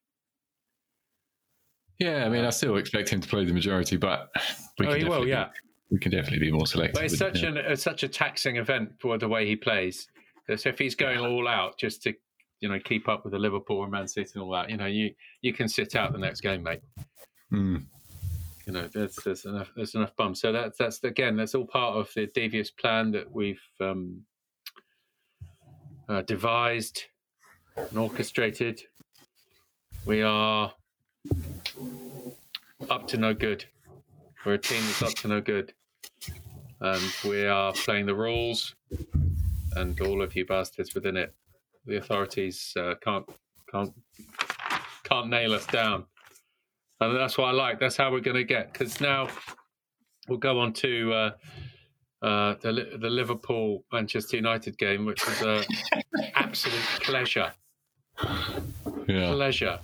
Yeah, 1.98 2.24
I 2.24 2.30
mean, 2.30 2.44
I 2.46 2.50
still 2.50 2.76
expect 2.76 3.10
him 3.10 3.20
to 3.20 3.28
play 3.28 3.44
the 3.44 3.52
majority, 3.52 3.98
but 3.98 4.30
we 4.78 4.86
oh, 4.86 4.90
can 4.90 5.08
will. 5.08 5.24
definitely- 5.24 5.30
Yeah. 5.30 5.48
we 5.90 5.98
can 5.98 6.10
definitely 6.10 6.38
be 6.38 6.50
more 6.50 6.66
selective. 6.66 6.94
But 6.94 7.04
it's 7.04 7.18
such 7.18 7.42
an 7.42 7.58
it's 7.58 7.82
such 7.82 8.02
a 8.02 8.08
taxing 8.08 8.56
event 8.56 8.92
for 8.98 9.18
the 9.18 9.28
way 9.28 9.46
he 9.46 9.54
plays. 9.56 10.08
So 10.56 10.70
if 10.70 10.78
he's 10.78 10.94
going 10.94 11.18
all 11.18 11.46
out 11.46 11.78
just 11.78 12.02
to 12.04 12.14
you 12.60 12.68
know 12.68 12.78
keep 12.80 13.08
up 13.08 13.24
with 13.24 13.32
the 13.32 13.38
Liverpool 13.38 13.82
and 13.82 13.92
Man 13.92 14.08
City 14.08 14.30
and 14.34 14.42
all 14.42 14.50
that, 14.52 14.70
you 14.70 14.78
know 14.78 14.86
you 14.86 15.14
you 15.42 15.52
can 15.52 15.68
sit 15.68 15.94
out 15.94 16.12
the 16.12 16.18
next 16.18 16.40
game, 16.40 16.62
mate. 16.62 16.80
Hmm. 17.50 17.76
You 18.70 18.82
know 18.82 18.86
there's 18.86 19.16
there's 19.16 19.46
enough 19.46 19.72
there's 19.74 19.96
enough 19.96 20.14
bums. 20.14 20.40
So 20.40 20.52
that's 20.52 20.78
that's 20.78 21.02
again 21.02 21.36
that's 21.36 21.56
all 21.56 21.66
part 21.66 21.96
of 21.96 22.08
the 22.14 22.26
devious 22.28 22.70
plan 22.70 23.10
that 23.10 23.28
we've 23.32 23.60
um, 23.80 24.22
uh, 26.08 26.22
devised 26.22 27.02
and 27.76 27.98
orchestrated. 27.98 28.80
We 30.06 30.22
are 30.22 30.72
up 32.88 33.08
to 33.08 33.16
no 33.16 33.34
good. 33.34 33.64
We're 34.46 34.54
a 34.54 34.58
team 34.58 34.82
that's 34.84 35.02
up 35.02 35.14
to 35.14 35.28
no 35.28 35.40
good 35.40 35.74
and 36.80 37.02
we 37.24 37.46
are 37.46 37.72
playing 37.72 38.06
the 38.06 38.14
rules, 38.14 38.76
and 39.74 40.00
all 40.00 40.22
of 40.22 40.34
you 40.36 40.46
bastards 40.46 40.94
within 40.94 41.16
it, 41.16 41.34
the 41.86 41.96
authorities 41.96 42.72
uh, 42.78 42.94
can't 43.02 43.28
can't 43.68 43.92
can't 45.02 45.28
nail 45.28 45.54
us 45.54 45.66
down, 45.66 46.04
and 47.00 47.16
that's 47.16 47.36
what 47.38 47.46
I 47.46 47.52
like. 47.52 47.78
That's 47.80 47.96
how 47.96 48.10
we're 48.12 48.20
going 48.20 48.36
to 48.36 48.44
get 48.44 48.72
because 48.72 49.00
now 49.00 49.28
we'll 50.28 50.38
go 50.38 50.58
on 50.60 50.72
to 50.74 51.12
uh, 51.12 51.30
uh, 52.22 52.54
the 52.60 52.96
the 53.00 53.08
Liverpool 53.10 53.84
Manchester 53.92 54.36
United 54.36 54.76
game, 54.78 55.04
which 55.06 55.26
was 55.26 55.40
an 55.42 55.64
absolute 56.34 56.80
pleasure, 57.02 57.52
Yeah. 59.08 59.32
pleasure. 59.32 59.78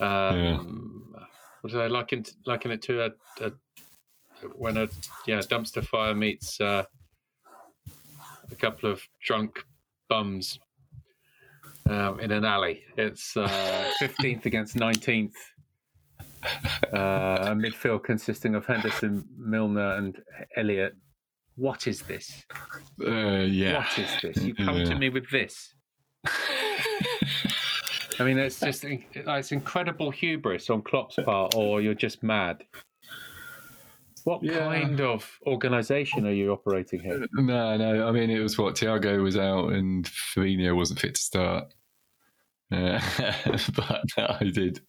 Um, 0.00 1.14
What 1.62 1.72
did 1.72 1.80
I 1.80 1.86
liken 1.86 2.24
liken 2.46 2.70
it 2.72 2.82
to? 2.82 3.04
A, 3.06 3.10
a 3.44 3.52
when 4.56 4.76
a 4.76 4.88
yeah 5.26 5.38
dumpster 5.38 5.82
fire 5.84 6.14
meets 6.14 6.60
uh, 6.60 6.84
a 8.50 8.54
couple 8.56 8.90
of 8.90 9.00
drunk 9.24 9.64
bums 10.10 10.58
um, 11.88 12.20
in 12.20 12.30
an 12.30 12.44
alley. 12.44 12.82
It's 12.98 13.34
uh, 13.36 13.90
fifteenth 13.98 14.44
against 14.44 14.76
nineteenth. 14.76 15.36
Uh, 16.92 17.38
a 17.42 17.54
midfield 17.54 18.04
consisting 18.04 18.54
of 18.54 18.66
Henderson, 18.66 19.24
Milner, 19.36 19.94
and 19.94 20.18
Elliot. 20.56 20.94
What 21.56 21.86
is 21.86 22.02
this? 22.02 22.44
Uh, 23.04 23.10
yeah. 23.40 23.78
What 23.78 23.98
is 23.98 24.10
this? 24.22 24.44
You 24.44 24.54
come 24.54 24.84
to 24.84 24.94
me 24.96 25.08
with 25.08 25.28
this. 25.30 25.74
I 26.26 28.22
mean, 28.24 28.38
it's 28.38 28.60
just 28.60 28.84
it's 28.84 29.52
incredible 29.52 30.10
hubris 30.10 30.70
on 30.70 30.82
Klopp's 30.82 31.16
part, 31.24 31.54
or 31.56 31.80
you're 31.80 31.94
just 31.94 32.22
mad. 32.22 32.62
What 34.24 34.42
Yeah. 34.42 34.60
kind 34.60 35.00
of 35.00 35.28
organisation 35.46 36.26
are 36.26 36.32
you 36.32 36.52
operating 36.52 37.00
here? 37.00 37.26
No, 37.34 37.76
no. 37.76 38.08
I 38.08 38.12
mean, 38.12 38.30
it 38.30 38.40
was 38.40 38.56
what 38.56 38.74
Thiago 38.74 39.22
was 39.22 39.36
out 39.36 39.72
and 39.72 40.06
Fabinho 40.06 40.74
wasn't 40.76 41.00
fit 41.00 41.14
to 41.16 41.20
start. 41.20 41.74
Uh, 42.72 42.98
but 43.76 44.02
no, 44.16 44.36
I 44.40 44.44
did, 44.52 44.80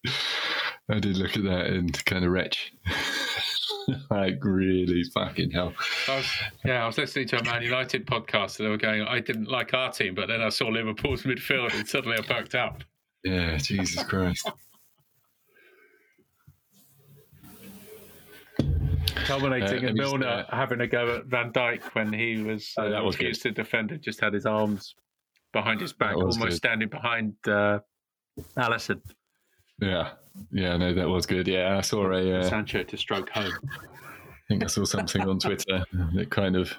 I 0.89 0.99
did 0.99 1.17
look 1.17 1.35
at 1.35 1.43
that 1.43 1.67
and 1.67 2.05
kind 2.05 2.23
of 2.25 2.31
retch. 2.31 2.73
like 4.11 4.37
really 4.43 5.03
fucking 5.13 5.51
hell. 5.51 5.73
I 6.07 6.15
was, 6.17 6.25
yeah, 6.63 6.83
I 6.83 6.85
was 6.87 6.97
listening 6.97 7.27
to 7.29 7.39
a 7.39 7.43
Man 7.43 7.63
United 7.63 8.05
podcast, 8.05 8.59
and 8.59 8.65
they 8.67 8.69
were 8.69 8.77
going, 8.77 9.01
"I 9.01 9.19
didn't 9.19 9.47
like 9.49 9.73
our 9.73 9.91
team, 9.91 10.13
but 10.15 10.27
then 10.27 10.41
I 10.41 10.49
saw 10.49 10.67
Liverpool's 10.67 11.23
midfield, 11.29 11.73
and 11.77 11.87
suddenly 11.87 12.17
I 12.17 12.21
perked 12.21 12.53
up." 12.55 12.83
Yeah, 13.23 13.57
Jesus 13.57 14.03
Christ. 14.03 14.47
Culminating 19.25 19.77
Uh, 19.77 19.81
in 19.81 19.85
and 19.87 19.97
Milner 19.97 20.27
uh, 20.27 20.55
having 20.55 20.81
a 20.81 20.87
go 20.87 21.15
at 21.17 21.25
Van 21.25 21.51
Dijk 21.51 21.81
when 21.95 22.13
he 22.13 22.37
was 22.43 22.73
Oh, 22.77 22.83
uh, 22.85 22.89
that 22.89 23.03
was 23.03 23.15
refused 23.17 23.41
to 23.43 23.51
defend 23.51 23.91
and 23.91 24.01
just 24.01 24.19
had 24.19 24.33
his 24.33 24.45
arms 24.45 24.93
behind 25.51 25.81
his 25.81 25.93
back, 25.93 26.15
almost 26.15 26.39
good. 26.39 26.53
standing 26.53 26.89
behind 26.89 27.33
uh, 27.47 27.79
Alisson 28.57 29.01
Yeah, 29.81 30.11
yeah, 30.51 30.77
no, 30.77 30.93
that 30.93 31.09
was 31.09 31.25
good. 31.25 31.47
Yeah, 31.47 31.77
I 31.77 31.81
saw 31.81 32.11
a, 32.11 32.39
uh, 32.39 32.49
Sancho 32.49 32.83
to 32.83 32.97
stroke 32.97 33.29
home. 33.29 33.53
I 33.71 34.47
think 34.47 34.63
I 34.63 34.67
saw 34.67 34.83
something 34.83 35.27
on 35.27 35.39
Twitter 35.39 35.83
that 36.13 36.29
kind 36.29 36.55
of 36.55 36.73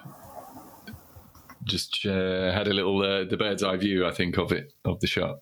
just 1.63 2.05
uh, 2.05 2.51
had 2.51 2.67
a 2.67 2.73
little 2.73 3.01
uh, 3.01 3.25
the 3.25 3.37
bird's 3.37 3.63
eye 3.63 3.77
view, 3.77 4.05
I 4.05 4.11
think, 4.11 4.37
of 4.37 4.51
it 4.51 4.73
of 4.85 4.99
the 4.99 5.07
shot, 5.07 5.39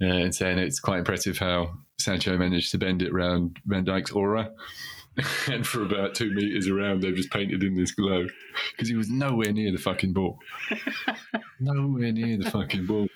uh, 0.00 0.06
and 0.06 0.34
saying 0.34 0.58
it's 0.58 0.80
quite 0.80 0.98
impressive 0.98 1.38
how 1.38 1.74
Sancho 1.98 2.36
managed 2.38 2.70
to 2.72 2.78
bend 2.78 3.02
it 3.02 3.12
round 3.12 3.58
Van 3.66 3.84
Dijk's 3.84 4.12
aura. 4.12 4.50
and 5.50 5.64
for 5.64 5.82
about 5.82 6.14
two 6.14 6.32
meters 6.32 6.68
around, 6.68 7.00
they've 7.00 7.14
just 7.14 7.30
painted 7.30 7.62
in 7.62 7.76
this 7.76 7.92
glow 7.92 8.26
because 8.72 8.88
he 8.88 8.96
was 8.96 9.08
nowhere 9.08 9.52
near 9.52 9.70
the 9.70 9.78
fucking 9.78 10.12
ball. 10.12 10.38
nowhere 11.60 12.10
near 12.10 12.36
the 12.36 12.50
fucking 12.50 12.86
ball. 12.86 13.06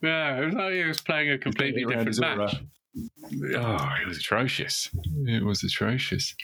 Yeah, 0.00 0.38
it 0.38 0.46
was 0.46 0.54
like 0.54 0.74
he 0.74 0.84
was 0.84 1.00
playing 1.00 1.30
a 1.30 1.38
completely 1.38 1.84
different 1.84 2.20
match. 2.20 2.38
aura. 2.38 2.50
Oh, 2.96 3.88
it 4.02 4.06
was 4.08 4.18
atrocious. 4.18 4.90
It 5.26 5.44
was 5.44 5.62
atrocious. 5.62 6.34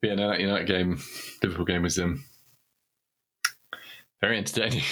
But 0.00 0.08
yeah, 0.08 0.14
no, 0.14 0.28
that 0.30 0.40
United 0.40 0.66
game, 0.66 1.00
Liverpool 1.42 1.64
game 1.66 1.82
was 1.82 1.98
um, 1.98 2.24
very 4.20 4.38
entertaining. 4.38 4.82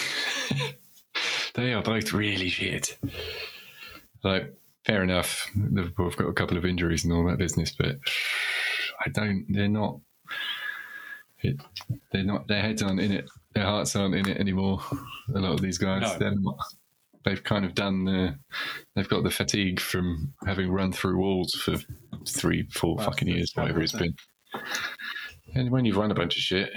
they 1.54 1.72
are 1.72 1.82
both 1.82 2.12
really 2.12 2.48
shit. 2.48 2.98
Like, 4.22 4.54
fair 4.84 5.02
enough, 5.02 5.48
Liverpool 5.56 6.08
have 6.10 6.18
got 6.18 6.28
a 6.28 6.32
couple 6.34 6.56
of 6.56 6.64
injuries 6.64 7.04
and 7.04 7.12
all 7.12 7.26
that 7.26 7.38
business, 7.38 7.72
but 7.76 7.96
I 9.04 9.08
don't. 9.10 9.46
They're 9.48 9.68
not. 9.68 9.98
It, 11.40 11.56
they're 12.12 12.22
not. 12.22 12.46
Their 12.48 12.62
heads 12.62 12.82
aren't 12.82 13.00
in 13.00 13.12
it. 13.12 13.24
Their 13.54 13.64
hearts 13.64 13.96
aren't 13.96 14.14
in 14.14 14.28
it 14.28 14.36
anymore. 14.38 14.80
A 15.34 15.38
lot 15.40 15.52
of 15.54 15.60
these 15.60 15.78
guys, 15.78 16.02
No. 16.02 16.18
they're 16.18 16.34
not. 16.38 16.58
They've 17.24 17.42
kind 17.42 17.64
of 17.64 17.74
done. 17.74 18.04
The, 18.04 18.38
they've 18.94 19.08
got 19.08 19.22
the 19.22 19.30
fatigue 19.30 19.80
from 19.80 20.34
having 20.46 20.70
run 20.70 20.92
through 20.92 21.18
walls 21.18 21.54
for 21.54 21.76
three, 22.26 22.68
four 22.70 22.98
fucking 22.98 23.28
years, 23.28 23.52
whatever 23.54 23.80
it's 23.80 23.92
been. 23.92 24.16
And 25.54 25.70
when 25.70 25.84
you've 25.84 25.96
run 25.96 26.10
a 26.10 26.14
bunch 26.14 26.36
of 26.36 26.42
shit 26.42 26.72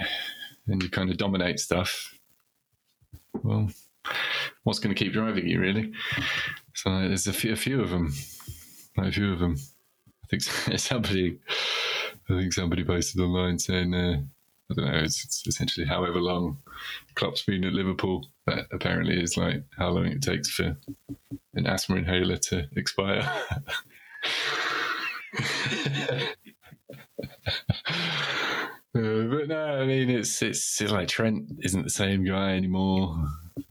and 0.66 0.82
you 0.82 0.88
kind 0.90 1.10
of 1.10 1.16
dominate 1.16 1.58
stuff, 1.58 2.14
well, 3.42 3.68
what's 4.64 4.78
going 4.78 4.94
to 4.94 5.04
keep 5.04 5.12
driving 5.12 5.48
you, 5.48 5.60
really? 5.60 5.92
So 6.74 6.90
there's 6.90 7.26
a 7.26 7.32
few, 7.32 7.52
a 7.52 7.56
few 7.56 7.80
of 7.80 7.90
them. 7.90 8.12
Like 8.96 9.08
a 9.08 9.12
few 9.12 9.32
of 9.32 9.38
them. 9.38 9.56
I 10.24 10.26
think 10.28 10.42
somebody, 10.78 11.38
I 12.28 12.40
think 12.40 12.52
somebody 12.52 12.84
posted 12.84 13.20
online 13.20 13.58
saying, 13.58 13.94
uh, 13.94 14.22
I 14.70 14.74
don't 14.74 14.84
know, 14.86 14.98
it's, 14.98 15.24
it's 15.24 15.46
essentially 15.46 15.86
however 15.86 16.20
long 16.20 16.58
Klopp's 17.14 17.42
been 17.42 17.64
at 17.64 17.72
Liverpool. 17.72 18.26
That 18.46 18.66
apparently 18.72 19.20
is 19.20 19.36
like 19.36 19.62
how 19.76 19.90
long 19.90 20.06
it 20.06 20.22
takes 20.22 20.50
for 20.50 20.76
an 21.54 21.66
asthma 21.66 21.96
inhaler 21.96 22.36
to 22.36 22.68
expire. 22.76 23.28
Uh, 28.96 29.24
but 29.24 29.48
no, 29.48 29.62
I 29.82 29.84
mean 29.84 30.08
it's 30.08 30.40
it's 30.40 30.80
it's 30.80 30.90
like 30.92 31.08
Trent 31.08 31.44
isn't 31.60 31.82
the 31.82 31.90
same 31.90 32.24
guy 32.24 32.52
anymore. 32.52 33.14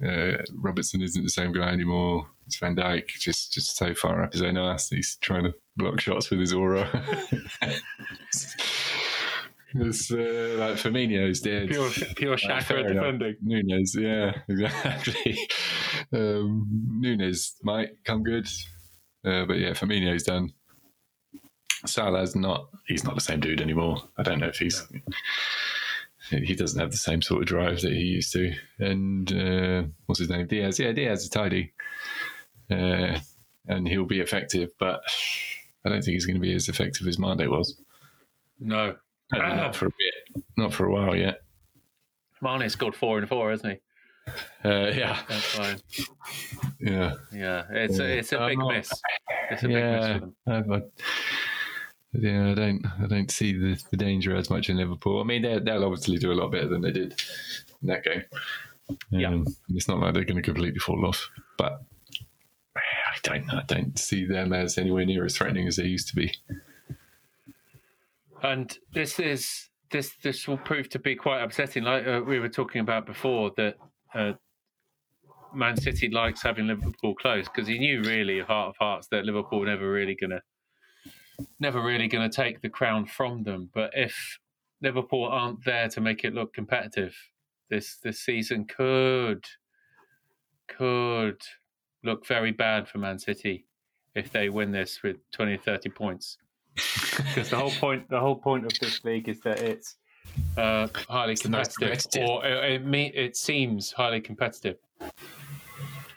Uh, 0.06 0.38
Robertson 0.54 1.02
isn't 1.02 1.24
the 1.24 1.30
same 1.30 1.52
guy 1.52 1.70
anymore. 1.70 2.28
It's 2.46 2.58
Van 2.58 2.76
Dijk 2.76 3.08
just 3.08 3.52
just 3.52 3.76
so 3.76 3.96
far 3.96 4.22
up 4.24 4.34
his 4.34 4.44
own 4.44 4.58
ass. 4.58 4.90
He's 4.90 5.18
trying 5.22 5.46
to 5.46 5.54
block 5.78 6.00
shots 6.00 6.30
with 6.30 6.42
his 6.42 6.54
aura. 6.54 6.88
it's 9.76 10.12
uh, 10.12 10.56
like 10.60 10.76
Firmino's 10.76 11.42
dead. 11.42 11.70
Pure, 11.70 11.90
pure 12.16 12.32
Like, 12.32 12.40
Shaka 12.40 12.78
enough. 12.80 12.94
defending. 12.94 13.36
Nunez, 13.42 13.96
yeah, 14.00 14.34
exactly. 14.50 15.38
um, 16.14 16.68
Nunez 17.00 17.56
might 17.64 17.90
come 18.04 18.24
good, 18.24 18.48
uh, 19.26 19.46
but 19.46 19.58
yeah, 19.60 19.72
Firmino's 19.72 20.24
done. 20.24 20.54
Salah's 21.86 22.36
not. 22.36 22.70
He's 22.88 23.04
not 23.04 23.16
the 23.16 23.22
same 23.22 23.40
dude 23.40 23.62
anymore. 23.62 23.98
I 24.18 24.24
don't 24.24 24.40
know 24.40 24.48
if 24.48 24.58
he's 24.58 24.86
he 26.30 26.56
doesn't 26.56 26.80
have 26.80 26.92
the 26.92 26.98
same 26.98 27.22
sort 27.22 27.42
of 27.42 27.48
drive 27.48 27.82
that 27.82 27.92
he 27.94 28.00
used 28.00 28.34
to. 28.34 28.52
And 28.80 29.32
uh, 29.32 29.84
what's 30.06 30.20
his 30.20 30.30
name? 30.30 30.48
Diaz. 30.48 30.80
Yeah, 30.80 30.92
Diaz 30.92 31.24
is 31.24 31.30
tidy, 31.30 31.74
uh, 32.72 33.20
and 33.68 33.88
he'll 33.88 34.06
be 34.06 34.20
effective. 34.22 34.72
But 34.80 35.02
I 35.86 35.90
don't 35.90 36.02
think 36.02 36.14
he's 36.16 36.26
going 36.26 36.38
to 36.38 36.42
be 36.42 36.56
as 36.56 36.68
effective 36.70 37.08
as 37.08 37.20
Mane 37.20 37.50
was. 37.50 37.80
No, 38.60 38.96
Not 39.32 39.76
for 39.76 39.88
a 39.88 39.90
bit. 39.90 40.44
Not 40.58 40.74
for 40.74 40.86
a 40.86 40.92
while 40.92 41.16
yet. 41.16 41.42
Mane 42.42 42.70
scored 42.70 42.96
four 42.96 43.18
and 43.18 43.28
four, 43.28 43.50
hasn't 43.52 43.74
he? 43.74 43.80
Uh, 44.64 44.88
yeah. 44.88 45.20
That's 45.28 45.46
fine. 45.46 45.78
Yeah. 46.80 47.14
Yeah, 47.34 47.64
it's 47.70 48.00
a, 48.00 48.18
it's 48.18 48.34
a 48.34 48.48
big 48.48 48.60
Um, 48.60 48.68
miss. 48.70 48.92
It's 49.52 49.64
a 49.64 49.68
big 49.68 49.76
miss 49.78 50.06
Yeah. 50.06 50.14
for 50.14 50.20
them. 50.20 50.36
I, 50.72 50.76
I, 50.76 50.82
yeah, 52.14 52.52
I 52.52 52.54
don't, 52.54 52.86
I 53.04 53.08
don't 53.08 53.32
see 53.32 53.54
the, 53.54 53.82
the 53.92 53.98
danger 53.98 54.36
as 54.36 54.50
much 54.50 54.70
in 54.70 54.78
Liverpool. 54.78 55.20
I 55.20 55.24
mean, 55.26 55.42
they'll, 55.42 55.64
they'll 55.64 55.84
obviously 55.84 56.18
do 56.18 56.32
a 56.32 56.34
lot 56.34 56.52
better 56.52 56.68
than 56.68 56.82
they 56.82 56.92
did 56.92 57.22
in 57.82 57.88
that 57.88 58.04
game. 58.04 58.24
Yeah. 59.10 59.30
Um, 59.30 59.46
it's 59.70 59.88
not 59.88 60.00
like 60.00 60.14
they're 60.14 60.24
going 60.24 60.36
to 60.38 60.42
completely 60.42 60.80
fall 60.80 61.06
off, 61.06 61.30
but 61.58 61.82
I 62.76 63.18
don't, 63.24 63.52
I 63.54 63.64
don't 63.68 63.98
see 63.98 64.26
them 64.26 64.54
as 64.54 64.78
anywhere 64.78 65.06
near 65.06 65.26
as 65.26 65.36
threatening 65.38 65.68
as 65.68 65.76
they 65.78 65.86
used 65.86 66.08
to 66.10 66.16
be. 66.16 66.34
And 68.46 68.78
this 68.94 69.20
is 69.20 69.70
this 69.90 70.12
this 70.24 70.48
will 70.48 70.58
prove 70.58 70.88
to 70.90 71.00
be 71.00 71.16
quite 71.16 71.42
upsetting. 71.42 71.84
Like 71.84 72.06
uh, 72.06 72.22
we 72.26 72.40
were 72.40 72.50
talking 72.50 72.82
about 72.82 73.08
before, 73.08 73.52
that 73.58 73.76
uh, 74.14 74.34
Man 75.52 75.76
City 75.78 76.10
likes 76.10 76.44
having 76.44 76.68
Liverpool 76.68 77.16
close 77.16 77.46
because 77.46 77.68
he 77.68 77.80
knew 77.80 78.04
really, 78.04 78.40
heart 78.42 78.70
of 78.70 78.76
hearts, 78.80 79.08
that 79.08 79.26
Liverpool 79.26 79.62
were 79.62 79.66
never 79.66 79.92
really 79.92 80.16
gonna 80.16 80.42
never 81.60 81.82
really 81.82 82.08
gonna 82.08 82.30
take 82.30 82.62
the 82.62 82.70
crown 82.70 83.08
from 83.08 83.42
them. 83.42 83.72
But 83.74 83.90
if 83.96 84.38
Liverpool 84.80 85.26
aren't 85.26 85.66
there 85.66 85.90
to 85.90 86.00
make 86.00 86.24
it 86.24 86.36
look 86.36 86.54
competitive, 86.54 87.16
this 87.72 87.98
this 88.04 88.20
season 88.20 88.66
could 88.66 89.44
could 90.68 91.42
look 92.04 92.28
very 92.28 92.52
bad 92.52 92.88
for 92.88 93.00
Man 93.00 93.18
City 93.18 93.66
if 94.14 94.32
they 94.32 94.50
win 94.50 94.72
this 94.72 95.02
with 95.02 95.18
20 95.32 95.58
30 95.58 95.90
points 95.90 96.38
because 96.76 97.50
the 97.50 97.58
whole 97.58 97.72
point 97.72 98.10
the 98.10 98.20
whole 98.20 98.36
point 98.36 98.66
of 98.66 98.72
this 98.80 99.04
league 99.04 99.30
is 99.30 99.40
that 99.42 99.60
it's 99.60 99.96
uh, 100.58 100.88
highly 101.10 101.36
competitive, 101.36 101.76
competitive. 101.80 102.28
or 102.28 102.46
it, 102.46 102.74
it, 102.74 102.86
me- 102.86 103.14
it 103.16 103.38
seems 103.38 103.92
highly 103.92 104.20
competitive. 104.20 104.78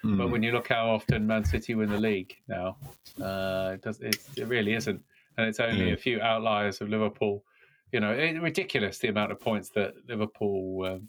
Hmm. 0.02 0.16
But 0.18 0.30
when 0.30 0.42
you 0.42 0.52
look 0.52 0.68
how 0.68 0.88
often 0.90 1.26
Man 1.26 1.44
City 1.44 1.74
win 1.74 1.90
the 1.90 1.98
league 1.98 2.34
now, 2.48 2.76
uh, 3.22 3.72
it 3.74 3.82
does 3.82 4.00
it, 4.00 4.18
it 4.36 4.48
really 4.48 4.74
isn't, 4.74 5.00
and 5.36 5.46
it's 5.48 5.60
only 5.60 5.88
Yeah. 5.88 5.94
a 5.94 5.96
few 5.96 6.20
outliers 6.20 6.80
of 6.80 6.88
Liverpool. 6.88 7.44
You 7.92 8.00
know, 8.00 8.10
it's 8.12 8.38
ridiculous 8.38 8.98
the 8.98 9.08
amount 9.08 9.32
of 9.32 9.40
points 9.40 9.70
that 9.70 9.94
Liverpool 10.08 10.84
um, 10.86 11.08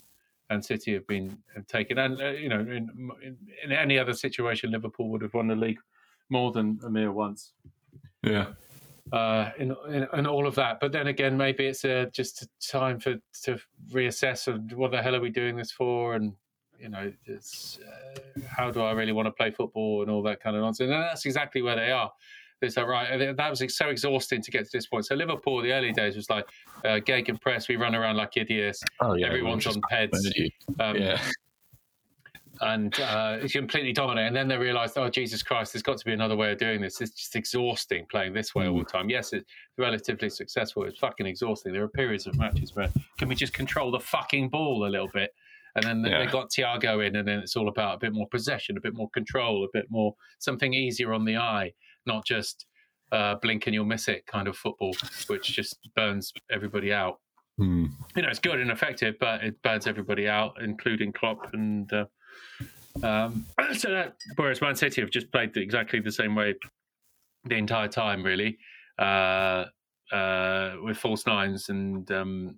and 0.50 0.64
City 0.64 0.94
have 0.94 1.06
been 1.08 1.38
have 1.56 1.68
taken, 1.68 1.98
and 2.00 2.22
uh, 2.22 2.30
you 2.30 2.50
know, 2.50 2.60
in, 2.60 2.90
in, 3.24 3.38
in 3.64 3.72
any 3.72 3.98
other 3.98 4.14
situation, 4.14 4.72
Liverpool 4.72 5.10
would 5.10 5.22
have 5.22 5.34
won 5.34 5.48
the 5.48 5.56
league 5.56 5.80
more 6.30 6.52
than 6.52 6.80
a 6.86 6.90
mere 6.90 7.12
once 7.12 7.54
Yeah. 8.24 8.48
Uh, 9.12 9.52
in, 9.58 9.76
in 9.90 10.08
in 10.14 10.28
all 10.28 10.48
of 10.48 10.56
that. 10.56 10.80
But 10.80 10.92
then 10.92 11.08
again, 11.08 11.38
maybe 11.38 11.68
it's 11.68 11.86
uh, 11.86 12.06
just 12.12 12.44
a 12.44 12.48
time 12.72 13.00
for 13.00 13.16
to 13.44 13.58
reassess 13.92 14.48
and 14.48 14.72
what 14.74 14.92
the 14.92 15.02
hell 15.02 15.16
are 15.16 15.22
we 15.22 15.30
doing 15.30 15.56
this 15.56 15.72
for, 15.72 16.16
and 16.16 16.34
you 16.80 16.90
know, 16.90 17.12
it's, 17.26 17.80
uh, 17.80 18.40
how 18.48 18.72
do 18.72 18.82
I 18.82 18.94
really 18.94 19.12
want 19.12 19.26
to 19.28 19.32
play 19.32 19.52
football 19.52 20.02
and 20.02 20.10
all 20.10 20.24
that 20.24 20.42
kind 20.42 20.56
of 20.56 20.62
nonsense. 20.62 20.90
And 20.90 21.04
that's 21.04 21.26
exactly 21.26 21.62
where 21.62 21.76
they 21.76 21.92
are. 21.92 22.12
It's 22.62 22.76
like, 22.76 22.88
right, 22.88 23.36
that 23.38 23.50
was 23.50 23.64
so 23.76 23.90
exhausting 23.90 24.42
to 24.42 24.52
get 24.52 24.66
to 24.66 24.70
this 24.74 24.86
point. 24.88 25.06
So 25.06 25.16
Liverpool, 25.16 25.62
the 25.62 25.72
early 25.72 25.94
days 25.94 26.16
was 26.16 26.30
like 26.30 26.46
uh, 26.84 27.00
and 27.08 27.42
press. 27.42 27.70
We 27.70 27.78
run 27.78 27.96
around 27.96 28.18
like 28.18 28.36
idiots. 28.36 28.84
Oh 29.00 29.14
yeah. 29.14 29.28
Everyone's 29.28 29.66
on 29.66 29.82
peds. 29.90 30.14
Um, 30.80 30.98
Yeah. 30.98 31.22
And 32.62 33.00
uh, 33.00 33.38
it's 33.42 33.54
completely 33.54 33.94
dominant. 33.94 34.28
And 34.28 34.36
then 34.36 34.48
they 34.48 34.58
realised, 34.58 34.98
oh 34.98 35.10
Jesus 35.10 35.44
Christ, 35.44 35.74
there's 35.74 35.84
got 35.84 35.98
to 35.98 36.06
be 36.06 36.14
another 36.14 36.36
way 36.36 36.52
of 36.52 36.58
doing 36.58 36.82
this. 36.82 37.00
It's 37.02 37.12
just 37.12 37.36
exhausting 37.36 38.06
playing 38.10 38.34
this 38.34 38.54
way 38.54 38.68
all 38.68 38.80
the 38.80 38.86
time. 38.86 39.10
Yes, 39.10 39.34
it's 39.34 39.46
relatively 39.78 40.30
successful. 40.30 40.84
It's 40.84 41.00
fucking 41.00 41.26
exhausting. 41.26 41.74
There 41.74 41.84
are 41.84 41.90
periods 41.90 42.28
of 42.28 42.38
matches 42.38 42.76
where 42.76 42.90
can 43.18 43.30
we 43.30 43.36
just 43.36 43.54
control 43.54 43.92
the 43.92 44.00
fucking 44.00 44.50
ball 44.50 44.86
a 44.86 44.90
little 44.90 45.10
bit? 45.14 45.32
And 45.76 45.84
then 45.84 46.02
they 46.02 46.26
got 46.26 46.50
Thiago 46.50 47.06
in, 47.06 47.16
and 47.16 47.28
then 47.28 47.40
it's 47.40 47.56
all 47.56 47.70
about 47.70 47.96
a 47.96 47.98
bit 48.00 48.12
more 48.12 48.28
possession, 48.28 48.76
a 48.76 48.82
bit 48.82 48.96
more 48.96 49.10
control, 49.12 49.64
a 49.64 49.68
bit 49.72 49.86
more 49.90 50.16
something 50.40 50.74
easier 50.74 51.14
on 51.14 51.26
the 51.26 51.38
eye, 51.38 51.72
not 52.08 52.26
just 52.26 52.66
uh, 53.12 53.36
blink 53.36 53.68
and 53.68 53.76
you'll 53.76 53.86
miss 53.86 54.08
it 54.08 54.26
kind 54.26 54.48
of 54.48 54.58
football, 54.58 54.96
which 55.28 55.54
just 55.54 55.78
burns 55.96 56.34
everybody 56.52 56.92
out 56.92 57.20
Hmm. 57.60 57.88
you 58.16 58.22
know, 58.22 58.30
it's 58.30 58.40
good 58.40 58.62
and 58.62 58.72
effective, 58.72 59.16
but 59.20 59.44
it 59.44 59.62
burns 59.62 59.86
everybody 59.86 60.30
out, 60.30 60.54
including 60.62 61.12
Klopp. 61.12 61.54
And 61.54 61.92
uh, 61.92 62.06
um, 63.04 63.46
so 63.78 63.90
that, 63.92 64.16
whereas 64.36 64.62
Man 64.62 64.76
City 64.76 65.02
have 65.02 65.10
just 65.10 65.32
played 65.32 65.56
exactly 65.58 66.00
the 66.00 66.12
same 66.12 66.36
way 66.36 66.56
the 67.46 67.56
entire 67.56 67.88
time, 67.88 68.24
really, 68.24 68.58
uh, 68.98 69.66
uh, 70.12 70.76
with 70.84 70.98
false 70.98 71.26
nines 71.26 71.70
and 71.70 72.12
um, 72.12 72.56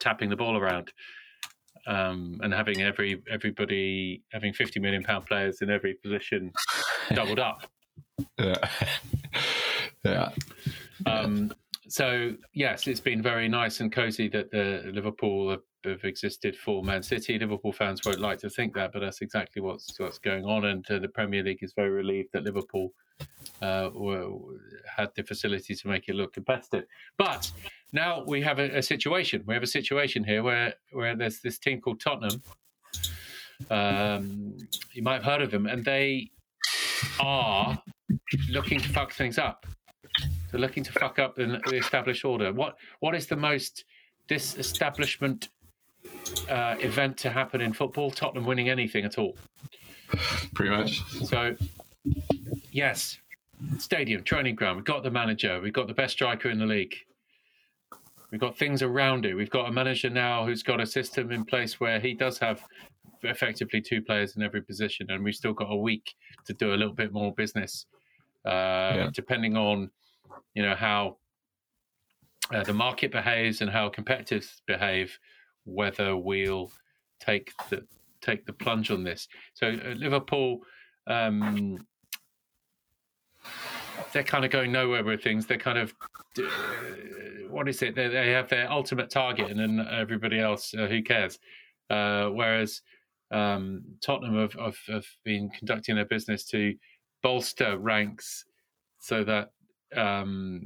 tapping 0.00 0.30
the 0.30 0.36
ball 0.36 0.56
around. 0.56 0.92
Um, 1.88 2.40
and 2.42 2.52
having 2.52 2.82
every 2.82 3.22
everybody 3.30 4.24
having 4.32 4.52
fifty 4.52 4.80
million 4.80 5.04
pound 5.04 5.26
players 5.26 5.62
in 5.62 5.70
every 5.70 5.94
position 5.94 6.52
doubled 7.14 7.38
up. 7.38 7.66
Yeah. 8.38 8.68
yeah. 10.04 10.30
Um, 11.04 11.52
so 11.88 12.32
yes, 12.54 12.86
it's 12.86 13.00
been 13.00 13.22
very 13.22 13.48
nice 13.48 13.80
and 13.80 13.92
cosy 13.92 14.28
that 14.28 14.50
the 14.50 14.90
Liverpool 14.92 15.50
have, 15.50 15.60
have 15.86 16.04
existed 16.04 16.56
for 16.56 16.82
Man 16.82 17.02
City. 17.02 17.38
Liverpool 17.38 17.72
fans 17.72 18.00
won't 18.04 18.20
like 18.20 18.38
to 18.40 18.50
think 18.50 18.74
that, 18.74 18.92
but 18.92 19.00
that's 19.00 19.20
exactly 19.20 19.62
what's 19.62 19.98
what's 19.98 20.18
going 20.18 20.44
on. 20.44 20.64
And 20.66 20.84
uh, 20.90 20.98
the 20.98 21.08
Premier 21.08 21.42
League 21.42 21.62
is 21.62 21.72
very 21.74 21.90
relieved 21.90 22.30
that 22.32 22.44
Liverpool 22.44 22.92
uh, 23.62 23.90
were, 23.94 24.28
had 24.96 25.10
the 25.16 25.22
facility 25.22 25.74
to 25.74 25.88
make 25.88 26.08
it 26.08 26.14
look 26.14 26.34
competitive. 26.34 26.84
But 27.16 27.50
now 27.92 28.24
we 28.26 28.42
have 28.42 28.58
a, 28.58 28.78
a 28.78 28.82
situation. 28.82 29.42
We 29.46 29.54
have 29.54 29.62
a 29.62 29.68
situation 29.68 30.24
here 30.24 30.42
where 30.42 30.74
where 30.92 31.16
there's 31.16 31.40
this 31.40 31.58
team 31.58 31.80
called 31.80 32.00
Tottenham. 32.00 32.42
Um, 33.70 34.56
you 34.92 35.02
might 35.02 35.14
have 35.14 35.24
heard 35.24 35.42
of 35.42 35.50
them, 35.50 35.66
and 35.66 35.84
they 35.84 36.30
are 37.20 37.80
looking 38.50 38.80
to 38.80 38.88
fuck 38.90 39.12
things 39.12 39.38
up. 39.38 39.66
They're 40.50 40.60
looking 40.60 40.84
to 40.84 40.92
fuck 40.92 41.18
up 41.18 41.36
the, 41.36 41.60
the 41.66 41.76
established 41.76 42.24
order. 42.24 42.52
What 42.52 42.76
what 43.00 43.14
is 43.14 43.26
the 43.26 43.36
most 43.36 43.84
disestablishment 44.28 45.48
uh, 46.48 46.76
event 46.80 47.16
to 47.18 47.30
happen 47.30 47.60
in 47.60 47.72
football? 47.72 48.10
Tottenham 48.10 48.44
winning 48.44 48.68
anything 48.68 49.04
at 49.04 49.18
all. 49.18 49.36
Pretty 50.54 50.70
much. 50.70 51.02
So, 51.26 51.56
yes, 52.70 53.18
stadium, 53.78 54.22
training 54.22 54.54
ground. 54.54 54.76
We've 54.76 54.84
got 54.84 55.02
the 55.02 55.10
manager. 55.10 55.60
We've 55.60 55.72
got 55.72 55.86
the 55.86 55.94
best 55.94 56.12
striker 56.12 56.50
in 56.50 56.58
the 56.58 56.66
league. 56.66 56.94
We've 58.30 58.40
got 58.40 58.58
things 58.58 58.82
around 58.82 59.24
it. 59.24 59.34
We've 59.34 59.50
got 59.50 59.68
a 59.68 59.72
manager 59.72 60.10
now 60.10 60.44
who's 60.44 60.62
got 60.62 60.80
a 60.80 60.86
system 60.86 61.30
in 61.30 61.44
place 61.44 61.80
where 61.80 62.00
he 62.00 62.14
does 62.14 62.38
have 62.38 62.62
effectively 63.22 63.80
two 63.80 64.02
players 64.02 64.36
in 64.36 64.42
every 64.42 64.62
position, 64.62 65.10
and 65.10 65.22
we've 65.22 65.34
still 65.34 65.52
got 65.52 65.70
a 65.70 65.76
week 65.76 66.14
to 66.44 66.52
do 66.52 66.74
a 66.74 66.76
little 66.76 66.92
bit 66.92 67.12
more 67.12 67.32
business, 67.34 67.86
uh, 68.44 69.10
depending 69.12 69.56
on 69.56 69.90
you 70.54 70.62
know 70.62 70.74
how 70.74 71.16
uh, 72.52 72.62
the 72.64 72.72
market 72.72 73.12
behaves 73.12 73.60
and 73.60 73.70
how 73.70 73.88
competitors 73.88 74.60
behave. 74.66 75.18
Whether 75.66 76.16
we'll 76.16 76.72
take 77.20 77.52
the 77.68 77.86
take 78.22 78.46
the 78.46 78.52
plunge 78.52 78.90
on 78.90 79.04
this. 79.04 79.28
So 79.54 79.68
uh, 79.68 79.94
Liverpool, 79.94 80.60
um, 81.06 81.86
they're 84.12 84.24
kind 84.24 84.44
of 84.44 84.50
going 84.50 84.72
nowhere 84.72 85.04
with 85.04 85.22
things. 85.22 85.46
They're 85.46 85.58
kind 85.58 85.78
of 85.78 85.94
uh, 86.38 86.42
what 87.50 87.68
is 87.68 87.82
it? 87.82 87.94
They, 87.94 88.08
they 88.08 88.30
have 88.30 88.48
their 88.48 88.70
ultimate 88.70 89.10
target, 89.10 89.50
and 89.50 89.60
then 89.60 89.86
everybody 89.90 90.40
else, 90.40 90.74
uh, 90.74 90.86
who 90.86 91.02
cares? 91.02 91.38
Uh, 91.88 92.28
whereas 92.28 92.82
um, 93.30 93.82
Tottenham 94.04 94.38
have, 94.38 94.52
have, 94.54 94.78
have 94.88 95.06
been 95.24 95.50
conducting 95.50 95.94
their 95.94 96.04
business 96.04 96.44
to 96.46 96.74
bolster 97.22 97.78
ranks 97.78 98.44
so 99.00 99.24
that 99.24 99.52
um, 99.96 100.62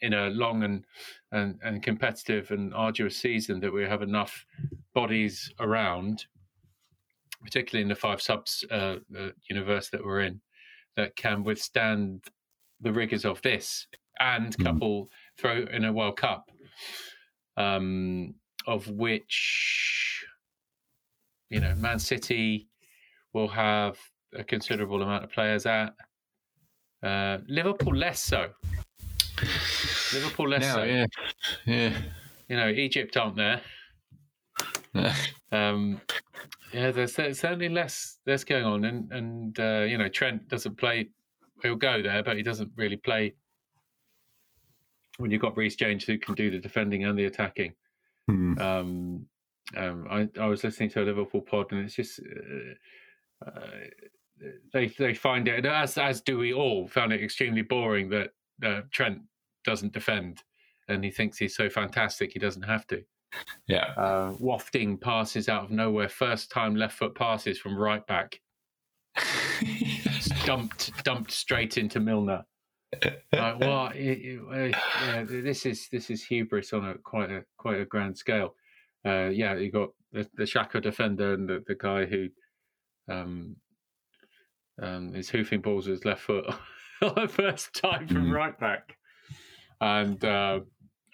in 0.00 0.14
a 0.14 0.30
long 0.30 0.64
and, 0.64 0.84
and, 1.30 1.58
and 1.62 1.82
competitive 1.82 2.50
and 2.50 2.74
arduous 2.74 3.16
season 3.16 3.60
that 3.60 3.72
we 3.72 3.82
have 3.82 4.02
enough 4.02 4.44
bodies 4.94 5.52
around, 5.60 6.26
particularly 7.44 7.82
in 7.82 7.88
the 7.88 7.94
five 7.94 8.20
subs 8.20 8.64
uh, 8.70 8.96
uh, 9.18 9.28
universe 9.48 9.88
that 9.90 10.04
we're 10.04 10.20
in, 10.20 10.40
that 10.96 11.14
can 11.16 11.44
withstand 11.44 12.24
the 12.80 12.92
rigors 12.92 13.24
of 13.24 13.40
this 13.42 13.86
and 14.20 14.56
Mm. 14.56 14.64
couple 14.64 15.10
throw 15.38 15.64
in 15.72 15.84
a 15.84 15.92
World 15.92 16.16
Cup, 16.16 16.50
um, 17.56 18.34
of 18.66 18.88
which 18.88 20.24
you 21.48 21.60
know 21.60 21.74
Man 21.76 21.98
City 21.98 22.68
will 23.32 23.48
have 23.48 23.98
a 24.34 24.44
considerable 24.44 25.02
amount 25.02 25.24
of 25.24 25.30
players 25.30 25.66
at. 25.66 25.94
Uh, 27.02 27.38
Liverpool 27.48 27.94
less 27.94 28.22
so. 28.22 28.50
Liverpool 30.12 30.48
less 30.48 30.72
so. 30.72 30.82
yeah. 30.84 31.06
Yeah. 31.66 31.96
You 32.48 32.56
know, 32.56 32.68
Egypt 32.68 33.16
aren't 33.16 33.36
there. 33.36 33.60
um, 35.52 36.00
yeah, 36.72 36.90
there's, 36.90 37.14
there's 37.14 37.40
certainly 37.40 37.68
less 37.68 38.18
less 38.26 38.44
going 38.44 38.64
on, 38.64 38.84
and 38.84 39.10
and 39.10 39.58
uh, 39.58 39.84
you 39.88 39.98
know 39.98 40.08
Trent 40.08 40.48
doesn't 40.48 40.76
play. 40.76 41.08
He'll 41.62 41.76
go 41.76 42.02
there, 42.02 42.22
but 42.22 42.36
he 42.36 42.42
doesn't 42.42 42.72
really 42.76 42.96
play 42.96 43.34
when 45.18 45.30
you've 45.30 45.42
got 45.42 45.56
Reece 45.56 45.76
James 45.76 46.04
who 46.04 46.18
can 46.18 46.34
do 46.34 46.50
the 46.50 46.58
defending 46.58 47.04
and 47.04 47.18
the 47.18 47.26
attacking. 47.26 47.74
Hmm. 48.28 48.58
Um, 48.58 49.26
um, 49.76 50.06
I, 50.10 50.28
I 50.40 50.46
was 50.46 50.64
listening 50.64 50.90
to 50.90 51.02
a 51.02 51.04
Liverpool 51.04 51.40
pod, 51.40 51.72
and 51.72 51.84
it's 51.84 51.94
just 51.94 52.20
uh, 52.20 53.48
uh, 53.48 53.60
they 54.72 54.86
they 54.88 55.14
find 55.14 55.46
it 55.48 55.64
as 55.66 55.96
as 55.98 56.20
do 56.20 56.38
we 56.38 56.52
all 56.52 56.86
found 56.88 57.12
it 57.12 57.22
extremely 57.22 57.62
boring 57.62 58.08
that 58.10 58.30
uh, 58.64 58.80
Trent 58.90 59.20
doesn't 59.64 59.92
defend, 59.92 60.42
and 60.88 61.04
he 61.04 61.10
thinks 61.10 61.38
he's 61.38 61.56
so 61.56 61.68
fantastic 61.70 62.32
he 62.32 62.38
doesn't 62.38 62.62
have 62.62 62.86
to. 62.88 63.02
Yeah. 63.66 63.92
Uh, 63.96 64.34
wafting 64.40 64.98
passes 64.98 65.48
out 65.48 65.64
of 65.64 65.70
nowhere, 65.70 66.08
first 66.08 66.50
time 66.50 66.76
left 66.76 66.98
foot 66.98 67.14
passes 67.14 67.58
from 67.58 67.76
right 67.78 68.06
back, 68.06 68.38
dumped 70.44 70.90
dumped 71.04 71.30
straight 71.30 71.78
into 71.78 72.00
Milner. 72.00 72.44
like 73.32 73.58
what? 73.60 73.96
It- 73.96 74.20
it- 74.22 74.40
uh, 74.74 74.78
yeah, 75.06 75.24
this 75.26 75.64
is 75.66 75.88
this 75.90 76.10
is 76.10 76.24
hubris 76.24 76.72
on 76.72 76.84
a 76.88 76.94
quite 76.98 77.30
a 77.30 77.44
quite 77.56 77.80
a 77.80 77.84
grand 77.86 78.16
scale. 78.16 78.54
Uh, 79.04 79.28
yeah, 79.32 79.54
you 79.56 79.70
got 79.70 79.88
the, 80.12 80.28
the 80.34 80.46
Shaka 80.46 80.80
defender 80.80 81.34
and 81.34 81.48
the, 81.48 81.64
the 81.66 81.74
guy 81.74 82.04
who 82.04 82.28
um, 83.10 83.56
um, 84.80 85.14
is 85.14 85.28
hoofing 85.28 85.60
balls 85.60 85.86
with 85.86 85.98
his 85.98 86.04
left 86.04 86.22
foot 86.22 86.46
on 87.02 87.14
the 87.14 87.28
first 87.28 87.74
time 87.74 88.06
from 88.08 88.26
Mm. 88.26 88.34
right 88.34 88.58
back, 88.60 88.96
and 89.80 90.24
uh, 90.24 90.60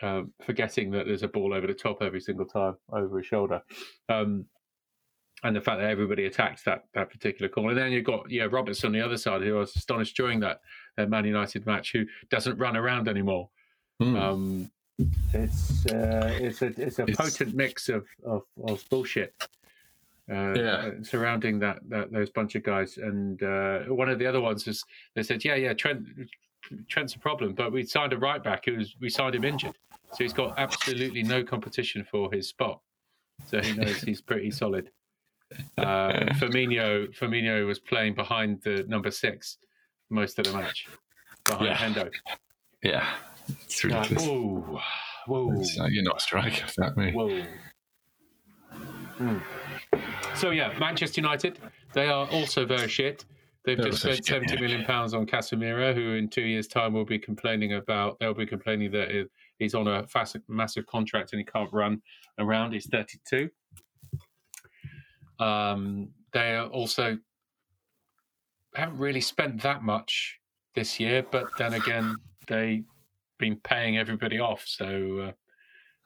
uh, 0.02 0.22
forgetting 0.44 0.90
that 0.92 1.06
there's 1.06 1.22
a 1.22 1.28
ball 1.28 1.52
over 1.54 1.66
the 1.66 1.74
top 1.74 2.02
every 2.02 2.20
single 2.20 2.46
time 2.46 2.74
over 2.92 3.18
his 3.18 3.26
shoulder. 3.26 3.62
Um, 4.08 4.44
and 5.44 5.54
the 5.54 5.60
fact 5.60 5.80
that 5.80 5.88
everybody 5.88 6.26
attacked 6.26 6.64
that, 6.64 6.82
that 6.94 7.10
particular 7.10 7.48
corner. 7.48 7.70
And 7.70 7.78
then 7.78 7.92
you've 7.92 8.04
got 8.04 8.28
yeah 8.28 8.48
Roberts 8.50 8.82
on 8.84 8.90
the 8.90 9.00
other 9.00 9.16
side, 9.16 9.40
who 9.42 9.56
I 9.56 9.60
was 9.60 9.74
astonished 9.76 10.16
during 10.16 10.40
that 10.40 10.60
uh, 10.98 11.06
Man 11.06 11.24
United 11.24 11.64
match, 11.64 11.92
who 11.92 12.04
doesn't 12.28 12.58
run 12.58 12.76
around 12.76 13.06
anymore. 13.08 13.48
Hmm. 14.00 14.16
Um, 14.16 14.70
it's 15.32 15.86
uh, 15.86 16.36
it's 16.40 16.62
a 16.62 16.66
it's 16.76 16.98
a 16.98 17.02
It's- 17.02 17.16
potent 17.16 17.54
mix 17.54 17.88
of 17.88 18.04
of, 18.26 18.42
of 18.66 18.84
bullshit. 18.90 19.32
Uh, 20.30 20.52
Yeah. 20.54 20.62
uh, 20.76 20.90
surrounding 21.02 21.58
that, 21.60 21.78
that 21.88 22.12
those 22.12 22.30
bunch 22.30 22.54
of 22.54 22.62
guys, 22.62 22.98
and 22.98 23.42
uh, 23.42 23.80
one 23.84 24.08
of 24.10 24.18
the 24.18 24.26
other 24.26 24.40
ones 24.40 24.66
is 24.68 24.84
they 25.14 25.22
said, 25.22 25.44
yeah, 25.44 25.54
yeah, 25.54 25.72
Trent, 25.72 26.04
Trent's 26.88 27.14
a 27.14 27.18
problem, 27.18 27.54
but 27.54 27.72
we 27.72 27.84
signed 27.84 28.12
a 28.12 28.18
right 28.18 28.42
back 28.42 28.66
who 28.66 28.76
was 28.76 28.94
we 29.00 29.08
signed 29.08 29.34
him 29.34 29.44
injured, 29.44 29.76
so 30.12 30.16
he's 30.24 30.34
got 30.34 30.58
absolutely 30.58 31.22
no 31.22 31.42
competition 31.42 32.04
for 32.10 32.30
his 32.32 32.48
spot. 32.48 32.80
So 33.46 33.60
he 33.62 33.72
knows 33.72 34.00
he's 34.02 34.20
pretty 34.20 34.50
solid. 34.50 34.90
Uh, 35.78 36.26
Firmino, 36.34 37.08
Firmino 37.16 37.66
was 37.66 37.78
playing 37.78 38.14
behind 38.14 38.60
the 38.64 38.84
number 38.86 39.10
six 39.10 39.56
most 40.10 40.38
of 40.38 40.44
the 40.44 40.52
match, 40.52 40.86
behind 41.46 41.64
Yeah. 41.64 41.74
Hendo. 41.78 42.10
yeah. 42.82 43.14
It's 43.64 43.82
Like, 43.82 44.10
ridiculous. 44.10 44.26
whoa, 44.26 44.80
whoa, 45.26 45.62
So 45.62 45.86
you're 45.86 46.02
not 46.02 46.18
a 46.18 46.20
striker, 46.20 46.66
that 46.76 46.98
me. 46.98 47.12
whoa. 47.12 47.42
Hmm. 49.16 49.38
So 50.34 50.50
yeah, 50.50 50.76
Manchester 50.78 51.20
United, 51.20 51.58
they 51.92 52.08
are 52.08 52.26
also 52.28 52.64
very 52.64 52.88
shit. 52.88 53.24
They've 53.64 53.76
They're 53.76 53.90
just 53.90 54.02
spent 54.02 54.24
seventy 54.24 54.60
million 54.60 54.84
pounds 54.84 55.14
on 55.14 55.26
Casemiro, 55.26 55.94
who 55.94 56.14
in 56.14 56.28
two 56.28 56.42
years' 56.42 56.68
time 56.68 56.92
will 56.92 57.04
be 57.04 57.18
complaining 57.18 57.74
about. 57.74 58.18
They'll 58.18 58.34
be 58.34 58.46
complaining 58.46 58.90
that 58.92 59.28
he's 59.58 59.74
on 59.74 59.88
a 59.88 60.06
fast, 60.06 60.36
massive 60.48 60.86
contract 60.86 61.32
and 61.32 61.40
he 61.40 61.44
can't 61.44 61.72
run 61.72 62.00
around. 62.38 62.72
He's 62.72 62.86
thirty-two. 62.86 63.50
Um, 65.38 66.10
they 66.32 66.56
are 66.56 66.66
also 66.66 67.18
haven't 68.74 68.98
really 68.98 69.20
spent 69.20 69.62
that 69.62 69.82
much 69.82 70.38
this 70.74 71.00
year, 71.00 71.24
but 71.30 71.48
then 71.58 71.74
again, 71.74 72.16
they've 72.46 72.84
been 73.38 73.56
paying 73.56 73.98
everybody 73.98 74.38
off. 74.38 74.64
So 74.66 75.32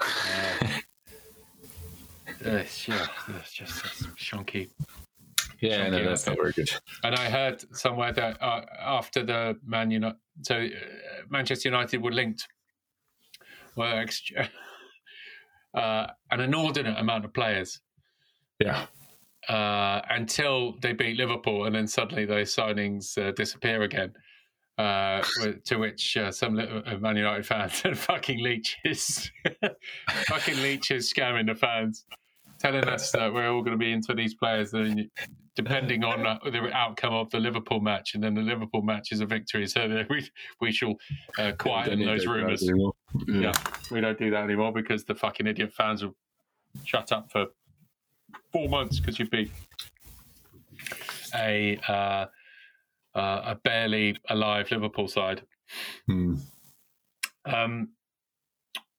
uh, 0.00 0.04
uh, 0.62 0.68
it's, 2.44 2.88
yeah, 2.88 3.06
it's 3.38 3.52
just 3.52 3.84
it's 3.84 4.02
shonky. 4.16 4.68
yeah, 5.60 5.88
no, 5.88 5.90
Chunky 5.98 6.04
that's 6.08 6.26
not 6.26 6.36
very 6.36 6.52
good. 6.52 6.70
And 7.04 7.14
I 7.14 7.28
heard 7.30 7.64
somewhere 7.76 8.12
that 8.12 8.42
uh, 8.42 8.62
after 8.80 9.24
the 9.24 9.56
Man 9.66 9.90
United, 9.90 10.16
so 10.42 10.56
uh, 10.56 10.68
Manchester 11.30 11.68
United 11.68 12.02
were 12.02 12.12
linked, 12.12 12.46
were 13.76 14.00
ex- 14.00 14.22
uh, 15.74 16.06
an 16.30 16.40
inordinate 16.40 16.98
amount 16.98 17.24
of 17.24 17.32
players 17.32 17.80
Yeah. 18.60 18.86
uh, 19.48 20.00
until 20.10 20.74
they 20.80 20.92
beat 20.92 21.16
Liverpool, 21.16 21.64
and 21.66 21.74
then 21.74 21.86
suddenly 21.86 22.24
those 22.26 22.54
signings 22.54 23.16
uh, 23.18 23.32
disappear 23.32 23.82
again. 23.82 24.12
Uh, 24.78 25.22
to 25.66 25.76
which 25.76 26.16
uh, 26.16 26.32
some 26.32 26.58
uh, 26.58 26.96
Man 26.98 27.14
United 27.16 27.44
fans 27.46 27.74
said, 27.82 27.96
"Fucking 27.96 28.42
leeches, 28.42 29.30
fucking 30.26 30.56
leeches, 30.62 31.12
scamming 31.12 31.46
the 31.46 31.54
fans, 31.54 32.06
telling 32.62 32.84
us 32.84 33.10
that 33.10 33.32
we're 33.32 33.50
all 33.50 33.62
going 33.62 33.72
to 33.72 33.78
be 33.78 33.92
into 33.92 34.14
these 34.14 34.34
players, 34.34 34.72
and 34.72 35.10
depending 35.56 36.04
on 36.04 36.24
uh, 36.24 36.38
the 36.44 36.70
outcome 36.72 37.12
of 37.12 37.28
the 37.30 37.38
Liverpool 37.38 37.80
match, 37.80 38.14
and 38.14 38.22
then 38.22 38.34
the 38.34 38.40
Liverpool 38.40 38.82
match 38.82 39.10
is 39.10 39.20
a 39.20 39.26
victory, 39.26 39.66
so 39.66 40.04
we 40.10 40.30
we 40.60 40.72
shall 40.72 40.94
uh, 41.38 41.52
quieten 41.58 42.04
those 42.04 42.26
rumours." 42.26 42.62
Yeah. 42.62 42.90
Yeah, 43.26 43.52
we 43.90 44.00
don't 44.00 44.18
do 44.18 44.30
that 44.30 44.44
anymore 44.44 44.72
because 44.72 45.04
the 45.04 45.14
fucking 45.14 45.46
idiot 45.46 45.72
fans 45.74 46.02
will 46.02 46.14
shut 46.84 47.12
up 47.12 47.30
for 47.30 47.46
four 48.52 48.68
months 48.68 49.00
because 49.00 49.18
you 49.18 49.28
beat 49.28 49.50
a 51.34 51.78
uh, 51.88 52.26
uh, 53.14 53.42
a 53.44 53.54
barely 53.64 54.16
alive 54.30 54.70
Liverpool 54.70 55.08
side. 55.08 55.42
Hmm. 56.06 56.36
Um, 57.44 57.88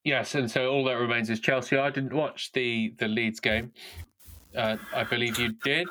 yes, 0.04 0.34
and 0.34 0.50
so 0.50 0.70
all 0.70 0.84
that 0.84 0.94
remains 0.98 1.30
is 1.30 1.40
Chelsea. 1.40 1.76
I 1.76 1.90
didn't 1.90 2.12
watch 2.14 2.52
the 2.52 2.94
the 2.98 3.08
Leeds 3.08 3.40
game. 3.40 3.72
Uh, 4.56 4.76
I 4.94 5.02
believe 5.04 5.38
you 5.38 5.52
did. 5.64 5.88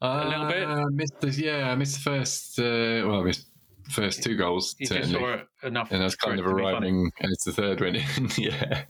A 0.00 0.28
little 0.28 0.46
bit? 0.46 0.64
Uh, 0.68 0.84
missed 0.90 1.20
the, 1.20 1.30
yeah, 1.30 1.70
I 1.70 1.74
missed 1.74 1.96
the 1.96 2.10
first. 2.10 2.58
Uh, 2.58 3.02
well, 3.08 3.20
I 3.20 3.24
missed 3.24 3.46
the 3.84 3.90
first 3.90 4.22
two 4.22 4.36
goals 4.36 4.76
You 4.78 4.86
just 4.86 5.10
certainly, 5.10 5.18
saw 5.18 5.34
it 5.34 5.48
enough, 5.66 5.90
and 5.90 6.00
I 6.00 6.04
was 6.04 6.14
kind 6.14 6.38
of 6.38 6.46
to 6.46 6.54
be 6.54 6.62
funny. 6.62 6.72
arriving 6.74 7.10
as 7.22 7.38
the 7.44 7.52
third 7.52 7.80
went 7.80 7.96
in. 7.96 8.30
yeah, 8.38 8.84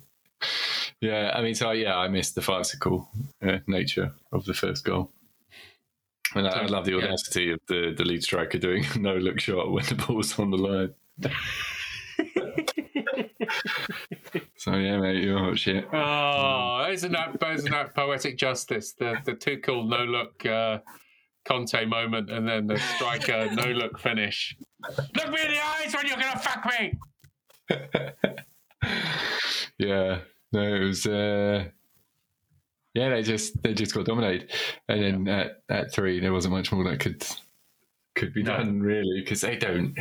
yeah. 1.01 1.33
I 1.35 1.41
mean, 1.43 1.55
so 1.55 1.71
yeah, 1.71 1.97
I 1.97 2.09
missed 2.09 2.35
the 2.35 2.43
farcical 2.43 3.09
uh, 3.43 3.59
nature 3.67 4.13
of 4.33 4.45
the 4.45 4.55
first 4.55 4.85
goal. 4.85 5.11
And 6.35 6.49
I, 6.49 6.63
I 6.63 6.67
love 6.67 6.85
the 6.85 6.93
Yeah. 6.93 7.05
audacity 7.05 7.53
of 7.53 7.61
the, 7.69 7.95
the 7.97 8.05
lead 8.05 8.25
striker 8.25 8.59
doing 8.59 8.85
no 8.97 9.15
look 9.17 9.39
shot 9.39 9.71
when 9.71 9.85
the 9.87 9.95
ball's 9.95 10.37
on 10.39 10.51
the 10.51 10.57
line. 10.59 10.95
so 14.65 14.77
yeah, 14.77 14.97
mate, 14.97 15.23
you're 15.23 15.39
hot 15.39 15.59
shit. 15.59 15.87
Oh, 15.93 16.87
isn't 16.91 17.13
that 17.13 17.37
isn't 17.55 17.71
that 17.71 17.95
poetic 17.95 18.39
justice? 18.39 18.95
The 18.95 19.19
the 19.27 19.35
too 19.35 19.59
cool 19.59 19.85
no 19.87 20.05
look 20.05 20.47
uh, 20.47 20.79
Conte 21.45 21.85
moment, 21.85 22.31
and 22.31 22.49
then 22.49 22.67
the 22.67 22.79
striker 22.79 23.51
no 23.53 23.65
look 23.65 23.99
finish. 23.99 24.57
Look 24.89 25.31
me 25.31 25.39
in 25.45 25.51
the 25.53 25.63
eyes 25.63 25.95
when 25.95 26.07
you're 26.07 26.17
gonna 26.17 26.39
fuck 26.39 26.65
me. 26.81 26.99
Yeah, 29.77 30.21
no, 30.53 30.63
it 30.63 30.85
was. 30.85 31.05
Uh, 31.07 31.65
yeah, 32.95 33.09
they 33.11 33.23
just 33.23 33.61
they 33.63 33.75
just 33.75 33.93
got 33.93 34.07
dominated, 34.07 34.53
and 34.89 35.03
then 35.27 35.29
at, 35.29 35.63
at 35.69 35.93
three 35.93 36.21
there 36.21 36.33
wasn't 36.33 36.55
much 36.55 36.71
more 36.73 36.85
that 36.85 37.01
could 37.01 37.27
could 38.15 38.33
be 38.33 38.43
No. 38.45 38.57
done 38.59 38.81
really 38.81 39.21
because 39.21 39.41
they 39.43 39.57
don't. 39.57 39.99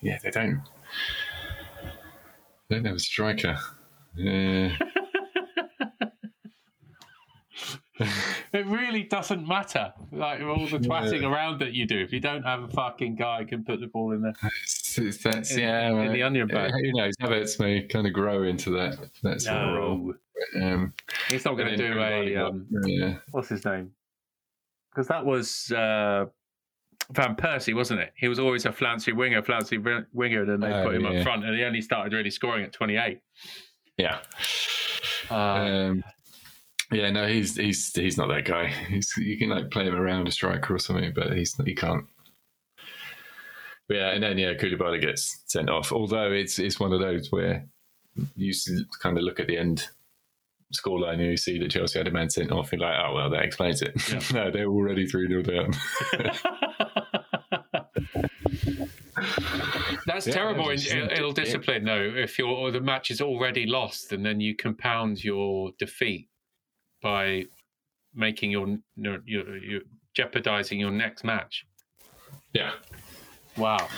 Yeah, 0.00 0.18
they 0.22 0.30
don't. 0.30 0.62
They 2.68 2.76
don't 2.76 2.84
have 2.84 2.96
a 2.96 3.00
striker. 3.00 3.58
Yeah, 4.16 4.76
It 8.52 8.66
really 8.66 9.04
doesn't 9.04 9.46
matter. 9.46 9.92
Like 10.12 10.40
all 10.42 10.66
the 10.66 10.78
twatting 10.78 11.22
around 11.24 11.60
that 11.60 11.72
you 11.74 11.86
do, 11.86 12.00
if 12.00 12.12
you 12.12 12.18
don't 12.20 12.42
have 12.42 12.62
a 12.64 12.68
fucking 12.68 13.14
guy 13.16 13.40
who 13.40 13.46
can 13.46 13.64
put 13.64 13.80
the 13.80 13.86
ball 13.86 14.12
in 14.12 14.22
there. 14.22 14.34
It's- 14.42 14.98
it's- 14.98 15.18
that's 15.22 15.52
In- 15.52 15.60
yeah. 15.60 15.88
in 15.90 15.96
well, 15.96 16.12
the 16.12 16.22
onion 16.22 16.48
bag. 16.48 16.72
Who 16.72 16.92
knows? 16.92 17.14
Havertz 17.20 17.58
may 17.60 17.82
kind 17.82 18.06
of 18.06 18.12
grow 18.12 18.42
into 18.44 18.70
that 18.70 18.98
that 19.22 19.40
sort 19.42 19.56
of 19.58 19.74
role. 19.76 20.14
Um, 20.60 20.92
he's 21.28 21.44
not 21.44 21.54
going 21.56 21.68
to 21.68 21.76
do 21.76 22.00
a 22.00 22.36
um, 22.36 22.66
yeah, 22.84 23.18
what's 23.30 23.48
his 23.48 23.64
name? 23.64 23.92
Because 24.90 25.06
that 25.08 25.24
was 25.24 25.70
uh, 25.72 26.26
Van 27.12 27.34
Persie, 27.36 27.74
wasn't 27.74 28.00
it? 28.00 28.12
He 28.16 28.26
was 28.28 28.38
always 28.40 28.66
a 28.66 28.72
flouncy 28.72 29.12
winger, 29.12 29.42
flouncy 29.42 29.78
winger, 30.12 30.40
and 30.42 30.50
then 30.50 30.60
they 30.60 30.72
Oh, 30.72 30.84
put 30.84 30.94
him 30.96 31.02
yeah. 31.04 31.10
up 31.18 31.22
front, 31.24 31.44
and 31.44 31.56
he 31.56 31.62
only 31.64 31.80
started 31.80 32.12
really 32.12 32.30
scoring 32.30 32.64
at 32.64 32.72
28. 32.72 33.20
Yeah. 33.98 34.18
Uh, 35.30 35.34
Um, 35.34 36.04
yeah, 36.92 37.10
no, 37.10 37.26
he's 37.26 37.56
he's 37.56 37.92
he's 37.94 38.16
not 38.16 38.28
that 38.28 38.44
guy. 38.44 38.68
He's 38.68 39.12
you 39.16 39.36
can 39.38 39.50
like 39.50 39.70
play 39.70 39.86
him 39.86 39.94
around 39.94 40.28
a 40.28 40.30
striker 40.30 40.74
or 40.74 40.78
something, 40.78 41.12
but 41.14 41.32
he's 41.36 41.54
he 41.64 41.74
can't. 41.74 42.04
But 43.88 43.96
yeah, 43.96 44.10
and 44.12 44.22
then 44.22 44.38
yeah, 44.38 44.54
Koulibaly 44.54 45.00
gets 45.00 45.42
sent 45.46 45.70
off. 45.70 45.92
Although 45.92 46.32
it's 46.32 46.58
it's 46.58 46.78
one 46.78 46.92
of 46.92 47.00
those 47.00 47.32
where 47.32 47.66
you 48.36 48.52
kind 49.00 49.18
of 49.18 49.24
look 49.24 49.40
at 49.40 49.48
the 49.48 49.58
end 49.58 49.88
scoreline, 50.74 51.14
and 51.14 51.22
you 51.22 51.36
see 51.36 51.58
that 51.58 51.70
Chelsea 51.70 51.98
had 51.98 52.08
a 52.08 52.10
man 52.10 52.30
sent 52.30 52.52
off, 52.52 52.72
you're 52.72 52.80
like, 52.80 52.98
oh 52.98 53.14
well, 53.14 53.30
that 53.30 53.42
explains 53.42 53.82
it. 53.82 53.92
Yeah. 54.10 54.20
no, 54.44 54.50
they're 54.50 54.66
already 54.66 55.06
three 55.06 55.26
0 55.26 55.42
down. 55.42 55.72
That's 60.06 60.26
Yeah, 60.26 60.34
terrible 60.34 60.68
in 60.70 60.78
it's- 60.78 61.18
ill, 61.18 61.32
discipline, 61.32 61.84
though. 61.84 62.12
If 62.14 62.38
you're 62.38 62.70
the 62.70 62.80
match 62.80 63.10
is 63.10 63.20
already 63.20 63.66
lost, 63.66 64.12
and 64.12 64.24
then 64.24 64.40
you 64.40 64.54
compound 64.54 65.22
your 65.24 65.72
defeat 65.78 66.28
by 67.02 67.46
making 68.14 68.50
your 68.50 68.78
your, 68.96 69.18
your, 69.26 69.56
your 69.58 69.80
jeopardizing 70.14 70.78
your 70.78 70.90
next 70.90 71.24
match. 71.24 71.66
yeah, 72.52 72.72
Wow. 73.56 73.88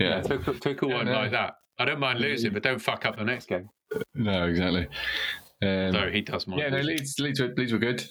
yeah, 0.00 0.20
took, 0.22 0.60
took 0.60 0.82
a 0.82 0.86
Yeah, 0.86 0.94
one 0.94 1.06
no. 1.06 1.12
like 1.12 1.30
that. 1.32 1.56
I 1.78 1.84
don't 1.84 2.00
mind 2.00 2.20
losing, 2.20 2.52
but 2.52 2.62
don't 2.62 2.78
fuck 2.78 3.04
up 3.06 3.16
the 3.16 3.24
next 3.24 3.46
game. 3.46 3.68
no, 4.14 4.46
exactly. 4.46 4.86
Um, 5.62 5.92
So 5.92 6.10
he 6.10 6.20
does 6.22 6.46
mind. 6.46 6.60
yeah, 6.62 6.68
no. 6.70 6.78
Leeds, 6.80 7.18
Leeds, 7.18 7.40
were, 7.40 7.52
Leeds 7.56 7.72
were 7.72 7.78
good. 7.78 8.04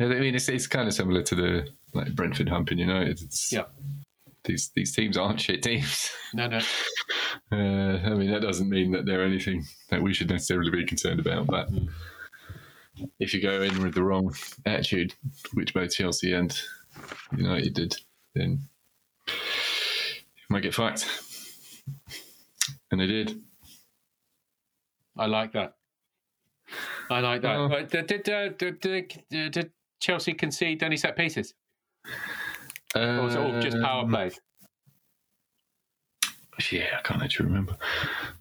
I 0.00 0.06
mean, 0.06 0.34
it's, 0.34 0.48
it's 0.48 0.66
kind 0.66 0.88
of 0.88 0.94
similar 0.94 1.22
to 1.22 1.34
the 1.34 1.68
like 1.94 2.14
Brentford 2.14 2.48
humping 2.48 2.78
United. 2.78 3.20
It's, 3.22 3.52
Yeah. 3.52 3.64
These 4.44 4.70
these 4.74 4.94
teams 4.94 5.16
aren't 5.16 5.40
shit 5.40 5.62
teams. 5.62 6.10
No, 6.34 6.46
no. 6.48 6.60
Uh, 7.52 7.98
I 8.04 8.10
mean, 8.14 8.30
that 8.30 8.42
doesn't 8.42 8.68
mean 8.68 8.92
that 8.92 9.06
they're 9.06 9.24
anything 9.24 9.64
that 9.90 10.00
we 10.00 10.14
should 10.14 10.30
necessarily 10.30 10.70
be 10.70 10.84
concerned 10.86 11.20
about. 11.20 11.46
But 11.46 11.68
Mm. 11.72 11.88
if 13.18 13.34
you 13.34 13.42
go 13.42 13.62
in 13.62 13.82
with 13.82 13.94
the 13.94 14.02
wrong 14.04 14.34
attitude, 14.64 15.14
which 15.52 15.74
both 15.74 15.92
Chelsea 15.92 16.32
and 16.32 16.56
United 17.36 17.74
did, 17.74 17.96
then 18.34 18.60
you 19.26 19.34
might 20.48 20.62
get 20.62 20.74
fucked. 20.74 21.08
And 22.90 23.00
they 23.00 23.06
did. 23.06 23.40
I 25.16 25.26
like 25.26 25.52
that. 25.52 25.74
I 27.10 27.20
like 27.20 27.42
that. 27.42 27.68
But 27.68 27.90
did, 27.90 28.06
did, 28.06 28.28
uh, 28.28 28.48
did, 28.50 28.80
did 29.30 29.70
Chelsea 30.00 30.32
concede 30.34 30.82
any 30.82 30.96
set 30.96 31.16
pieces? 31.16 31.54
Or 32.94 33.22
was 33.22 33.34
it 33.34 33.40
all 33.40 33.60
just 33.60 33.80
power 33.80 34.02
Um, 34.02 34.10
plays? 34.10 34.40
Yeah, 36.70 36.98
I 36.98 37.02
can't 37.02 37.22
actually 37.22 37.46
remember. 37.46 37.76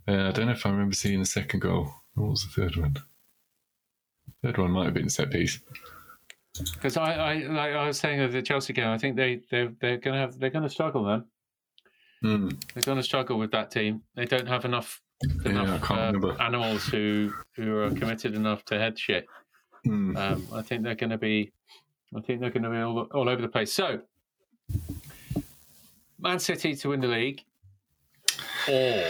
Uh, 0.07 0.27
I 0.27 0.31
don't 0.31 0.45
know 0.45 0.51
if 0.51 0.65
I 0.65 0.69
remember 0.69 0.93
seeing 0.93 1.19
the 1.19 1.25
second 1.25 1.61
goal. 1.61 1.91
What 2.13 2.29
was 2.29 2.43
the 2.43 2.61
third 2.61 2.75
one? 2.75 2.95
Third 4.43 4.57
one 4.57 4.71
might 4.71 4.85
have 4.85 4.93
been 4.93 5.07
a 5.07 5.09
set 5.09 5.31
piece. 5.31 5.59
Because 6.73 6.97
I, 6.97 7.13
I, 7.13 7.33
like 7.47 7.73
I 7.73 7.87
was 7.87 7.97
saying 7.97 8.19
of 8.19 8.31
the 8.31 8.43
Chelsea 8.43 8.73
game, 8.73 8.87
I 8.87 8.99
think 8.99 9.15
they, 9.15 9.41
they, 9.49 9.69
they're 9.81 9.97
going 9.97 10.13
to 10.13 10.19
have, 10.19 10.37
they're 10.37 10.51
going 10.51 10.63
to 10.63 10.69
struggle, 10.69 11.03
then. 11.05 11.25
Hmm. 12.21 12.49
They're 12.73 12.83
going 12.83 12.97
to 12.97 13.03
struggle 13.03 13.39
with 13.39 13.51
that 13.51 13.71
team. 13.71 14.03
They 14.15 14.25
don't 14.25 14.47
have 14.47 14.63
enough, 14.63 15.01
enough 15.45 15.81
can't 15.81 16.23
uh, 16.23 16.33
animals 16.33 16.85
who, 16.85 17.33
who 17.55 17.77
are 17.77 17.89
committed 17.89 18.35
enough 18.35 18.63
to 18.65 18.77
head 18.77 18.99
shit. 18.99 19.25
Hmm. 19.83 20.15
Um, 20.15 20.47
I 20.53 20.61
think 20.61 20.83
they're 20.83 20.93
going 20.93 21.09
to 21.09 21.17
be, 21.17 21.51
I 22.15 22.21
think 22.21 22.41
they're 22.41 22.51
going 22.51 22.63
to 22.63 22.69
be 22.69 22.77
all, 22.77 23.07
all 23.11 23.27
over 23.27 23.41
the 23.41 23.47
place. 23.47 23.73
So, 23.73 24.01
Man 26.19 26.39
City 26.39 26.75
to 26.75 26.89
win 26.89 27.01
the 27.01 27.07
league, 27.07 27.43
or, 28.69 29.03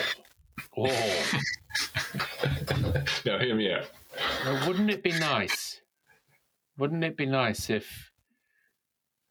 or 0.72 0.88
Now, 3.26 3.38
hear 3.40 3.56
me 3.56 3.72
out. 3.72 3.86
now, 4.46 4.68
wouldn't 4.68 4.90
it 4.90 5.04
be 5.04 5.12
nice? 5.20 5.82
Wouldn't 6.78 7.04
it 7.04 7.16
be 7.16 7.26
nice 7.28 7.70
if 7.70 8.12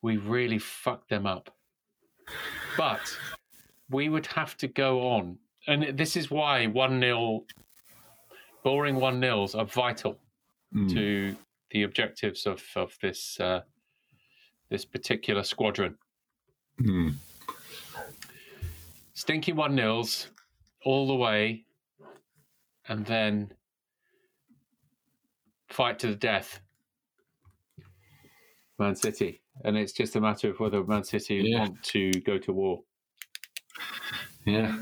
we 0.00 0.16
really 0.16 0.58
fucked 0.58 1.08
them 1.10 1.26
up? 1.26 1.50
But 2.76 3.00
we 3.90 4.08
would 4.08 4.26
have 4.28 4.56
to 4.58 4.68
go 4.68 5.08
on, 5.08 5.38
and 5.66 5.98
this 5.98 6.16
is 6.16 6.30
why 6.30 6.66
one 6.66 7.00
0 7.00 7.44
boring 8.64 8.94
one 8.96 9.18
nils 9.20 9.54
are 9.54 9.64
vital 9.66 10.18
Hmm. 10.72 10.88
to 10.88 11.36
the 11.72 11.82
objectives 11.82 12.46
of 12.46 12.62
of 12.76 12.96
this 13.02 13.38
uh, 13.40 13.60
this 14.70 14.84
particular 14.86 15.42
squadron. 15.42 15.98
Hmm. 16.78 17.10
Stinky 19.14 19.52
one 19.52 19.74
nils 19.74 20.28
all 20.84 21.06
the 21.06 21.14
way, 21.14 21.64
and 22.88 23.06
then 23.06 23.52
fight 25.68 25.98
to 26.00 26.08
the 26.08 26.16
death. 26.16 26.60
Man 28.78 28.96
City, 28.96 29.42
and 29.64 29.76
it's 29.76 29.92
just 29.92 30.16
a 30.16 30.20
matter 30.20 30.50
of 30.50 30.58
whether 30.58 30.82
Man 30.84 31.04
City 31.04 31.36
Yeah. 31.44 31.60
want 31.60 31.82
to 31.84 32.10
go 32.22 32.38
to 32.38 32.52
war. 32.52 32.82
Yeah. 34.44 34.76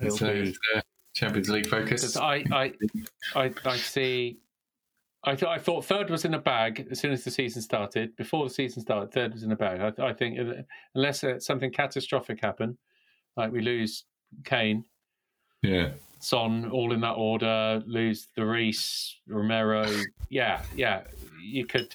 It'll 0.00 0.16
So 0.16 0.26
it's, 0.26 0.58
uh, 0.74 0.80
Champions 1.14 1.48
League 1.48 1.68
focus. 1.68 2.16
I, 2.16 2.44
I, 2.50 2.72
I, 3.36 3.52
I 3.64 3.76
see. 3.76 4.38
I 5.26 5.34
thought 5.36 5.48
I 5.50 5.58
thought 5.58 5.84
third 5.84 6.10
was 6.10 6.24
in 6.24 6.34
a 6.34 6.38
bag 6.38 6.86
as 6.90 7.00
soon 7.00 7.12
as 7.12 7.24
the 7.24 7.30
season 7.30 7.62
started. 7.62 8.14
Before 8.16 8.44
the 8.44 8.52
season 8.54 8.82
started, 8.82 9.12
third 9.12 9.32
was 9.32 9.42
in 9.42 9.52
a 9.52 9.56
bag. 9.56 9.94
I, 9.98 10.08
I 10.08 10.12
think 10.12 10.38
unless 10.94 11.24
uh, 11.24 11.38
something 11.38 11.70
catastrophic 11.70 12.40
happened, 12.42 12.76
like 13.36 13.50
we 13.50 13.60
lose 13.60 14.04
Kane, 14.44 14.84
Yeah. 15.62 15.90
Son, 16.20 16.70
all 16.70 16.92
in 16.92 17.00
that 17.02 17.12
order, 17.12 17.82
lose 17.86 18.28
the 18.34 18.44
Reese, 18.46 19.16
Romero. 19.28 19.86
Yeah, 20.30 20.62
yeah, 20.74 21.02
you 21.42 21.66
could. 21.66 21.94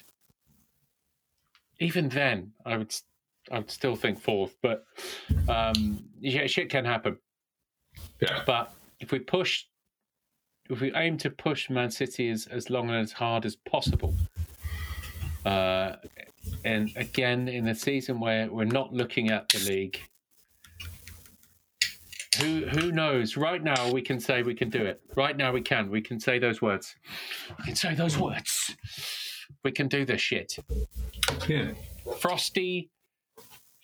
Even 1.80 2.08
then, 2.08 2.52
I 2.64 2.76
would, 2.76 2.94
I 3.50 3.58
would 3.58 3.70
still 3.70 3.96
think 3.96 4.20
fourth, 4.20 4.56
but 4.62 4.84
um, 5.48 6.04
yeah, 6.20 6.46
shit 6.46 6.68
can 6.70 6.84
happen. 6.84 7.18
Yeah. 8.20 8.42
But 8.46 8.72
if 9.00 9.10
we 9.10 9.18
push, 9.18 9.64
if 10.70 10.80
we 10.80 10.94
aim 10.94 11.18
to 11.18 11.30
push 11.30 11.68
Man 11.68 11.90
City 11.90 12.30
as, 12.30 12.46
as 12.46 12.70
long 12.70 12.88
and 12.90 12.98
as 12.98 13.12
hard 13.12 13.44
as 13.44 13.56
possible, 13.56 14.14
uh, 15.44 15.96
and 16.64 16.90
again 16.96 17.48
in 17.48 17.68
a 17.68 17.74
season 17.74 18.20
where 18.20 18.48
we're 18.50 18.64
not 18.64 18.92
looking 18.92 19.30
at 19.30 19.48
the 19.48 19.58
league, 19.68 20.00
who 22.38 22.66
who 22.66 22.92
knows? 22.92 23.36
Right 23.36 23.62
now 23.62 23.90
we 23.90 24.00
can 24.00 24.20
say 24.20 24.42
we 24.42 24.54
can 24.54 24.70
do 24.70 24.84
it. 24.84 25.02
Right 25.16 25.36
now 25.36 25.52
we 25.52 25.60
can. 25.60 25.90
We 25.90 26.00
can 26.00 26.20
say 26.20 26.38
those 26.38 26.62
words. 26.62 26.94
We 27.58 27.64
can 27.64 27.76
say 27.76 27.94
those 27.94 28.16
words. 28.16 28.76
We 29.64 29.72
can 29.72 29.88
do 29.88 30.04
this 30.04 30.20
shit. 30.20 30.56
Yeah. 31.48 31.72
Frosty, 32.20 32.90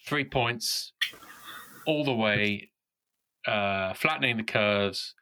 three 0.07 0.25
points, 0.25 0.93
all 1.87 2.05
the 2.05 2.15
way, 2.15 2.71
uh, 3.47 3.93
flattening 3.95 4.37
the 4.37 4.45
curves, 4.45 5.15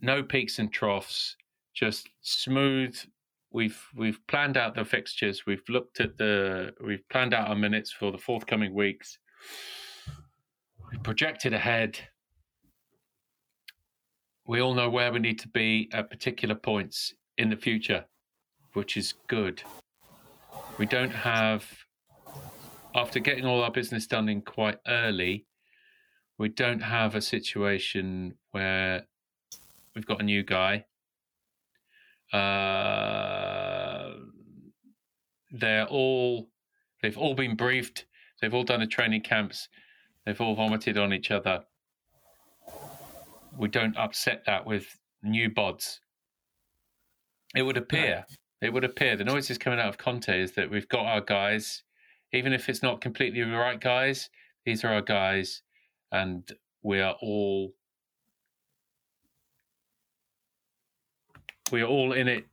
no 0.00 0.22
peaks 0.22 0.58
and 0.58 0.72
troughs, 0.72 1.36
just 1.74 2.08
smooth. 2.22 2.96
We've 3.50 3.80
we've 3.96 4.20
planned 4.26 4.56
out 4.56 4.74
the 4.74 4.84
fixtures. 4.84 5.46
We've 5.46 5.62
looked 5.68 6.00
at 6.00 6.18
the. 6.18 6.72
We've 6.84 7.06
planned 7.08 7.34
out 7.34 7.48
our 7.48 7.56
minutes 7.56 7.90
for 7.90 8.12
the 8.12 8.18
forthcoming 8.18 8.74
weeks. 8.74 9.18
We've 10.90 11.02
projected 11.02 11.54
ahead. 11.54 11.98
We 14.46 14.60
all 14.60 14.74
know 14.74 14.88
where 14.88 15.12
we 15.12 15.18
need 15.18 15.38
to 15.40 15.48
be 15.48 15.88
at 15.92 16.10
particular 16.10 16.54
points 16.54 17.14
in 17.36 17.50
the 17.50 17.56
future, 17.56 18.06
which 18.72 18.96
is 18.96 19.14
good. 19.26 19.62
We 20.78 20.86
don't 20.86 21.10
have 21.10 21.66
after 22.94 23.20
getting 23.20 23.44
all 23.44 23.62
our 23.62 23.70
business 23.70 24.06
done 24.06 24.28
in 24.28 24.42
quite 24.42 24.78
early, 24.86 25.46
we 26.38 26.48
don't 26.48 26.80
have 26.80 27.14
a 27.14 27.20
situation 27.20 28.34
where 28.52 29.06
we've 29.98 30.06
got 30.06 30.20
a 30.20 30.24
new 30.24 30.44
guy. 30.44 30.84
Uh, 32.32 34.14
they're 35.50 35.86
all, 35.86 36.50
they've 37.02 37.18
all 37.18 37.34
been 37.34 37.56
briefed. 37.56 38.06
They've 38.40 38.54
all 38.54 38.62
done 38.62 38.78
the 38.78 38.86
training 38.86 39.22
camps. 39.22 39.68
They've 40.24 40.40
all 40.40 40.54
vomited 40.54 40.96
on 40.96 41.12
each 41.12 41.32
other. 41.32 41.64
We 43.58 43.66
don't 43.66 43.96
upset 43.96 44.44
that 44.46 44.64
with 44.66 44.86
new 45.24 45.50
bods. 45.50 45.98
It 47.56 47.62
would 47.62 47.76
appear, 47.76 48.24
it 48.62 48.72
would 48.72 48.84
appear, 48.84 49.16
the 49.16 49.24
noises 49.24 49.58
coming 49.58 49.80
out 49.80 49.88
of 49.88 49.98
Conte 49.98 50.28
is 50.28 50.52
that 50.52 50.70
we've 50.70 50.88
got 50.88 51.06
our 51.06 51.20
guys 51.22 51.82
even 52.32 52.52
if 52.52 52.68
it's 52.68 52.82
not 52.82 53.00
completely 53.00 53.42
the 53.42 53.56
right 53.56 53.80
guys, 53.80 54.28
these 54.64 54.84
are 54.84 54.92
our 54.92 55.02
guys, 55.02 55.62
and 56.12 56.50
we 56.82 57.00
are 57.00 57.16
all 57.22 57.72
we 61.72 61.82
are 61.82 61.86
all 61.86 62.12
in 62.12 62.28
it 62.28 62.46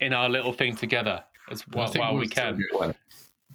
in 0.00 0.12
our 0.12 0.28
little 0.28 0.52
thing 0.52 0.74
together 0.76 1.22
as 1.50 1.66
well 1.68 1.90
while 1.94 2.12
we'll 2.12 2.20
we 2.20 2.28
can. 2.28 2.56
get 2.58 2.78
one. 2.78 2.94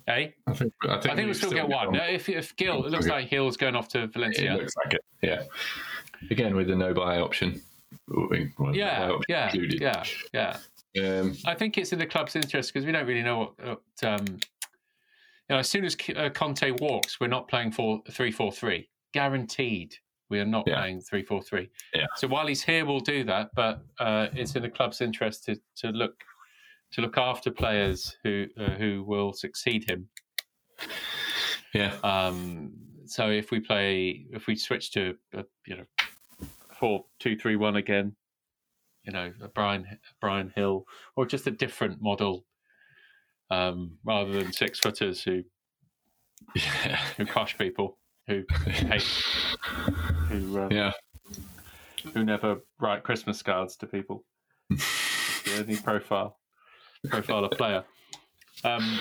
Eh? 0.08 0.30
I 0.48 0.54
think, 0.54 0.74
I 0.84 1.00
think, 1.00 1.14
I 1.14 1.16
think 1.16 1.26
we'll 1.26 1.34
still 1.34 1.52
get 1.52 1.68
one. 1.68 1.96
If 1.96 2.30
if 2.30 2.56
Gil, 2.56 2.86
it 2.86 2.92
looks 2.92 3.08
like 3.08 3.30
Gil's 3.30 3.58
going 3.58 3.76
off 3.76 3.88
to 3.90 4.04
It 4.04 4.14
Valencia. 4.14 4.54
looks 4.54 4.74
like 4.84 4.94
it. 4.96 5.02
Yeah. 5.24 5.44
Again, 6.30 6.56
with 6.56 6.68
the 6.68 6.76
no 6.76 6.94
buy 6.94 7.20
option. 7.20 7.62
Well, 8.08 8.28
no 8.32 8.48
buy 8.58 8.72
Yeah, 8.74 9.10
option 9.10 9.22
yeah, 9.30 9.46
included. 9.46 9.82
yeah, 9.82 10.04
yeah. 10.34 10.58
Um, 11.04 11.36
I 11.46 11.56
think 11.56 11.78
it's 11.78 11.92
in 11.92 12.00
the 12.00 12.06
club's 12.06 12.36
interest 12.36 12.72
because 12.74 12.86
we 12.86 12.92
don't 12.92 13.08
really 13.08 13.24
know 13.24 13.38
what. 13.40 13.68
what 13.68 14.10
um, 14.12 14.26
you 14.28 15.54
know, 15.54 15.60
as 15.60 15.70
soon 15.70 15.86
as 15.86 15.96
uh, 16.16 16.30
Conte 16.30 16.72
walks, 16.80 17.20
we're 17.20 17.28
not 17.28 17.48
playing 17.48 17.72
for 17.72 18.02
three 18.12 18.32
four 18.32 18.52
three. 18.52 18.90
Guaranteed, 19.14 19.96
we 20.30 20.40
are 20.40 20.46
not 20.46 20.64
Yeah. 20.68 20.76
playing 20.80 21.02
three 21.02 21.24
four 21.24 21.42
three. 21.42 21.70
Yeah. 21.94 22.06
So 22.16 22.28
while 22.28 22.48
he's 22.48 22.64
here, 22.64 22.86
we'll 22.86 23.00
do 23.00 23.24
that. 23.26 23.50
But 23.56 23.82
uh, 24.00 24.28
it's 24.34 24.56
in 24.56 24.64
the 24.64 24.70
club's 24.70 25.02
interest 25.02 25.46
to 25.46 25.56
to 25.78 25.90
look 25.90 26.16
to 26.92 27.02
look 27.02 27.18
after 27.18 27.52
players 27.52 28.16
who 28.24 28.46
uh, 28.58 28.72
who 28.72 29.04
will 29.04 29.34
succeed 29.34 29.84
him. 29.90 30.08
Yeah. 31.74 31.96
Um, 32.04 32.74
so 33.06 33.30
if 33.30 33.52
we 33.52 33.60
play, 33.60 34.26
if 34.32 34.48
we 34.48 34.56
switch 34.56 34.92
to 34.94 35.16
uh, 35.38 35.44
you 35.68 35.78
know 35.78 36.48
four 36.80 37.06
two 37.20 37.38
three 37.38 37.56
one 37.56 37.76
again, 37.76 38.16
you 39.04 39.12
know 39.14 39.32
a 39.42 39.48
Bryan 39.48 39.86
Bryan 40.22 40.52
Hill 40.56 40.86
or 41.16 41.26
just 41.26 41.48
a 41.48 41.52
different 41.52 42.02
model, 42.02 42.46
um, 43.52 43.98
rather 44.04 44.32
than 44.32 44.52
six 44.54 44.80
footers 44.80 45.22
who 45.22 45.44
Yeah. 46.56 46.98
who 47.18 47.26
crush 47.26 47.58
people, 47.58 47.98
who 48.28 48.44
hate, 48.68 49.04
who 50.30 50.60
um, 50.62 50.72
Yeah. 50.72 50.92
who 52.14 52.24
never 52.24 52.58
write 52.80 53.04
Christmas 53.04 53.42
cards 53.42 53.76
to 53.78 53.88
people. 53.88 54.24
the 54.70 55.60
only 55.60 55.78
profile 55.78 56.38
profile 57.10 57.46
of 57.46 57.52
player. 57.52 57.84
Um, 58.64 59.00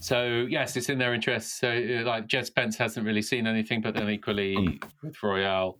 so 0.00 0.46
yes, 0.50 0.76
it's 0.76 0.88
in 0.88 0.98
their 0.98 1.14
interest. 1.14 1.58
So 1.58 1.68
uh, 1.70 2.04
like 2.04 2.26
Djed 2.26 2.46
Spence 2.46 2.76
hasn't 2.76 3.06
really 3.06 3.22
seen 3.22 3.46
anything, 3.46 3.80
but 3.80 3.94
then 3.94 4.10
equally 4.10 4.80
with 5.02 5.22
Royal 5.22 5.78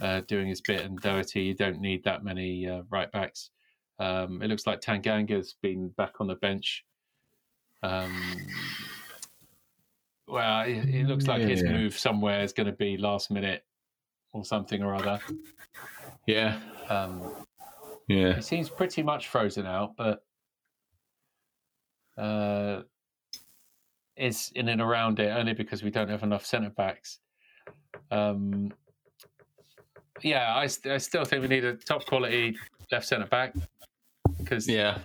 uh, 0.00 0.22
doing 0.26 0.48
his 0.48 0.60
bit 0.60 0.80
and 0.80 0.98
Doherty, 1.00 1.42
you 1.42 1.54
don't 1.54 1.80
need 1.80 2.02
that 2.04 2.24
many 2.24 2.66
uh, 2.68 2.82
right 2.90 3.10
backs. 3.12 3.50
Um, 4.00 4.42
it 4.42 4.48
looks 4.48 4.66
like 4.66 4.80
Tanganga's 4.80 5.56
been 5.60 5.88
back 5.96 6.14
on 6.20 6.26
the 6.28 6.36
bench. 6.36 6.84
Um, 7.82 8.12
well, 10.28 10.62
it, 10.62 10.88
it 10.88 11.06
looks 11.06 11.26
like 11.26 11.42
his 11.42 11.62
Yeah. 11.62 11.72
move 11.72 11.98
somewhere 11.98 12.42
is 12.42 12.52
going 12.52 12.66
to 12.66 12.72
be 12.72 12.96
last 12.96 13.30
minute 13.30 13.64
or 14.32 14.44
something 14.44 14.82
or 14.82 14.94
other. 14.94 15.20
Yeah. 16.26 16.60
Um, 16.88 17.44
Yeah. 18.08 18.34
he 18.36 18.42
seems 18.42 18.68
pretty 18.68 19.02
much 19.02 19.28
frozen 19.28 19.66
out, 19.66 19.96
but 19.96 20.24
uh, 22.16 22.82
is 24.16 24.50
in 24.54 24.68
and 24.68 24.80
around 24.80 25.20
it 25.20 25.28
only 25.30 25.54
because 25.54 25.82
we 25.82 25.90
don't 25.90 26.08
have 26.08 26.22
enough 26.24 26.44
centre 26.44 26.70
backs. 26.70 27.18
Um, 28.10 28.72
yeah, 30.22 30.56
I, 30.56 30.66
st- 30.66 30.92
I 30.94 30.98
still 30.98 31.24
think 31.24 31.42
we 31.42 31.48
need 31.48 31.64
a 31.64 31.76
top 31.76 32.04
quality 32.06 32.56
left 32.90 33.06
centre 33.06 33.26
back 33.26 33.54
because 34.38 34.68
Yeah. 34.68 34.98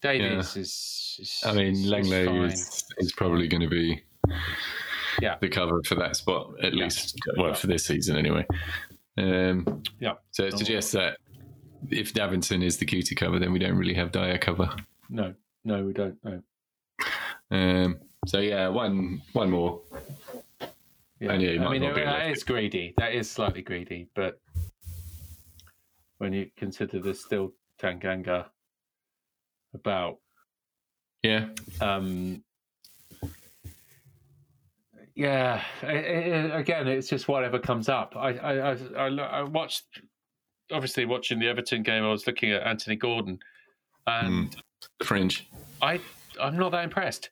Davies 0.00 0.56
is, 0.56 1.16
is. 1.18 1.42
I 1.46 1.52
mean, 1.54 1.74
Lenglet 1.76 2.52
is, 2.52 2.84
is 2.98 3.12
probably 3.12 3.48
going 3.48 3.62
to 3.62 3.68
be 3.68 4.02
Yeah. 5.20 5.36
the 5.40 5.48
cover 5.48 5.80
for 5.84 5.94
that 5.96 6.16
spot, 6.16 6.54
at 6.62 6.74
Yeah. 6.74 6.84
least, 6.84 7.18
well, 7.36 7.54
for 7.54 7.66
this 7.68 7.86
season 7.86 8.16
anyway. 8.16 8.44
Um, 9.16 9.82
Yeah. 10.00 10.14
so 10.32 10.44
it 10.44 10.58
suggests 10.58 10.92
that 10.92 11.18
if 11.90 12.12
Davinson 12.12 12.64
is 12.64 12.78
the 12.78 12.84
cutie 12.84 13.14
cover, 13.14 13.38
then 13.38 13.52
we 13.52 13.58
don't 13.58 13.76
really 13.76 13.94
have 13.94 14.10
Dier 14.10 14.38
cover. 14.38 14.74
No, 15.08 15.34
no, 15.64 15.84
we 15.84 15.92
don't. 15.92 16.18
No. 16.24 16.42
Um, 17.50 18.00
so 18.26 18.40
yeah, 18.40 18.68
one 18.68 19.22
one 19.34 19.50
more. 19.50 19.82
Yeah. 21.20 21.32
And 21.32 21.42
yeah, 21.42 21.64
I 21.64 21.70
mean, 21.70 21.94
be 21.94 22.00
that 22.02 22.30
is 22.30 22.42
greedy. 22.42 22.94
That 22.96 23.14
is 23.14 23.30
slightly 23.30 23.62
greedy, 23.62 24.08
but 24.14 24.40
when 26.18 26.32
you 26.32 26.50
consider 26.56 27.00
there's 27.00 27.24
still 27.24 27.52
Tanganga 27.80 28.46
about, 29.74 30.18
Yeah, 31.22 31.48
um, 31.80 32.43
yeah, 35.14 35.62
i 35.82 35.86
i 35.86 36.58
again, 36.58 36.88
it's 36.88 37.08
just 37.08 37.28
whatever 37.28 37.58
comes 37.58 37.88
up. 37.88 38.14
I, 38.16 38.30
I, 38.30 38.72
I, 38.72 39.08
I, 39.08 39.42
watched, 39.42 39.84
obviously, 40.72 41.04
watching 41.04 41.38
the 41.38 41.48
Everton 41.48 41.82
game. 41.82 42.02
I 42.02 42.10
was 42.10 42.26
looking 42.26 42.50
at 42.50 42.62
Anthony 42.62 42.96
Gordon, 42.96 43.38
and 44.06 44.56
the 44.98 45.04
fringe. 45.04 45.48
I, 45.80 46.00
I'm 46.40 46.56
not 46.56 46.72
that 46.72 46.84
impressed. 46.84 47.30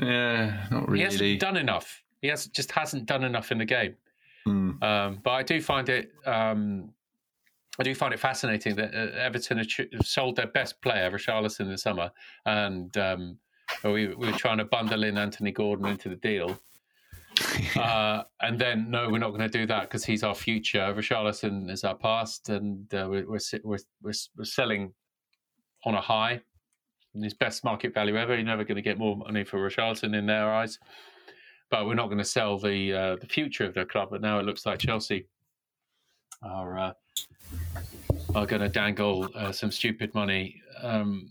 Yeah, 0.00 0.66
not 0.70 0.84
He 0.84 0.92
really. 0.92 1.04
hasn't 1.04 1.40
done 1.40 1.56
enough. 1.56 2.02
He 2.22 2.28
has 2.28 2.46
just 2.46 2.70
hasn't 2.70 3.06
done 3.06 3.24
enough 3.24 3.52
in 3.52 3.58
the 3.58 3.64
game. 3.64 3.96
Hmm. 4.44 4.82
Um, 4.82 5.18
but 5.22 5.30
I 5.32 5.42
do 5.42 5.60
find 5.60 5.88
it, 5.88 6.12
um, 6.24 6.92
I 7.78 7.82
do 7.82 7.94
find 7.94 8.14
it 8.14 8.20
fascinating 8.20 8.74
that 8.76 8.94
uh, 8.94 9.18
Everton 9.18 9.58
have 9.58 9.68
sold 10.02 10.36
their 10.36 10.46
best 10.46 10.80
player, 10.80 11.10
Richarlison, 11.10 11.60
in 11.60 11.70
the 11.70 11.78
summer, 11.78 12.10
and 12.46 12.96
um, 12.96 13.38
we, 13.84 14.08
we 14.08 14.26
were 14.26 14.32
trying 14.32 14.58
to 14.58 14.64
bundle 14.64 15.04
in 15.04 15.18
Anthony 15.18 15.52
Gordon 15.52 15.86
into 15.86 16.08
the 16.08 16.16
deal. 16.16 16.58
Uh, 17.76 18.22
and 18.42 18.58
then 18.60 18.90
no, 18.90 19.08
we're 19.08 19.18
not 19.18 19.30
going 19.30 19.40
to 19.40 19.48
do 19.48 19.66
that 19.66 19.82
because 19.82 20.04
he's 20.04 20.22
our 20.22 20.34
future. 20.34 20.94
Richarlison 20.96 21.70
is 21.70 21.84
our 21.84 21.96
past, 21.96 22.48
and 22.50 22.92
uh, 22.94 23.06
we're, 23.08 23.26
we're 23.26 23.38
we're 23.64 24.12
we're 24.36 24.44
selling 24.44 24.92
on 25.84 25.94
a 25.94 26.00
high. 26.00 26.40
His 27.14 27.34
best 27.34 27.64
market 27.64 27.94
value 27.94 28.16
ever. 28.16 28.34
You're 28.34 28.44
never 28.44 28.64
going 28.64 28.76
to 28.76 28.82
get 28.82 28.98
more 28.98 29.16
money 29.16 29.44
for 29.44 29.58
Richarlison 29.58 30.16
in 30.16 30.26
their 30.26 30.50
eyes. 30.50 30.78
But 31.70 31.86
we're 31.86 31.94
not 31.94 32.06
going 32.06 32.18
to 32.18 32.24
sell 32.24 32.58
the 32.58 32.92
uh, 32.92 33.16
the 33.16 33.26
future 33.26 33.64
of 33.64 33.74
the 33.74 33.84
club. 33.84 34.08
But 34.10 34.20
now 34.20 34.38
it 34.38 34.44
looks 34.44 34.66
like 34.66 34.78
Chelsea 34.78 35.26
are 36.42 36.78
uh, 36.78 36.92
are 38.34 38.46
going 38.46 38.62
to 38.62 38.68
dangle 38.68 39.28
uh, 39.34 39.52
some 39.52 39.70
stupid 39.70 40.14
money. 40.14 40.60
Um, 40.82 41.30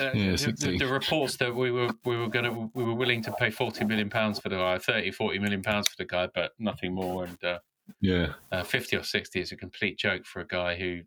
uh, 0.00 0.10
Yeah, 0.14 0.36
the, 0.36 0.54
the, 0.58 0.78
the 0.78 0.86
reports 0.86 1.36
that 1.38 1.54
we 1.54 1.70
were 1.70 1.90
we 2.04 2.16
were 2.16 2.28
going 2.28 2.44
to 2.44 2.70
we 2.74 2.84
were 2.84 2.94
willing 2.94 3.22
to 3.24 3.32
pay 3.32 3.50
40 3.50 3.84
million 3.84 4.08
pounds 4.10 4.38
for 4.38 4.48
the 4.48 4.56
guy 4.56 4.78
30 4.78 5.10
40 5.12 5.38
million 5.38 5.62
pounds 5.62 5.88
for 5.88 5.96
the 5.96 6.04
guy 6.04 6.28
but 6.34 6.52
nothing 6.58 6.94
more 6.94 7.24
and 7.24 7.42
uh, 7.44 7.58
Yeah, 8.00 8.32
uh, 8.50 8.62
50 8.62 8.96
or 8.96 9.02
60 9.02 9.40
is 9.40 9.52
a 9.52 9.56
complete 9.56 9.98
joke 9.98 10.24
for 10.24 10.40
a 10.40 10.46
guy 10.46 10.76
who 10.76 11.00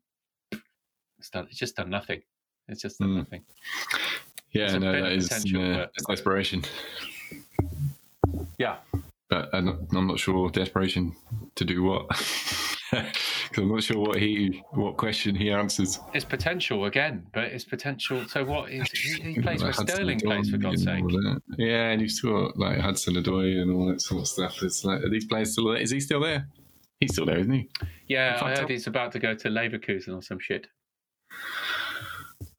it's 1.20 1.30
done 1.30 1.48
it's 1.50 1.58
just 1.60 1.76
done 1.76 1.90
nothing 1.90 2.22
it's 2.68 2.82
just 2.82 3.00
done 3.00 3.10
Mm. 3.10 3.18
nothing 3.18 3.44
yeah, 4.52 4.62
There's 4.68 4.74
a 4.76 4.80
no, 4.80 4.92
bit 4.94 5.02
that 5.02 5.12
of 5.12 5.18
is 5.18 5.28
potential, 5.28 5.62
uh, 5.62 5.76
but- 5.78 5.92
that's 5.98 6.06
desperation. 6.08 6.64
yeah 8.58 8.78
But 9.30 9.50
I'm 9.54 9.66
not, 9.66 9.76
I'm 9.94 10.08
not 10.08 10.20
sure 10.20 10.50
desperation 10.50 11.14
to 11.56 11.66
do 11.66 11.84
what. 11.84 12.06
Because 13.50 13.64
I'm 13.64 13.70
not 13.70 13.84
sure 13.84 14.00
what 14.00 14.18
he 14.20 14.64
what 14.72 14.98
question 14.98 15.36
he 15.36 15.52
answers. 15.52 16.00
it's 16.14 16.26
potential 16.26 16.86
again 16.86 17.26
but 17.34 17.46
it's 17.46 17.64
potential 17.64 18.26
so 18.28 18.44
what 18.44 18.72
is 18.72 18.90
he, 18.92 19.34
he 19.34 19.42
plays 19.42 19.62
where 19.62 19.70
Like 19.70 19.76
Hudson 19.78 19.88
Sterling 19.96 20.20
plays 20.20 20.50
for 20.50 20.58
God's 20.58 20.84
sake. 20.84 21.04
Yeah, 21.58 21.90
and 21.92 22.02
you've 22.02 22.12
still 22.12 22.48
got 22.48 22.58
like 22.58 22.80
Hudson 22.80 23.16
Odoi 23.16 23.62
and 23.62 23.72
all 23.72 23.88
that 23.88 24.02
sort 24.02 24.22
of 24.22 24.28
stuff. 24.28 24.62
It's 24.64 24.84
like, 24.84 25.02
are 25.04 25.10
these 25.10 25.26
players 25.26 25.52
still 25.54 25.68
there? 25.70 25.78
Is 25.78 25.92
he 25.92 26.00
still 26.00 26.20
there? 26.22 26.48
He's 27.00 27.12
still 27.14 27.26
there, 27.26 27.38
isn't 27.40 27.52
he? 27.54 27.70
yeah 28.08 28.40
I 28.42 28.50
heard 28.50 28.60
up. 28.66 28.70
he's 28.70 28.88
about 28.88 29.12
to 29.14 29.20
go 29.20 29.34
to 29.36 29.48
Leverkusen 29.50 30.16
or 30.16 30.22
some 30.22 30.40
shit 30.40 30.68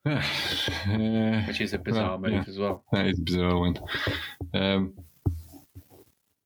uh, 0.07 0.23
which 1.49 1.61
is 1.61 1.73
a 1.73 1.79
bizarre 1.79 2.11
Well, 2.11 2.19
move 2.19 2.33
yeah. 2.33 2.45
as 2.49 2.59
well 2.59 2.85
that 2.93 3.07
is 3.07 3.19
a 3.19 3.23
bizarre 3.23 3.59
one. 3.59 3.77
Um, 4.55 4.95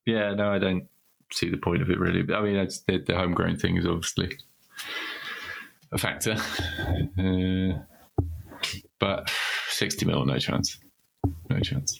yeah, 0.05 0.33
no, 0.33 0.51
I 0.51 0.57
don't 0.59 0.87
see 1.33 1.49
the 1.49 1.57
point 1.57 1.81
of 1.81 1.89
it 1.89 1.99
really. 1.99 2.21
But 2.21 2.37
I 2.37 2.41
mean, 2.41 2.55
it's, 2.55 2.81
the, 2.81 2.99
the 2.99 3.15
homegrown 3.15 3.57
thing 3.57 3.77
is 3.77 3.85
obviously 3.85 4.37
a 5.91 5.97
factor. 5.97 6.37
Uh, 7.19 7.79
but 8.99 9.29
60 9.69 10.05
mil, 10.05 10.25
no 10.25 10.37
chance. 10.37 10.79
No 11.49 11.59
chance. 11.59 11.99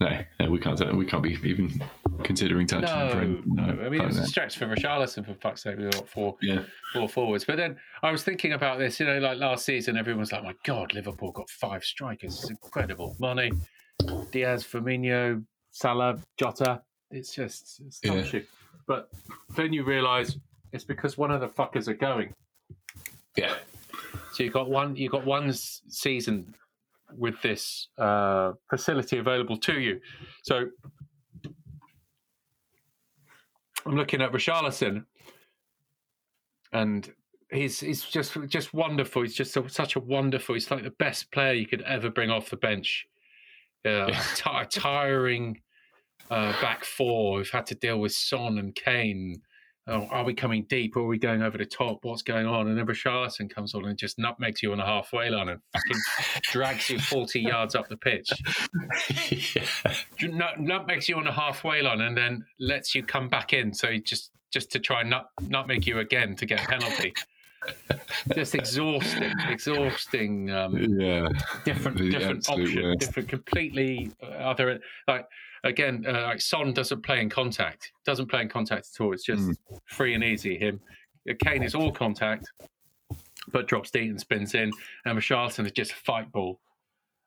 No, 0.00 0.18
no, 0.38 0.50
we 0.50 0.58
can't. 0.58 0.96
We 0.96 1.04
can't 1.04 1.22
be 1.22 1.38
even 1.44 1.82
considering 2.22 2.66
touching 2.66 3.42
No, 3.46 3.64
no. 3.64 3.84
I 3.84 3.88
mean, 3.90 4.00
it's 4.00 4.18
a 4.18 4.26
stretch 4.26 4.56
for 4.56 4.66
Richarlison, 4.66 5.26
for 5.26 5.34
fuck's 5.34 5.62
sake. 5.62 5.76
We've 5.76 5.90
got 5.90 6.08
four, 6.08 6.36
Yeah, 6.40 6.62
four 6.94 7.08
forwards. 7.08 7.44
But 7.44 7.56
then 7.56 7.76
I 8.02 8.10
was 8.10 8.22
thinking 8.22 8.52
about 8.52 8.78
this, 8.78 8.98
you 8.98 9.06
know, 9.06 9.18
like 9.18 9.38
last 9.38 9.66
season, 9.66 9.98
everyone 9.98 10.20
was 10.20 10.32
like, 10.32 10.42
my 10.42 10.54
God, 10.64 10.94
Liverpool 10.94 11.32
got 11.32 11.50
five 11.50 11.84
strikers. 11.84 12.40
It's 12.40 12.50
incredible. 12.50 13.14
Mane, 13.20 13.60
Diaz, 14.32 14.64
Firmino, 14.64 15.44
Salah, 15.70 16.18
Jota. 16.36 16.82
It's 17.10 17.34
just 17.34 17.80
it's 17.86 18.00
Yeah. 18.02 18.14
yeah. 18.32 18.40
But 18.86 19.10
then 19.56 19.72
you 19.72 19.84
realise 19.84 20.36
it's 20.72 20.84
because 20.84 21.16
one 21.18 21.30
of 21.30 21.40
the 21.40 21.48
fuckers 21.48 21.88
are 21.88 21.94
going. 21.94 22.34
yeah, 23.36 23.54
So 24.32 24.42
you 24.42 24.50
got 24.50 24.68
one. 24.68 24.96
You 24.96 25.08
got 25.08 25.24
one 25.24 25.52
season 25.52 26.54
with 27.16 27.40
this 27.42 27.88
uh, 27.98 28.52
facility 28.68 29.18
available 29.18 29.56
to 29.58 29.80
you. 29.80 30.00
So 30.42 30.66
I'm 33.86 33.96
looking 33.96 34.20
at 34.20 34.32
Richarlison, 34.32 35.04
and 36.72 37.12
he's 37.50 37.80
he's 37.80 38.04
just 38.04 38.36
just 38.46 38.74
wonderful. 38.74 39.22
He's 39.22 39.34
just 39.34 39.56
a, 39.56 39.68
such 39.68 39.96
a 39.96 40.00
wonderful. 40.00 40.54
He's 40.54 40.70
like 40.70 40.82
the 40.82 40.90
best 40.90 41.30
player 41.32 41.52
you 41.52 41.66
could 41.66 41.82
ever 41.82 42.10
bring 42.10 42.30
off 42.30 42.50
the 42.50 42.56
bench. 42.56 43.06
Yeah. 43.84 44.06
ti- 44.34 44.80
tiring 44.80 45.60
uh, 46.30 46.52
back 46.60 46.84
four. 46.84 47.38
We've 47.38 47.50
had 47.50 47.66
to 47.66 47.74
deal 47.74 47.98
with 47.98 48.12
Son 48.12 48.58
and 48.58 48.74
Kane. 48.74 49.42
Oh, 49.86 50.06
are 50.10 50.24
we 50.24 50.34
coming 50.34 50.66
deep? 50.68 50.94
Are 50.96 51.04
we 51.04 51.18
going 51.18 51.42
over 51.42 51.58
the 51.58 51.64
top? 51.64 51.98
What's 52.02 52.22
going 52.22 52.46
on? 52.46 52.68
And 52.68 52.78
then 52.78 52.86
Richarlison 52.86 53.52
comes 53.52 53.74
on 53.74 53.86
and 53.86 53.98
just 53.98 54.18
nutmegs 54.18 54.62
you 54.62 54.70
on 54.70 54.78
the 54.78 54.84
halfway 54.84 55.30
line 55.30 55.48
and 55.48 55.60
fucking 55.72 56.00
drags 56.42 56.90
you 56.90 57.00
40 57.00 57.40
yards 57.40 57.74
up 57.74 57.88
the 57.88 57.96
pitch. 57.96 58.30
Nut, 60.22 60.60
nutmegs 60.60 61.08
you 61.08 61.16
on 61.16 61.24
the 61.24 61.32
halfway 61.32 61.82
line 61.82 62.02
and 62.02 62.16
then 62.16 62.44
lets 62.60 62.94
you 62.94 63.02
come 63.02 63.28
back 63.28 63.52
in. 63.52 63.74
So 63.74 63.96
just 64.04 64.30
just 64.52 64.70
to 64.72 64.78
try 64.78 65.00
and 65.00 65.10
nut, 65.10 65.26
nutmeg 65.40 65.86
you 65.86 65.98
again 65.98 66.36
to 66.36 66.46
get 66.46 66.62
a 66.62 66.66
penalty. 66.66 67.12
just 68.34 68.54
exhausting, 68.54 69.32
exhausting. 69.48 70.50
Um, 70.50 70.76
Yeah, 70.98 71.28
different, 71.64 71.98
different 72.10 72.48
option, 72.48 72.82
worst. 72.82 73.00
different, 73.00 73.28
completely 73.28 74.10
uh, 74.22 74.26
other. 74.26 74.80
Like 75.08 75.26
again, 75.64 76.04
uh, 76.06 76.22
like 76.22 76.40
Son 76.40 76.72
doesn't 76.72 77.02
play 77.02 77.20
in 77.20 77.28
contact. 77.30 77.92
Doesn't 78.04 78.26
play 78.28 78.42
in 78.42 78.48
contact 78.48 78.88
at 78.94 79.00
all. 79.04 79.12
It's 79.12 79.24
just 79.24 79.42
Mm. 79.48 79.56
free 79.86 80.14
and 80.14 80.24
easy. 80.24 80.58
Him, 80.58 80.80
Uh, 81.28 81.34
Kane 81.44 81.62
is 81.62 81.74
all 81.74 81.92
contact, 81.92 82.50
but 83.52 83.68
drops 83.68 83.90
deep 83.90 84.08
and 84.10 84.20
spins 84.20 84.54
in. 84.54 84.72
And 85.04 85.18
Richarlison 85.18 85.66
is 85.66 85.72
just 85.72 85.92
a 85.92 85.96
fight 85.96 86.30
ball. 86.32 86.58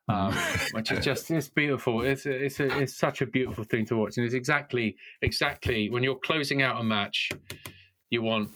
Um, 0.08 0.32
which 0.72 0.92
is 0.92 1.02
just 1.02 1.30
it's 1.30 1.48
beautiful. 1.48 2.02
It's 2.02 2.26
it's 2.26 2.60
a, 2.60 2.78
it's 2.80 2.94
such 2.94 3.22
a 3.22 3.26
beautiful 3.26 3.64
thing 3.64 3.86
to 3.86 3.96
watch, 3.96 4.18
and 4.18 4.26
it's 4.26 4.34
exactly 4.34 4.96
exactly 5.22 5.88
when 5.88 6.02
you're 6.02 6.18
closing 6.18 6.60
out 6.60 6.78
a 6.78 6.84
match, 6.84 7.30
you 8.10 8.20
want 8.20 8.50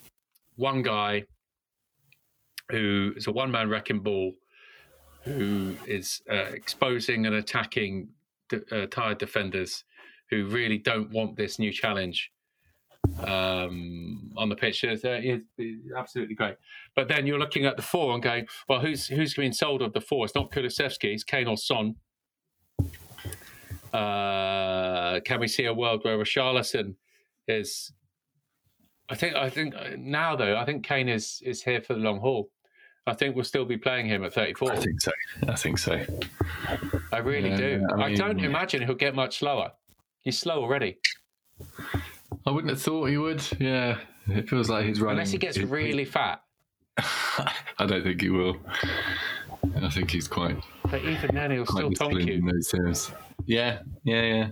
one 0.56 0.82
guy 0.82 1.24
who 2.70 3.12
is 3.16 3.26
a 3.26 3.32
one 3.32 3.50
man 3.50 3.68
wrecking 3.68 4.00
ball, 4.00 4.32
who 5.22 5.74
is 5.86 6.22
uh, 6.30 6.50
exposing 6.52 7.26
and 7.26 7.34
attacking 7.34 8.08
de- 8.48 8.82
uh, 8.82 8.86
tired 8.86 9.18
defenders 9.18 9.84
who 10.30 10.46
really 10.46 10.78
don't 10.78 11.10
want 11.10 11.36
this 11.36 11.58
new 11.58 11.72
challenge 11.72 12.30
um, 13.20 14.30
on 14.36 14.48
the 14.48 14.56
pitch. 14.56 14.84
It's, 14.84 15.04
uh, 15.04 15.20
it's, 15.22 15.44
absolutely 15.96 16.34
great. 16.34 16.56
But 16.94 17.08
then 17.08 17.26
you're 17.26 17.38
looking 17.38 17.66
at 17.66 17.76
the 17.76 17.82
four 17.82 18.14
and 18.14 18.22
going, 18.22 18.46
well, 18.68 18.80
who's 18.80 19.06
who's 19.06 19.34
been 19.34 19.52
sold 19.52 19.82
of 19.82 19.92
the 19.92 20.00
four? 20.00 20.24
It's 20.24 20.34
not 20.34 20.50
Kulusevski, 20.50 21.14
it's 21.14 21.24
Kane 21.24 21.48
or 21.48 21.56
Son. 21.56 21.96
Uh, 23.92 25.20
can 25.20 25.40
we 25.40 25.48
see 25.48 25.64
a 25.64 25.72
world 25.72 26.00
where 26.04 26.18
Richarlison 26.18 26.96
is? 27.46 27.92
I 29.08 29.14
think 29.14 29.34
I 29.34 29.48
think 29.48 29.74
uh, 29.74 29.90
now 29.96 30.36
though 30.36 30.56
I 30.56 30.64
think 30.66 30.84
Kane 30.84 31.08
is 31.08 31.40
is 31.44 31.62
here 31.62 31.80
for 31.80 31.94
the 31.94 32.00
long 32.00 32.20
haul. 32.20 32.50
I 33.06 33.14
think 33.14 33.34
we'll 33.34 33.44
still 33.44 33.64
be 33.64 33.76
playing 33.78 34.06
him 34.06 34.22
at 34.24 34.34
34. 34.34 34.72
I 34.72 34.76
think 34.76 35.00
so. 35.00 35.12
I 35.48 35.54
think 35.54 35.78
so. 35.78 36.04
I 37.12 37.18
really 37.18 37.50
Yeah, 37.50 37.56
do. 37.56 37.86
I 37.96 38.02
I, 38.04 38.14
don't 38.14 38.36
mean- 38.36 38.44
imagine 38.44 38.82
he'll 38.82 38.94
get 38.94 39.14
much 39.14 39.38
slower. 39.38 39.72
He's 40.20 40.38
slow 40.38 40.60
already. 40.62 40.98
I 42.46 42.50
wouldn't 42.50 42.70
have 42.70 42.82
thought 42.82 43.06
he 43.06 43.16
would. 43.16 43.42
Yeah, 43.58 43.98
it 44.28 44.48
feels 44.48 44.68
like 44.68 44.84
he's 44.84 45.00
running. 45.00 45.18
Unless 45.20 45.30
he 45.30 45.38
gets 45.38 45.56
he- 45.56 45.64
really 45.64 46.04
fat. 46.04 46.42
I 46.98 47.86
don't 47.86 48.02
think 48.02 48.20
he 48.20 48.28
will. 48.28 48.56
I 49.80 49.88
think 49.90 50.10
he's 50.10 50.28
quite 50.28 50.56
But 50.90 51.02
even 51.04 51.34
then, 51.34 51.50
he'll 51.52 51.66
still 51.66 51.90
tonk 51.92 52.20
you. 52.26 52.42
Yeah, 53.46 53.80
yeah, 54.04 54.22
yeah. 54.22 54.48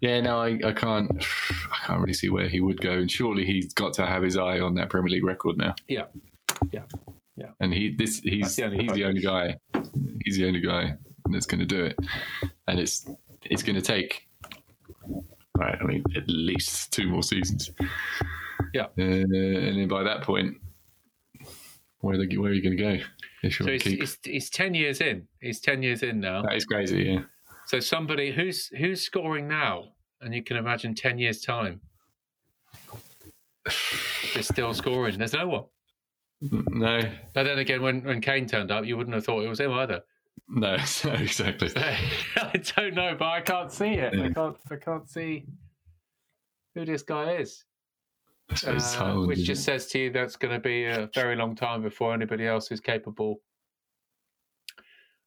Yeah, 0.00 0.20
no, 0.20 0.40
I, 0.40 0.58
I 0.64 0.72
can't. 0.72 1.10
I 1.70 1.86
can't 1.86 2.00
really 2.00 2.12
see 2.14 2.28
where 2.30 2.48
he 2.48 2.60
would 2.60 2.80
go, 2.80 2.92
and 2.92 3.10
surely 3.10 3.44
he's 3.44 3.72
got 3.74 3.92
to 3.94 4.06
have 4.06 4.22
his 4.22 4.36
eye 4.36 4.60
on 4.60 4.74
that 4.76 4.90
Premier 4.90 5.10
League 5.10 5.24
record 5.24 5.58
now. 5.58 5.74
Yeah. 5.88 6.04
Yeah. 6.72 6.82
And 7.60 7.72
he, 7.72 7.94
this, 7.96 8.20
he's 8.20 8.54
the 8.56 8.64
only 8.64 8.84
he's 8.84 8.92
the 8.92 9.04
only 9.04 9.20
guy. 9.20 9.56
He's 10.24 10.36
the 10.36 10.46
only 10.46 10.60
guy 10.60 10.94
that's 11.30 11.46
going 11.46 11.60
to 11.60 11.66
do 11.66 11.84
it, 11.84 11.98
and 12.68 12.78
it's 12.78 13.08
it's 13.44 13.62
going 13.62 13.76
to 13.76 13.82
take. 13.82 14.28
Right, 15.56 15.76
I 15.80 15.84
mean, 15.84 16.04
at 16.14 16.28
least 16.28 16.92
two 16.92 17.08
more 17.08 17.24
seasons. 17.24 17.72
Yeah. 18.72 18.84
uh, 18.84 18.88
and 18.96 19.32
then 19.78 19.88
by 19.88 20.04
that 20.04 20.22
point, 20.22 20.56
where 22.00 22.16
where 22.16 22.50
are 22.50 22.52
you 22.52 22.62
going 22.62 22.76
to 22.76 22.82
go? 22.82 23.04
If 23.42 23.54
So 23.54 23.64
he's, 23.64 23.82
keep, 23.82 24.26
he's 24.26 24.50
10 24.50 24.74
years 24.74 25.00
in. 25.00 25.26
He's 25.40 25.60
10 25.60 25.82
years 25.82 26.02
in 26.02 26.20
now. 26.20 26.42
that 26.42 26.54
is 26.54 26.64
crazy. 26.64 27.02
Yeah. 27.02 27.22
So 27.66 27.80
somebody 27.80 28.30
who's 28.32 28.66
who's 28.68 29.02
scoring 29.02 29.48
now, 29.48 29.92
and 30.20 30.34
you 30.34 30.42
can 30.42 30.56
imagine 30.56 30.94
10 30.94 31.18
years' 31.18 31.42
time. 31.42 31.80
They're 34.34 34.42
still 34.42 34.74
scoring. 34.74 35.18
There's 35.18 35.34
no 35.34 35.48
one. 35.48 35.64
No, 36.40 37.00
But 37.34 37.44
then 37.44 37.58
again, 37.58 37.82
when, 37.82 38.02
when 38.02 38.20
Kane 38.20 38.46
turned 38.46 38.70
up, 38.70 38.84
you 38.84 38.96
wouldn't 38.96 39.14
have 39.14 39.24
thought 39.24 39.44
it 39.44 39.48
was 39.48 39.60
him 39.60 39.72
either. 39.72 40.02
no, 40.48 40.74
exactly. 41.04 41.70
I 41.76 42.62
don't 42.76 42.94
know, 42.94 43.16
but 43.18 43.26
I 43.28 43.40
can't 43.40 43.72
see 43.72 43.94
it. 43.94 44.14
I 44.18 44.30
can't. 44.32 44.56
I 44.70 44.76
can't 44.76 45.08
see 45.08 45.46
who 46.74 46.84
this 46.84 47.02
guy 47.02 47.32
is. 47.34 47.64
Uh, 48.50 48.54
Haaland, 48.54 49.26
which 49.26 49.44
just 49.44 49.64
says 49.64 49.88
to 49.88 49.98
you 49.98 50.10
that's 50.10 50.36
going 50.36 50.54
to 50.54 50.60
be 50.60 50.84
a 50.84 51.10
very 51.14 51.36
long 51.36 51.54
time 51.54 51.82
before 51.82 52.14
anybody 52.14 52.46
else 52.46 52.70
is 52.70 52.80
capable 52.80 53.42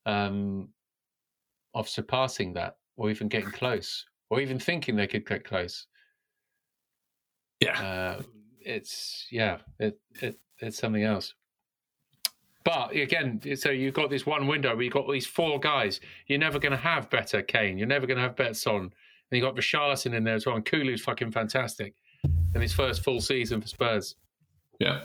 um, 0.07 0.69
of 1.75 1.87
surpassing 1.87 2.53
that, 2.53 2.77
or 2.97 3.11
even 3.11 3.27
getting 3.27 3.51
close, 3.51 4.05
or 4.29 4.39
even 4.41 4.57
thinking 4.57 4.95
they 4.95 5.07
could 5.07 5.27
get 5.27 5.43
close. 5.43 5.85
yeah, 7.59 7.79
Uh, 8.17 8.21
it's 8.59 9.27
yeah, 9.29 9.57
it, 9.79 9.99
it 10.21 10.39
it's 10.61 10.77
something 10.77 11.03
else. 11.03 11.33
But 12.63 12.95
again, 12.95 13.41
so 13.55 13.71
you've 13.71 13.95
got 13.95 14.09
this 14.09 14.25
one 14.25 14.45
window 14.47 14.75
where 14.75 14.83
you've 14.83 14.93
got 14.93 15.09
these 15.09 15.25
four 15.25 15.59
guys. 15.59 15.99
You're 16.27 16.39
never 16.39 16.59
going 16.59 16.73
to 16.73 16.77
have 16.77 17.09
better 17.09 17.41
Kane. 17.41 17.77
You're 17.77 17.87
never 17.87 18.05
going 18.05 18.17
to 18.17 18.23
have 18.23 18.35
better 18.35 18.53
Son. 18.53 18.81
And 18.81 18.91
you've 19.31 19.41
got 19.43 19.55
Richarlison 19.55 20.13
in 20.13 20.23
there 20.23 20.35
as 20.35 20.45
well. 20.45 20.55
And 20.55 20.65
Kulu's 20.65 21.01
fucking 21.01 21.31
fantastic 21.31 21.95
in 22.53 22.61
his 22.61 22.73
first 22.73 23.03
full 23.03 23.19
season 23.19 23.61
for 23.61 23.67
Spurs. 23.67 24.15
yeah. 24.79 25.01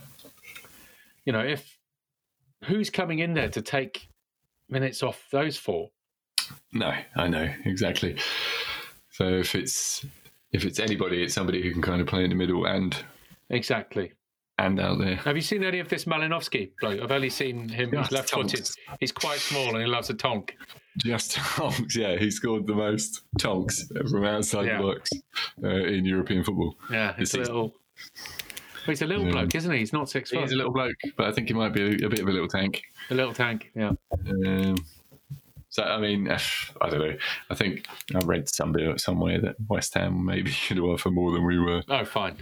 You 1.24 1.32
know, 1.32 1.40
if 1.40 1.78
who's 2.64 2.88
coming 2.90 3.18
in 3.18 3.34
there 3.34 3.48
to 3.48 3.62
take 3.62 4.08
minutes 4.68 5.02
off 5.02 5.26
those 5.32 5.56
four? 5.56 5.90
No, 6.72 6.92
I 7.16 7.26
know 7.26 7.52
exactly. 7.64 8.16
So 9.10 9.24
if 9.24 9.54
it's 9.56 10.06
if 10.52 10.64
it's 10.64 10.78
anybody, 10.78 11.24
it's 11.24 11.34
somebody 11.34 11.62
who 11.62 11.72
can 11.72 11.82
kind 11.82 12.00
of 12.00 12.06
play 12.06 12.22
in 12.22 12.30
the 12.30 12.36
middle 12.36 12.66
and 12.66 12.96
Exactly. 13.50 14.12
And 14.58 14.80
out 14.80 14.98
there. 14.98 15.16
Have 15.16 15.36
you 15.36 15.42
seen 15.42 15.62
any 15.64 15.80
of 15.80 15.88
this 15.90 16.06
Malinovskyi 16.06 16.70
bloke? 16.80 17.00
I've 17.02 17.12
only 17.12 17.28
seen 17.28 17.68
him. 17.68 17.92
He's 17.92 18.10
left 18.10 18.30
footed. 18.30 18.66
He's 19.00 19.12
quite 19.12 19.38
small 19.38 19.68
and 19.68 19.80
he 19.80 19.86
loves 19.86 20.08
a 20.08 20.14
tonk. 20.14 20.56
Just 20.96 21.32
tonks, 21.36 21.94
yeah. 21.94 22.16
He 22.16 22.30
scored 22.30 22.66
the 22.66 22.74
most 22.74 23.20
tonks 23.38 23.86
from 24.10 24.24
outside 24.24 24.66
Yeah. 24.66 24.78
the 24.78 24.82
box 24.84 25.10
uh, 25.62 25.68
in 25.68 26.06
European 26.06 26.42
football. 26.42 26.74
Yeah, 26.90 27.14
he's 27.18 27.34
a 27.34 27.38
little. 27.40 27.74
Well, 28.86 28.92
he's 28.92 29.02
a 29.02 29.06
little 29.06 29.26
bloke, 29.26 29.54
isn't 29.54 29.70
he? 29.70 29.78
He's 29.80 29.92
not 29.92 30.08
six 30.08 30.30
foot. 30.30 30.40
He's 30.40 30.52
a 30.52 30.56
little 30.56 30.72
bloke, 30.72 30.94
but 31.18 31.26
I 31.26 31.32
think 31.32 31.48
he 31.48 31.54
might 31.54 31.74
be 31.74 31.82
a, 32.02 32.06
a 32.06 32.08
bit 32.08 32.20
of 32.20 32.28
a 32.28 32.32
little 32.32 32.48
tank. 32.48 32.82
a 33.10 33.14
little 33.14 33.34
tank. 33.34 33.70
Yeah. 33.74 33.92
Um, 34.46 34.76
so 35.68 35.82
I 35.82 36.00
mean, 36.00 36.30
I 36.30 36.88
don't 36.88 37.00
know. 37.00 37.16
I 37.50 37.54
think 37.54 37.86
I 38.14 38.20
read 38.20 38.48
somebody 38.48 38.96
somewhere 38.96 39.38
that 39.42 39.56
West 39.68 39.92
Ham 39.94 40.24
maybe 40.24 40.50
could 40.66 40.78
offer 40.78 41.10
more 41.10 41.32
than 41.32 41.44
we 41.44 41.58
were. 41.58 41.82
Oh, 41.90 42.04
fine. 42.06 42.36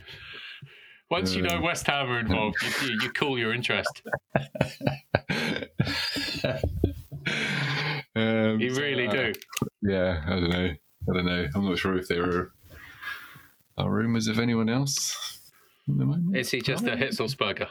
Once 1.15 1.37
you 1.37 1.43
know 1.43 1.59
Uh, 1.59 1.63
West 1.63 1.87
Ham 1.87 2.11
are 2.11 2.19
involved, 2.19 2.57
you, 2.61 2.89
you, 2.89 2.99
you 3.03 3.11
cool 3.13 3.39
your 3.39 3.55
interest. 3.55 4.03
um, 8.17 8.59
You 8.59 8.75
really 8.75 9.07
uh, 9.07 9.13
do. 9.13 9.33
Yeah, 9.81 10.25
I 10.27 10.31
don't 10.31 10.51
know. 10.51 10.71
I 11.09 11.13
don't 11.13 11.27
know. 11.27 11.47
I'm 11.55 11.69
not 11.69 11.79
sure 11.79 11.97
if 11.97 12.09
there 12.09 12.25
are, 12.25 12.53
are 13.79 13.89
rumours 13.89 14.27
of 14.27 14.41
anyone 14.41 14.69
else 14.69 15.39
at 15.89 15.97
the 15.97 16.05
moment. 16.05 16.37
Is 16.37 16.51
he 16.51 16.61
just 16.61 16.85
a 16.89 16.97
Hitzlsperger? 16.97 17.69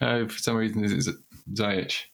Uh, 0.00 0.26
for 0.26 0.38
some 0.38 0.56
reason, 0.56 0.82
is 0.82 1.08
it 1.08 1.16
Ziyech? 1.52 2.06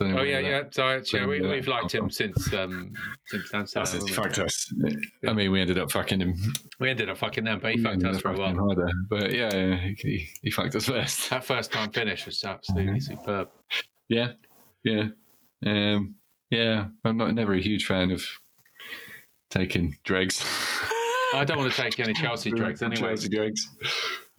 I 0.00 0.04
don't 0.04 0.14
know 0.14 0.20
Oh 0.20 0.22
yeah, 0.22 0.42
that- 0.42 0.74
yeah. 0.76 1.00
So 1.02 1.16
yeah, 1.18 1.26
we, 1.26 1.42
Yeah. 1.42 1.50
we've 1.50 1.68
liked 1.68 1.94
him 1.94 2.10
since 2.10 2.52
um, 2.54 2.92
since 3.26 3.52
Amsterdam. 3.54 3.84
That's 3.84 3.94
it. 3.94 4.08
haven't? 4.08 4.14
Fucked 4.14 4.38
us. 4.40 4.74
I 5.26 5.32
mean, 5.32 5.50
we 5.52 5.60
ended 5.60 5.78
up 5.78 5.90
fucking 5.92 6.20
him. 6.20 6.34
We 6.80 6.90
ended 6.90 7.08
up 7.08 7.18
fucking 7.18 7.44
them, 7.44 7.60
but 7.60 7.72
he 7.72 7.78
we 7.78 7.84
fucked 7.84 8.04
us 8.04 8.20
for 8.20 8.32
a 8.32 8.36
while. 8.38 8.50
him 8.50 8.58
harder. 8.58 8.88
But 9.08 9.32
yeah, 9.32 9.54
yeah 9.54 9.76
he, 9.76 9.94
he, 9.98 10.28
he 10.42 10.50
fucked 10.50 10.74
us 10.74 10.86
first. 10.86 11.30
That 11.30 11.44
first 11.44 11.72
time 11.72 11.90
finish 11.90 12.26
was 12.26 12.42
absolutely 12.44 13.00
superb. 13.00 13.48
Yeah, 14.08 14.32
yeah, 14.82 15.08
um, 15.66 16.14
yeah. 16.50 16.86
I'm 17.04 17.16
not 17.16 17.34
never 17.34 17.54
a 17.54 17.60
huge 17.60 17.86
fan 17.86 18.10
of 18.10 18.22
taking 19.50 19.96
dregs. 20.04 20.44
I 21.34 21.44
don't 21.44 21.58
want 21.58 21.72
to 21.72 21.80
take 21.82 21.98
any 22.00 22.12
Chelsea 22.14 22.50
dregs 22.52 22.82
anyway. 22.82 23.08
Chelsea 23.08 23.28
dregs. 23.28 23.68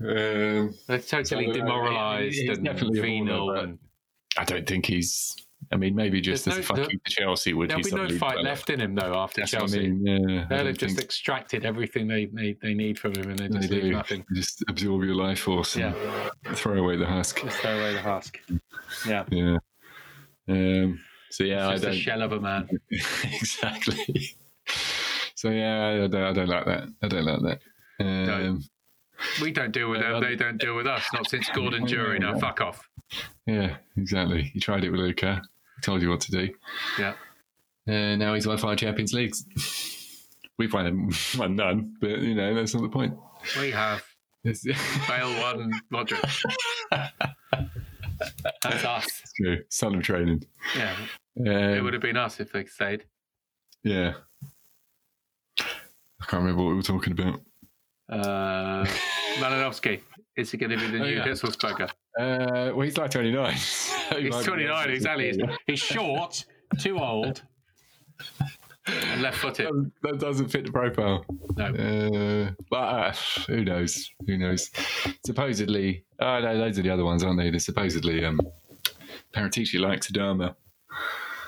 Um, 0.02 0.74
They're 0.88 1.00
totally 1.00 1.46
So, 1.46 1.52
uh, 1.52 1.54
demoralised 1.54 2.36
he's 2.36 2.58
and 2.58 2.66
definitely 2.66 3.00
venal, 3.00 3.52
and 3.52 3.80
I 4.38 4.44
don't 4.44 4.68
think 4.68 4.86
he's. 4.86 5.36
I 5.72 5.78
mean, 5.78 5.96
maybe 5.96 6.22
just 6.22 6.46
There's 6.46 6.58
as 6.60 6.70
no- 6.70 6.76
a 6.76 6.84
fucking 6.84 7.00
Chelsea 7.08 7.54
would 7.54 7.70
there'll 7.70 7.84
be 7.84 7.92
no 7.92 8.10
fight 8.18 8.40
left 8.40 8.70
in 8.70 8.80
him 8.80 8.96
though 8.96 9.14
after 9.16 9.42
That's 9.42 9.54
what 9.54 9.58
I 9.64 9.66
Chelsea. 9.66 9.90
mean, 9.90 10.06
yeah, 10.28 10.46
I 10.50 10.64
They've 10.64 10.78
just 10.78 10.96
think 10.96 11.04
extracted 11.06 11.66
everything 11.66 12.08
they, 12.08 12.26
they, 12.28 12.56
they 12.62 12.74
need 12.74 13.00
from 13.00 13.14
him, 13.16 13.30
and 13.30 13.40
they 13.40 13.48
they 13.48 13.58
just 13.60 13.70
leave 13.72 13.82
do. 13.84 13.92
nothing. 13.92 14.26
Just 14.34 14.64
absorb 14.70 15.04
your 15.04 15.16
life 15.16 15.40
force 15.40 15.76
and 15.76 15.96
throw 16.56 16.78
away 16.78 16.98
the 16.98 17.06
husk. 17.06 17.42
Just 17.42 17.58
throw 17.58 17.78
away 17.80 17.94
the 17.94 18.02
husk. 18.02 18.40
Yeah, 19.08 19.24
Yeah. 19.32 19.58
Um, 20.48 21.00
so 21.32 21.44
yeah, 21.44 21.72
it's 21.72 21.82
just 21.82 21.86
I 21.86 21.90
a 21.90 21.92
don't 21.92 22.00
shell 22.02 22.22
of 22.22 22.32
a 22.34 22.40
man. 22.40 22.70
exactly. 22.92 24.32
So 25.36 25.50
yeah, 25.50 26.04
I 26.04 26.08
don't, 26.08 26.16
I 26.24 26.34
don't 26.34 26.48
like 26.50 26.66
that. 26.66 26.88
I 27.02 27.08
don't 27.08 27.26
like 27.26 27.42
that. 27.42 28.06
Um, 28.06 28.26
Don't. 28.26 28.64
We 29.42 29.52
don't 29.52 29.72
deal 29.72 29.90
with 29.90 30.02
them; 30.02 30.22
they 30.22 30.36
don't 30.36 30.58
deal 30.58 30.76
with 30.76 30.88
us. 30.88 31.04
Not 31.14 31.30
since 31.30 31.50
Gordon 31.50 31.86
Durie. 31.88 32.20
Now, 32.20 32.38
fuck 32.38 32.60
off. 32.62 32.88
yeah, 33.48 33.78
exactly. 33.98 34.44
He 34.54 34.60
tried 34.60 34.84
it 34.84 34.90
with 34.90 35.00
Luka. 35.00 35.42
Told 35.82 36.02
you 36.02 36.10
what 36.10 36.22
to 36.22 36.32
do. 36.32 36.50
Yeah. 37.00 37.14
And 37.88 38.20
now 38.20 38.34
he's 38.34 38.48
won 38.48 38.58
five 38.58 38.78
Champions 38.78 39.14
Leagues. 39.14 39.46
We've 40.58 40.74
won, 40.74 41.12
won 41.38 41.56
none, 41.56 41.96
but 42.00 42.20
you 42.22 42.34
know 42.34 42.54
that's 42.56 42.74
not 42.74 42.82
the 42.84 42.90
point. 42.90 43.14
We 43.60 43.72
have 43.72 44.04
Bale 44.44 44.54
one, 45.42 45.72
Modric. 45.92 46.44
That's 48.64 48.86
us. 48.86 49.06
It's 49.06 49.34
true. 49.34 49.58
Son 49.70 49.96
of 49.96 50.04
training. 50.04 50.44
Yeah, 50.76 50.96
it 51.36 51.78
Um, 51.80 51.84
would 51.84 51.94
have 51.94 52.02
been 52.02 52.16
us 52.18 52.40
if 52.40 52.52
they 52.54 52.66
stayed. 52.66 53.04
yeah. 53.84 54.14
I 55.60 56.26
can't 56.28 56.42
remember 56.44 56.64
what 56.64 56.70
we 56.70 56.76
were 56.78 56.82
talking 56.82 57.12
about. 57.14 57.42
Uh, 58.10 58.86
Malinovskyi. 59.36 60.02
Is 60.38 60.52
he 60.52 60.58
going 60.58 60.72
to 60.72 60.78
be 60.78 60.88
the 60.88 61.00
Oh, 61.04 61.08
new 61.08 61.16
yeah. 61.18 61.26
Hitzlsperger? 61.28 61.90
Uh, 62.20 62.72
well, 62.76 62.82
he's 62.82 62.98
like 62.98 63.12
29. 63.12 63.56
so 63.58 64.18
he 64.18 64.24
He's 64.26 64.36
29, 64.44 64.90
exactly. 64.90 65.28
He's, 65.28 65.38
he's 65.68 65.80
short, 65.80 66.46
too 66.80 67.00
old, 67.00 67.42
and 68.88 69.22
left 69.22 69.38
footed. 69.38 69.68
That- 69.68 69.92
That 70.04 70.20
doesn't 70.20 70.50
fit 70.50 70.66
the 70.66 70.72
profile. 70.72 71.26
No. 71.56 71.66
Uh, 71.66 72.52
but 72.70 72.76
uh, 72.78 73.14
who 73.48 73.64
knows? 73.64 74.12
Who 74.28 74.38
knows? 74.38 74.70
Supposedly, 75.26 76.04
oh 76.20 76.40
no, 76.42 76.58
those 76.58 76.78
are 76.80 76.82
the 76.82 76.90
other 76.90 77.06
ones, 77.06 77.24
aren't 77.24 77.40
they? 77.40 77.50
They're 77.50 77.60
supposedly 77.60 78.26
um, 78.26 78.40
Paratici 79.34 79.80
likes 79.80 80.12
Adama. 80.12 80.56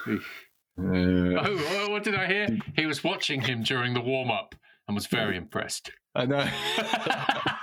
Uh, 0.07 0.15
Oh, 0.79 1.87
what 1.89 2.03
did 2.03 2.15
I 2.15 2.27
hear? 2.27 2.47
He 2.75 2.85
was 2.85 3.03
watching 3.03 3.41
him 3.41 3.63
during 3.63 3.93
the 3.95 4.01
warm 4.01 4.29
up 4.31 4.53
and 4.87 4.93
was 4.95 5.07
very 5.07 5.35
impressed. 5.35 5.91
I 6.15 6.25
know. 6.25 6.47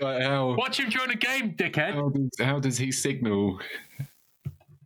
Like 0.00 0.22
how, 0.22 0.54
Watch 0.56 0.80
him 0.80 0.88
during 0.88 1.10
a 1.10 1.16
game, 1.16 1.54
dickhead. 1.54 1.94
how, 1.94 2.08
does, 2.08 2.30
how 2.40 2.58
does 2.60 2.78
he 2.78 2.92
signal 2.92 3.58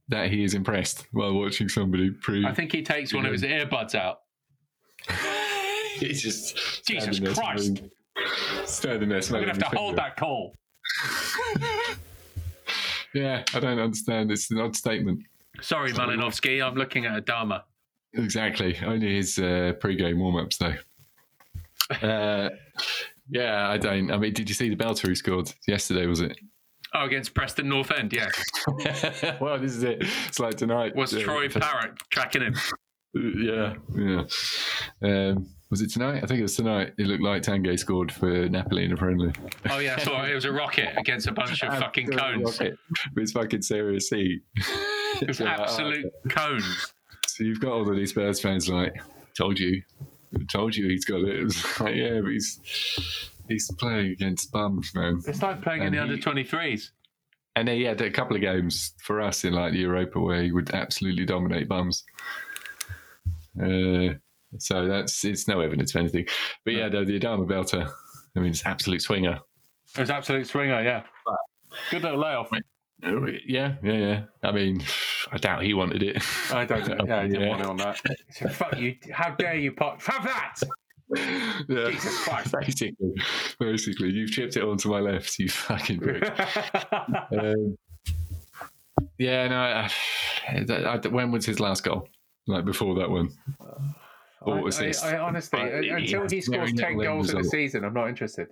that 0.08 0.30
he 0.30 0.44
is 0.44 0.54
impressed 0.54 1.06
while 1.12 1.32
watching 1.34 1.68
somebody 1.68 2.10
prove? 2.10 2.44
I 2.44 2.52
think 2.52 2.72
he 2.72 2.82
takes 2.82 3.12
one 3.12 3.26
of 3.26 3.32
his 3.32 3.42
earbuds 3.42 3.94
out. 3.94 4.20
he's 5.94 6.22
just 6.22 6.86
Jesus 6.86 7.18
Christ. 7.36 7.82
Standing 8.64 9.08
there 9.08 9.18
I'm 9.18 9.22
smelling 9.22 9.46
going 9.46 9.58
to 9.58 9.64
have 9.64 9.72
to 9.72 9.78
hold 9.78 9.96
that 9.96 10.16
call. 10.16 10.54
Yeah, 13.14 13.44
I 13.52 13.60
don't 13.60 13.78
understand. 13.78 14.30
It's 14.32 14.50
an 14.50 14.58
odd 14.58 14.74
statement. 14.74 15.20
Sorry, 15.60 15.92
Malinovskyi. 15.92 16.64
I'm 16.66 16.74
looking 16.76 17.04
at 17.04 17.24
Adama. 17.24 17.62
Exactly. 18.14 18.78
Only 18.84 19.16
his 19.16 19.38
uh, 19.38 19.74
pre-game 19.80 20.18
warm-ups, 20.18 20.58
though. 20.58 20.74
Uh, 22.00 22.48
yeah, 23.28 23.68
I 23.68 23.78
don't. 23.78 24.10
I 24.10 24.18
mean, 24.18 24.32
did 24.32 24.48
you 24.48 24.54
see 24.54 24.68
the 24.68 24.76
belter 24.76 25.08
he 25.08 25.14
scored 25.14 25.52
yesterday? 25.66 26.06
Was 26.06 26.20
it? 26.20 26.36
Oh, 26.94 27.04
against 27.04 27.32
Preston 27.32 27.68
North 27.68 27.90
End, 27.90 28.12
yeah. 28.12 28.30
well, 29.40 29.58
this 29.58 29.72
is 29.72 29.82
it. 29.82 30.04
It's 30.28 30.38
like 30.38 30.56
tonight. 30.56 30.94
Was 30.94 31.14
uh, 31.14 31.20
Troy 31.20 31.48
Parrott 31.48 31.98
tracking 32.10 32.42
him? 32.42 32.54
Yeah, 33.14 33.74
yeah. 33.94 34.24
Um, 35.02 35.48
was 35.70 35.80
it 35.80 35.90
tonight? 35.90 36.22
I 36.22 36.26
think 36.26 36.40
it 36.40 36.42
was 36.42 36.54
tonight. 36.54 36.92
It 36.98 37.06
looked 37.06 37.22
like 37.22 37.42
Tanguy 37.42 37.78
scored 37.78 38.12
for 38.12 38.46
Napoli 38.50 38.84
in 38.84 38.92
a 38.92 38.96
friendly. 38.96 39.32
Oh, 39.70 39.78
yeah, 39.78 39.96
I 39.98 40.02
saw 40.02 40.22
it. 40.22 40.30
It 40.30 40.34
was 40.34 40.44
a 40.44 40.52
rocket 40.52 40.90
against 40.98 41.26
a 41.28 41.32
bunch 41.32 41.62
of 41.62 41.78
fucking 41.78 42.08
cones. 42.08 42.60
Rocket 42.60 42.78
With 43.14 43.22
his 43.22 43.32
fucking 43.32 43.62
Series 43.62 44.10
C. 44.10 44.40
It 45.22 45.28
was 45.28 45.40
absolute 45.40 46.12
cones. 46.28 46.92
So 47.26 47.44
you've 47.44 47.60
got 47.60 47.72
all 47.72 47.88
of 47.88 47.96
these 47.96 48.10
Spurs 48.10 48.38
fans 48.38 48.68
like, 48.68 49.00
told 49.34 49.58
you, 49.58 49.80
told 50.50 50.76
you 50.76 50.88
he's 50.88 51.04
got 51.04 51.20
it. 51.20 51.40
It 51.40 51.44
was 51.44 51.80
like, 51.80 51.94
yeah, 51.94 52.20
but 52.20 52.30
he's 52.30 52.60
he's 53.48 53.70
playing 53.78 54.12
against 54.12 54.52
bums, 54.52 54.92
man. 54.94 55.20
It's 55.26 55.42
like 55.42 55.62
playing 55.62 55.82
in 55.82 55.92
the 55.92 55.98
under 56.00 56.16
23s. 56.16 56.90
And 57.54 57.68
then 57.68 57.76
he 57.76 57.82
had 57.82 58.00
a 58.00 58.10
couple 58.10 58.34
of 58.34 58.40
games 58.40 58.94
for 59.02 59.20
us 59.20 59.44
in 59.44 59.52
like 59.52 59.72
the 59.72 59.80
Europa 59.80 60.18
where 60.18 60.42
he 60.42 60.52
would 60.52 60.70
absolutely 60.72 61.26
dominate 61.26 61.68
bums. 61.68 62.02
Uh, 63.60 64.14
so 64.58 64.86
that's 64.86 65.24
it's 65.24 65.48
no 65.48 65.60
evidence 65.60 65.94
of 65.94 66.00
anything. 66.00 66.26
But 66.64 66.74
yeah, 66.74 66.88
the, 66.88 67.04
the 67.04 67.20
Adama 67.20 67.46
Belter, 67.46 67.90
I 68.36 68.40
mean, 68.40 68.50
it's 68.50 68.64
absolute 68.64 69.02
swinger. 69.02 69.38
It 69.96 70.00
was 70.00 70.10
absolute 70.10 70.46
swinger, 70.46 70.82
yeah. 70.82 71.02
Good 71.90 72.02
little 72.02 72.20
layoff. 72.20 72.50
Yeah, 73.02 73.74
yeah, 73.82 73.92
yeah. 73.92 74.22
I 74.42 74.52
mean, 74.52 74.82
I 75.32 75.38
doubt 75.38 75.62
he 75.64 75.74
wanted 75.74 76.02
it. 76.02 76.22
I 76.52 76.64
don't 76.64 76.86
know. 76.86 77.04
Yeah, 77.06 77.18
I 77.20 77.26
didn't 77.26 77.40
Yeah. 77.42 77.48
want 77.48 77.60
it 77.62 77.66
on 77.66 77.76
that. 77.78 78.00
So, 78.30 78.48
fuck 78.48 78.78
you. 78.78 78.96
How 79.12 79.30
dare 79.34 79.56
you 79.56 79.72
pop 79.72 80.00
Have 80.02 80.24
that! 80.24 80.54
Yeah. 81.68 81.90
Jesus 81.90 82.24
Christ. 82.24 82.54
Basically, 82.60 83.14
basically, 83.58 84.10
you've 84.10 84.30
chipped 84.30 84.56
it 84.56 84.62
onto 84.62 84.88
my 84.88 85.00
left, 85.00 85.38
you 85.38 85.48
fucking 85.48 86.00
prick. 86.00 86.22
um, 87.32 87.76
yeah, 89.18 89.48
no. 89.48 89.56
I, 89.58 89.90
I, 90.48 90.94
I- 91.04 91.08
when 91.08 91.30
was 91.32 91.44
his 91.44 91.60
last 91.60 91.82
goal? 91.84 92.08
Like 92.46 92.64
before 92.64 92.94
that 92.96 93.10
one? 93.10 93.30
Or 94.42 94.64
I, 94.64 94.68
assist? 94.68 95.04
I, 95.04 95.16
I 95.16 95.18
honestly, 95.18 95.60
until 95.60 96.28
he 96.28 96.40
scores 96.40 96.72
10 96.72 96.98
goals 96.98 97.30
in 97.30 97.38
a 97.40 97.44
season, 97.44 97.84
I'm 97.84 97.94
not 97.94 98.08
interested. 98.08 98.48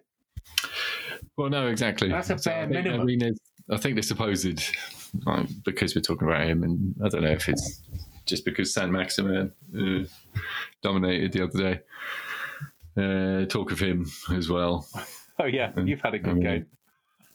Well, 1.36 1.48
no, 1.50 1.68
exactly. 1.68 2.08
That's 2.08 2.30
a 2.30 2.36
bare 2.36 2.62
think, 2.68 2.72
minimum. 2.72 3.00
I 3.00 3.04
mean, 3.04 3.18
there's- 3.20 3.38
I 3.70 3.76
think 3.76 3.96
the 3.96 4.02
supposed 4.02 4.62
um, 5.26 5.48
because 5.64 5.94
we're 5.94 6.00
talking 6.02 6.28
about 6.28 6.46
him, 6.46 6.62
and 6.62 6.94
I 7.04 7.08
don't 7.08 7.22
know 7.22 7.30
if 7.30 7.48
it's 7.48 7.82
just 8.26 8.44
because 8.44 8.74
Saint-Maximin 8.74 9.52
uh, 9.76 10.04
dominated 10.82 11.32
the 11.32 11.44
other 11.44 11.58
day. 11.58 11.80
Uh, 12.96 13.46
talk 13.46 13.70
of 13.72 13.78
him 13.78 14.06
as 14.32 14.48
well. 14.48 14.86
Oh, 15.38 15.46
yeah. 15.46 15.72
You've 15.80 16.00
had 16.00 16.14
a 16.14 16.18
good 16.18 16.32
Um, 16.32 16.40
game. 16.40 16.66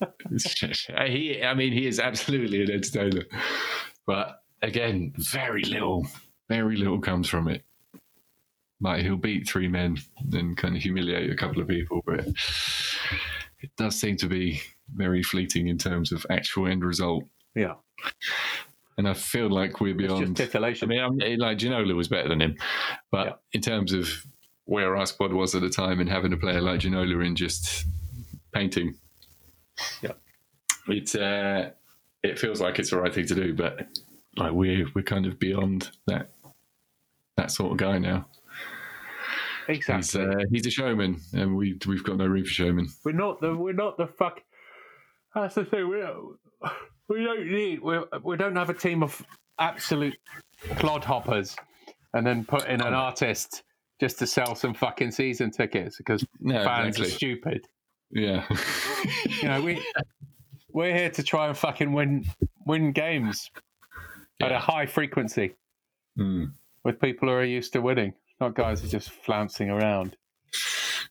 he, 1.07 1.41
I 1.43 1.53
mean, 1.53 1.71
he 1.71 1.88
is 1.88 1.99
absolutely 1.99 2.63
an 2.63 2.71
entertainer, 2.71 3.23
but 4.05 4.43
again, 4.61 5.13
very 5.17 5.63
little, 5.63 6.05
very 6.49 6.75
little 6.75 6.99
comes 6.99 7.29
from 7.29 7.47
it. 7.47 7.63
Like 8.81 9.03
he'll 9.03 9.15
beat 9.15 9.47
three 9.47 9.69
men 9.69 9.97
and 10.33 10.57
kind 10.57 10.75
of 10.75 10.81
humiliate 10.81 11.31
a 11.31 11.36
couple 11.36 11.61
of 11.61 11.69
people, 11.69 12.03
but 12.05 12.27
it 13.61 13.71
does 13.77 13.95
seem 13.95 14.17
to 14.17 14.27
be 14.27 14.61
very 14.93 15.23
fleeting 15.23 15.67
in 15.67 15.77
terms 15.77 16.11
of 16.11 16.25
actual 16.29 16.67
end 16.67 16.83
result. 16.83 17.23
Yeah. 17.55 17.75
And 18.97 19.07
I 19.09 19.13
feel 19.13 19.49
like 19.49 19.81
we're 19.81 19.89
It's 19.99 20.03
just 20.03 20.19
beyond. 20.19 20.41
I 20.41 20.45
titillation. 20.45 20.89
mean, 20.89 20.99
I'm, 21.01 21.17
like 21.39 21.57
Ginola 21.57 21.95
was 21.95 22.07
better 22.07 22.29
than 22.29 22.41
him, 22.41 22.55
but 23.11 23.27
Yeah. 23.27 23.33
in 23.53 23.61
terms 23.61 23.91
of 23.93 24.09
where 24.65 24.95
our 24.95 25.05
squad 25.05 25.33
was 25.33 25.53
at 25.53 25.61
the 25.61 25.69
time 25.69 25.99
and 25.99 26.09
having 26.09 26.33
a 26.33 26.38
player 26.38 26.61
like 26.61 26.79
Ginola 26.79 27.25
in 27.25 27.36
just 27.36 27.86
painting, 28.53 28.95
Yeah. 30.01 30.13
it 30.88 31.15
uh, 31.15 31.71
it 32.23 32.39
feels 32.39 32.61
like 32.61 32.79
it's 32.79 32.89
the 32.91 32.97
right 32.97 33.13
thing 33.13 33.25
to 33.27 33.36
do. 33.36 33.53
But 33.53 33.88
like 34.38 34.53
we're 34.53 34.88
we're 34.95 35.03
kind 35.03 35.25
of 35.25 35.39
beyond 35.39 35.91
that 36.07 36.31
that 37.38 37.51
sort 37.51 37.71
of 37.73 37.77
guy 37.77 37.97
now. 37.97 38.27
He's 39.67 39.77
exactly. 39.77 40.21
uh, 40.25 40.45
he's 40.51 40.65
a 40.67 40.71
showman, 40.71 41.19
and 41.33 41.55
we 41.57 41.77
we've 41.86 42.03
got 42.03 42.17
no 42.17 42.27
room 42.27 42.43
for 42.45 42.51
showman. 42.51 42.88
We're 43.03 43.11
not 43.13 43.41
the 43.41 43.53
we're 43.55 43.73
not 43.73 43.97
the 43.97 44.07
fuck. 44.07 44.41
That's 45.36 45.55
the 45.55 45.65
thing. 45.65 45.89
We 45.89 45.97
don't, 45.97 46.38
we 47.09 47.23
don't 47.23 47.45
need 47.51 47.81
we 47.81 47.99
we 48.23 48.38
don't 48.38 48.55
have 48.55 48.69
a 48.69 48.73
team 48.73 49.03
of 49.03 49.21
absolute 49.59 50.15
clodhoppers, 50.75 51.55
and 52.13 52.25
then 52.25 52.45
put 52.45 52.65
in 52.67 52.81
an 52.81 52.93
artist 52.93 53.63
just 53.99 54.17
to 54.19 54.27
sell 54.27 54.55
some 54.55 54.73
fucking 54.73 55.11
season 55.11 55.51
tickets 55.51 55.97
because 55.97 56.25
No, 56.39 56.63
fans 56.63 56.97
exactly. 56.97 57.07
are 57.07 57.15
stupid. 57.17 57.67
Yeah, 58.11 58.45
You 59.41 59.47
know 59.49 59.61
we 59.61 59.86
we're 60.71 60.93
here 60.95 61.09
to 61.11 61.23
try 61.23 61.47
and 61.47 61.57
fucking 61.57 61.91
win 61.91 62.25
win 62.65 62.91
games 62.91 63.49
at 64.41 64.51
a 64.51 64.59
high 64.59 64.86
frequency 64.86 65.55
Hmm. 66.17 66.45
with 66.86 66.99
people 67.01 67.27
who 67.27 67.33
are 67.36 67.43
used 67.43 67.73
to 67.73 67.81
winning, 67.81 68.13
not 68.39 68.55
guys 68.55 68.79
who 68.81 68.88
are 68.88 68.91
just 68.91 69.09
flouncing 69.11 69.69
around. 69.69 70.15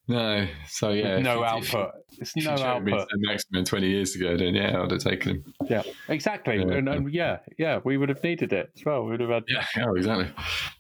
No. 0.09 0.47
So 0.69 0.91
yeah, 0.91 1.19
no 1.21 1.43
if 1.43 1.51
output. 1.75 1.91
It's 2.19 2.31
If 2.37 2.45
you 2.45 2.51
no 2.51 2.63
output. 2.63 3.09
Maximin 3.17 3.65
20 3.65 3.89
years 3.89 4.15
ago, 4.15 4.37
then 4.37 4.55
yeah, 4.55 4.81
I'd 4.83 4.91
have 4.91 5.01
taken 5.01 5.37
him. 5.37 5.55
Yeah, 5.69 5.83
exactly. 6.09 6.57
Yeah. 6.59 6.75
And, 6.75 6.89
and 6.89 7.13
yeah, 7.13 7.39
yeah, 7.59 7.81
we 7.85 7.97
would 7.97 8.09
have 8.09 8.23
needed 8.23 8.53
it 8.53 8.71
as 8.77 8.85
well. 8.85 9.05
We 9.05 9.13
would 9.13 9.21
have 9.21 9.31
had 9.31 9.45
Yeah, 9.49 9.65
oh, 9.87 9.95
exactly. 9.97 10.27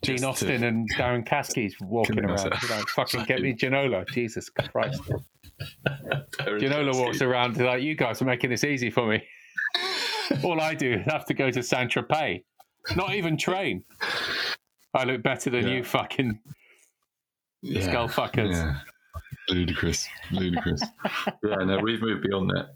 Gene 0.02 0.16
Just 0.18 0.22
to- 0.22 0.28
Austin 0.28 0.64
and 0.64 0.88
Darren 0.94 1.26
Caskey 1.26 1.72
walking 1.80 2.20
around. 2.20 2.44
You 2.62 2.68
know, 2.68 2.82
fucking 2.94 3.24
get 3.24 3.40
me 3.40 3.54
Ginola. 3.54 4.06
Jesus 4.10 4.48
Christ. 4.50 5.02
Ginola 6.40 6.94
walks 6.98 7.22
around 7.22 7.56
like, 7.58 7.82
you 7.82 7.94
guys 7.96 8.20
are 8.22 8.24
making 8.26 8.50
this 8.50 8.64
easy 8.64 8.90
for 8.90 9.06
me. 9.08 9.22
All 10.44 10.60
I 10.60 10.74
do 10.74 10.92
is 10.94 11.06
have 11.06 11.24
to 11.26 11.34
go 11.34 11.50
to 11.50 11.62
Saint 11.62 11.92
Tropez, 11.92 12.42
not 12.96 13.14
even 13.14 13.36
train. 13.36 13.84
I 14.94 15.04
look 15.04 15.22
better 15.22 15.50
than 15.50 15.66
Yeah. 15.66 15.74
you 15.74 15.84
fucking 15.84 16.38
Yeah. 17.62 17.82
skull 17.82 18.08
fuckers. 18.08 18.80
Yeah. 19.48 19.54
Ludicrous. 19.54 20.08
Ludicrous. 20.30 20.80
yeah, 21.44 21.56
no, 21.64 21.78
we've 21.82 22.00
moved 22.00 22.22
beyond 22.22 22.50
that. 22.50 22.74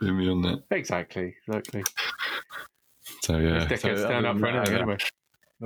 Moved 0.00 0.18
beyond 0.18 0.44
that. 0.44 0.62
Exactly, 0.76 1.34
exactly. 1.46 1.82
So 3.22 3.38
yeah. 3.38 3.66
Dickheads 3.66 3.80
so, 3.80 3.96
stand 4.06 4.26
up 4.26 4.36
for 4.38 4.42
that, 4.46 4.54
anything 4.56 4.74
I- 4.74 4.78
anyway. 4.78 4.96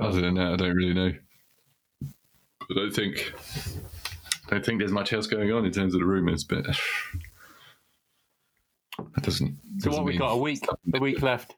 Other 0.01 0.21
than 0.21 0.33
that, 0.35 0.53
I 0.53 0.55
don't 0.55 0.75
really 0.75 0.93
know. 0.93 1.11
I 2.03 2.73
don't 2.75 2.91
think. 2.91 3.33
I 4.47 4.49
don't 4.49 4.65
think 4.65 4.79
there's 4.79 4.91
much 4.91 5.13
else 5.13 5.27
going 5.27 5.51
on 5.51 5.65
in 5.65 5.71
terms 5.71 5.93
of 5.93 5.99
the 5.99 6.05
rumours, 6.05 6.43
but 6.43 6.65
that 6.65 6.77
doesn't. 9.23 9.57
So 9.79 9.89
what 9.89 9.91
doesn't 9.91 10.03
we 10.05 10.11
mean- 10.13 10.19
got 10.19 10.31
a 10.31 10.37
week, 10.37 10.63
a 10.93 10.99
week 10.99 11.21
left. 11.21 11.55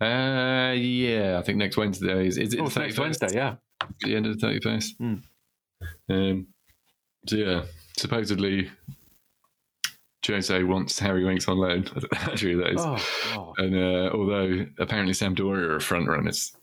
Uh, 0.00 0.72
yeah, 0.76 1.38
I 1.38 1.42
think 1.42 1.58
next 1.58 1.76
Wednesday 1.76 2.26
is. 2.26 2.38
Is 2.38 2.54
it 2.54 2.60
Oh, 2.60 2.68
the 2.68 2.80
next 2.80 2.98
Wednesday, 2.98 3.28
yeah. 3.34 3.56
the 4.00 4.14
end 4.16 4.26
of 4.26 4.38
the 4.38 4.46
31st. 4.46 4.90
Mm. 5.00 5.22
Um, 6.08 6.46
so, 7.26 7.36
yeah, 7.36 7.62
supposedly 7.98 8.70
Jose 10.26 10.62
wants 10.64 10.98
Harry 10.98 11.24
Winks 11.24 11.48
on 11.48 11.56
loan. 11.58 11.86
I 11.96 12.00
don't 12.00 12.12
know 12.12 12.18
how 12.18 12.34
true 12.34 12.56
that 12.58 12.68
is. 12.74 12.80
Oh, 13.34 13.54
And 13.58 13.74
uh, 13.74 14.10
although 14.14 14.66
apparently 14.78 15.14
Sampdoria 15.14 15.70
are 15.70 15.80
front 15.80 16.06
runners, 16.08 16.54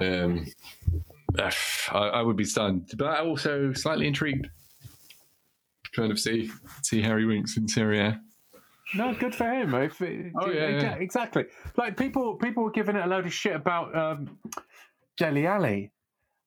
um, 0.00 0.46
I, 1.38 1.52
I 1.92 2.22
would 2.22 2.36
be 2.36 2.44
stunned, 2.44 2.90
but 2.96 3.06
I 3.08 3.20
also 3.20 3.72
slightly 3.74 4.06
intrigued. 4.06 4.48
Kind 5.94 6.10
of 6.10 6.18
see 6.18 6.50
see 6.82 7.02
Harry 7.02 7.26
Winks 7.26 7.58
in 7.58 7.68
Serie 7.68 8.00
A. 8.00 8.20
No, 8.94 9.14
good 9.14 9.34
for 9.34 9.44
him. 9.50 9.74
If 9.74 10.00
it, 10.00 10.32
Oh, 10.40 10.50
yeah, 10.50 10.68
yeah. 10.68 10.94
exactly. 10.94 11.44
Like 11.76 11.96
people, 11.98 12.36
people 12.36 12.62
were 12.62 12.70
giving 12.70 12.96
it 12.96 13.04
a 13.04 13.06
load 13.08 13.26
of 13.26 13.32
shit 13.32 13.54
about 13.56 13.94
um, 13.96 14.38
Dele 15.18 15.46
Alli 15.46 15.90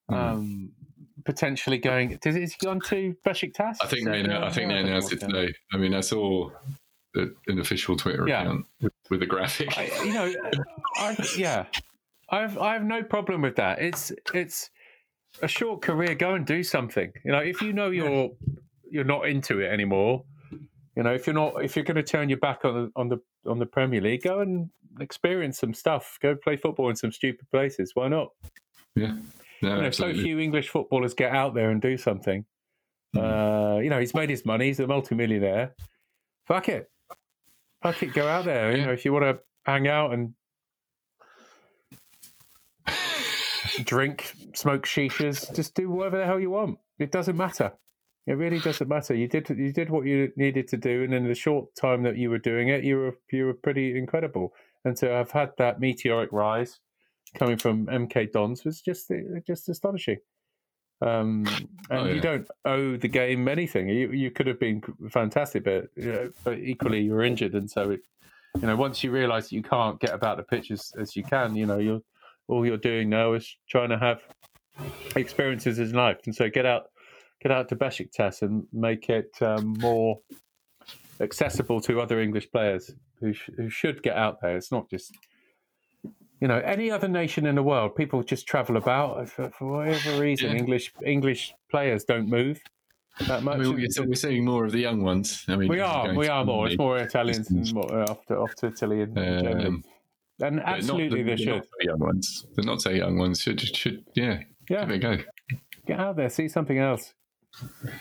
Hmm. 0.09 0.13
um, 0.15 0.71
potentially 1.25 1.77
going. 1.77 2.17
Does 2.21 2.35
is 2.35 2.53
he 2.53 2.65
gone 2.65 2.79
to 2.87 3.15
Besiktas? 3.25 3.77
I 3.81 3.87
think 3.87 4.05
they 4.07 4.21
that- 4.23 4.43
I 4.43 4.49
think 4.51 4.69
they 4.69 4.77
announced 4.77 5.11
it 5.13 5.19
today. 5.19 5.53
I 5.73 5.77
mean, 5.77 5.93
I 5.93 6.01
saw 6.01 6.49
a, 7.15 7.25
an 7.47 7.59
official 7.59 7.95
Twitter 7.97 8.27
Yeah. 8.27 8.41
account 8.43 8.65
with, 8.81 8.93
with 9.09 9.23
a 9.23 9.25
graphic. 9.25 9.77
I, 9.77 9.89
you 10.03 10.13
know, 10.13 10.33
I, 10.97 11.15
yeah, 11.37 11.65
I've 12.29 12.57
I 12.57 12.73
have 12.73 12.83
no 12.83 13.03
problem 13.03 13.41
with 13.41 13.55
that. 13.57 13.81
It's 13.81 14.11
it's 14.33 14.69
a 15.41 15.47
short 15.47 15.81
career. 15.81 16.15
Go 16.15 16.35
and 16.35 16.45
do 16.45 16.63
something. 16.63 17.11
You 17.23 17.31
know, 17.31 17.39
if 17.39 17.61
you 17.61 17.73
know 17.73 17.89
you're 17.89 18.31
you're 18.89 19.03
not 19.03 19.27
into 19.27 19.59
it 19.61 19.67
anymore. 19.71 20.23
You 20.95 21.03
know, 21.03 21.13
if 21.13 21.27
you're 21.27 21.33
not, 21.33 21.61
if 21.61 21.75
you're 21.75 21.83
going 21.83 21.95
to 21.97 22.03
turn 22.03 22.29
your 22.29 22.37
back 22.37 22.63
on 22.63 22.73
the 22.73 22.91
on 22.95 23.09
the 23.09 23.17
on 23.45 23.59
the 23.59 23.65
Premier 23.65 23.99
League, 23.99 24.23
go 24.23 24.39
and 24.39 24.69
experience 25.01 25.57
some 25.59 25.73
stuff. 25.73 26.17
Go 26.21 26.35
play 26.35 26.55
football 26.55 26.89
in 26.89 26.95
some 26.95 27.11
stupid 27.11 27.49
places. 27.51 27.91
Why 27.95 28.07
not? 28.07 28.29
yeah, 28.95 29.17
no, 29.61 29.75
you 29.77 29.81
know, 29.83 29.89
so 29.91 30.13
few 30.13 30.39
English 30.39 30.69
footballers 30.69 31.13
get 31.13 31.31
out 31.31 31.53
there 31.53 31.69
and 31.69 31.81
do 31.81 31.97
something. 31.97 32.45
Uh, 33.15 33.79
you 33.81 33.89
know, 33.89 33.99
he's 33.99 34.13
made 34.13 34.29
his 34.29 34.45
money. 34.45 34.65
He's 34.65 34.79
a 34.79 34.87
multimillionaire. 34.87 35.73
Fuck 36.47 36.67
it. 36.69 36.89
Fuck 37.81 38.03
it. 38.03 38.13
Go 38.13 38.27
out 38.27 38.45
there. 38.45 38.71
You 38.71 38.77
Yeah. 38.79 38.85
know, 38.87 38.91
if 38.93 39.05
you 39.05 39.13
want 39.13 39.23
to 39.23 39.39
hang 39.65 39.87
out 39.87 40.13
and 40.13 40.33
drink, 43.83 44.33
smoke 44.53 44.85
shishas, 44.85 45.53
just 45.55 45.75
do 45.75 45.89
whatever 45.89 46.17
the 46.17 46.25
hell 46.25 46.39
you 46.39 46.49
want. 46.51 46.77
It 46.99 47.11
doesn't 47.11 47.37
matter. 47.37 47.73
It 48.27 48.33
really 48.33 48.59
doesn't 48.59 48.87
matter. 48.87 49.13
You 49.13 49.27
did 49.27 49.47
you 49.49 49.71
did 49.71 49.89
what 49.89 50.05
you 50.05 50.31
needed 50.35 50.67
to 50.69 50.77
do, 50.77 51.03
and 51.03 51.13
in 51.13 51.27
the 51.27 51.35
short 51.35 51.67
time 51.79 52.01
that 52.03 52.17
you 52.17 52.29
were 52.31 52.39
doing 52.39 52.69
it, 52.69 52.83
you 52.83 52.97
were 52.97 53.17
you 53.31 53.45
were 53.45 53.53
pretty 53.53 53.97
incredible. 53.97 54.51
And 54.83 54.97
to 54.97 55.07
have 55.09 55.31
had 55.31 55.51
that 55.57 55.79
meteoric 55.79 56.31
rise 56.31 56.79
coming 57.35 57.57
from 57.57 57.85
MK 57.87 58.31
Dons 58.31 58.63
was 58.65 58.81
just 58.81 59.11
just 59.45 59.69
astonishing. 59.69 60.17
Um, 61.01 61.45
and 61.89 61.99
Oh, 61.99 62.05
you 62.05 62.21
don't 62.21 62.47
owe 62.63 62.95
the 62.95 63.07
game 63.07 63.47
anything. 63.47 63.89
You 63.89 64.11
you 64.11 64.31
could 64.31 64.47
have 64.47 64.59
been 64.59 64.81
fantastic, 65.09 65.65
but, 65.65 65.89
you 65.95 66.11
know, 66.11 66.31
but 66.43 66.57
equally 66.59 67.01
you're 67.01 67.23
injured, 67.23 67.53
and 67.53 67.69
so 67.69 67.91
it, 67.91 68.01
you 68.59 68.67
know 68.67 68.75
once 68.75 69.03
you 69.03 69.11
realise 69.11 69.51
you 69.51 69.61
can't 69.61 69.99
get 69.99 70.13
about 70.13 70.37
the 70.37 70.43
pitch 70.43 70.71
as, 70.71 70.93
as 70.97 71.15
you 71.15 71.23
can, 71.23 71.55
you 71.55 71.65
know 71.65 71.77
you're 71.77 72.01
all 72.47 72.65
you're 72.65 72.77
doing 72.77 73.09
now 73.09 73.33
is 73.33 73.57
trying 73.69 73.89
to 73.89 73.97
have 73.97 74.21
experiences 75.15 75.79
in 75.79 75.91
life, 75.91 76.19
and 76.25 76.33
so 76.35 76.49
get 76.49 76.65
out 76.65 76.85
get 77.41 77.51
out 77.51 77.67
to 77.69 77.75
Besiktas 77.75 78.41
and 78.41 78.65
make 78.71 79.09
it 79.09 79.35
um, 79.41 79.75
more 79.79 80.19
accessible 81.19 81.81
to 81.81 82.01
other 82.01 82.21
English 82.21 82.49
players 82.51 82.91
who 83.19 83.33
sh- 83.33 83.49
who 83.57 83.69
should 83.69 84.01
get 84.01 84.15
out 84.15 84.41
there. 84.41 84.55
It's 84.55 84.71
not 84.71 84.89
just 84.89 85.13
you 86.41 86.47
know 86.47 86.57
any 86.65 86.91
other 86.91 87.07
nation 87.07 87.45
in 87.45 87.55
the 87.55 87.63
world. 87.63 87.95
People 87.95 88.23
just 88.23 88.47
travel 88.47 88.77
about 88.77 89.29
for, 89.29 89.49
for 89.51 89.65
whatever 89.77 90.19
reason. 90.21 90.51
Yeah. 90.51 90.57
English 90.57 90.93
English 91.05 91.53
players 91.69 92.03
don't 92.03 92.27
move 92.29 92.59
that 93.27 93.39
I 93.39 93.39
much. 93.39 93.57
mean, 93.59 93.73
we're, 93.75 94.05
we're 94.07 94.15
seeing 94.15 94.43
more 94.45 94.65
of 94.65 94.71
the 94.71 94.79
young 94.79 95.01
ones. 95.01 95.45
I 95.47 95.55
mean, 95.55 95.69
we 95.69 95.79
are 95.79 96.13
we 96.13 96.27
are 96.27 96.43
more. 96.45 96.67
It's 96.67 96.77
more 96.77 96.97
Italians 96.97 97.49
and 97.49 97.73
more 97.73 97.91
uh, 98.01 98.05
off 98.11 98.25
to 98.27 98.37
off 98.37 98.55
to 98.55 98.67
Italy 98.67 99.01
and 99.03 99.15
Germany. 99.15 99.65
um, 99.65 99.83
And 100.41 100.57
but 100.57 100.65
not 100.65 100.75
absolutely 100.77 101.23
the- 101.23 101.29
they 101.31 101.37
should. 101.37 101.55
not 101.55 101.63
so 101.63 101.89
young 101.89 101.99
ones. 101.99 102.45
The 102.55 102.61
not 102.63 102.81
so 102.81 102.89
young 102.89 103.17
ones 103.17 103.39
should 103.41 103.61
should 103.61 104.03
yeah, 104.15 104.39
Yeah, 104.69 104.81
give 104.81 104.91
it 104.91 104.95
a 104.95 104.99
go. 104.99 105.23
get 105.87 105.99
out 105.99 106.15
there, 106.17 106.29
see 106.29 106.49
something 106.49 106.77
else. 106.77 107.13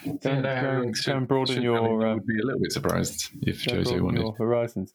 Go, 0.05 0.11
Yeah, 0.25 0.41
no, 0.41 0.83
and- 0.83 0.97
should- 0.97 1.15
and 1.15 1.29
broaden 1.29 1.55
should- 1.55 1.63
I 1.63 1.65
your, 1.65 1.81
mean, 1.99 2.03
I 2.09 2.11
uh, 2.11 2.15
would 2.15 2.27
be 2.27 2.41
a 2.43 2.45
little 2.45 2.61
bit 2.61 2.73
surprised 2.73 3.31
if 3.43 3.65
Jose 3.67 4.01
wanted. 4.01 4.21
your 4.23 4.33
horizons. 4.35 4.95